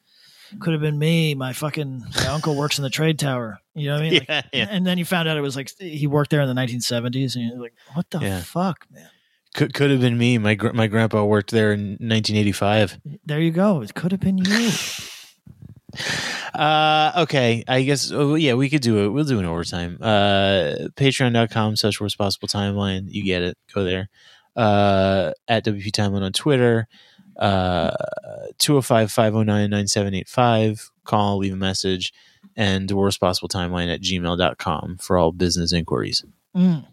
could 0.60 0.74
have 0.74 0.82
been 0.82 0.98
me. 1.00 1.36
My 1.36 1.54
fucking 1.54 2.04
my 2.16 2.28
uncle 2.28 2.56
works 2.56 2.78
in 2.78 2.84
the 2.84 2.90
trade 2.90 3.20
tower. 3.20 3.60
You 3.76 3.88
know 3.88 3.96
what 3.96 4.06
I 4.06 4.10
mean? 4.10 4.14
Like, 4.20 4.28
Yeah, 4.30 4.42
yeah. 4.54 4.68
And 4.70 4.86
then 4.86 4.98
you 4.98 5.06
found 5.06 5.28
out 5.30 5.38
it 5.38 5.42
was 5.42 5.56
like 5.56 5.72
he 5.80 6.08
worked 6.08 6.30
there 6.32 6.42
in 6.42 6.48
the 6.54 6.60
1970s, 6.62 7.36
and 7.36 7.46
you're 7.50 7.60
like, 7.62 7.74
what 7.94 8.10
the 8.10 8.20
Yeah. 8.20 8.42
fuck, 8.42 8.86
man? 8.92 9.10
Could 9.56 9.74
could 9.74 9.92
have 9.92 10.02
been 10.02 10.18
me. 10.18 10.38
My 10.40 10.56
gr- 10.56 10.72
my 10.74 10.88
grandpa 10.88 11.24
worked 11.24 11.52
there 11.52 11.74
in 11.74 11.98
1985. 12.00 13.00
There 13.26 13.40
you 13.40 13.52
go. 13.52 13.82
It 13.82 13.94
could 13.94 14.12
have 14.12 14.22
been 14.22 14.38
you. 14.40 14.72
Uh, 16.54 17.12
okay. 17.18 17.64
I 17.68 17.84
guess. 17.84 18.12
Oh, 18.12 18.36
yeah, 18.36 18.54
we 18.54 18.70
could 18.70 18.82
do 18.82 19.06
it. 19.06 19.10
We'll 19.10 19.24
do 19.26 19.40
an 19.40 19.46
overtime. 19.46 19.98
Uh, 20.02 20.74
Patreon.com 20.96 21.76
slash 21.76 22.00
worst 22.00 22.18
possible 22.18 22.48
timeline. 22.48 23.06
You 23.10 23.24
get 23.24 23.42
it. 23.42 23.58
Go 23.74 23.84
there. 23.84 24.10
Uh, 24.56 25.32
at 25.48 25.66
WP 25.66 25.88
Timeline 25.92 26.22
on 26.24 26.32
Twitter. 26.32 26.88
Uh, 27.44 27.91
205 28.57 29.11
509 29.11 29.70
9785. 29.70 30.91
Call, 31.03 31.40
leave 31.40 31.53
a 31.53 31.57
message. 31.57 32.14
And 32.56 32.88
the 32.88 32.95
worst 32.95 33.20
possible 33.20 33.49
timeline 33.49 33.94
at 33.94 34.02
gmail.com 34.02 34.98
for 34.98 35.18
all 35.18 35.32
business 35.34 35.74
inquiries. 35.74 36.24
Mm. 36.56 36.86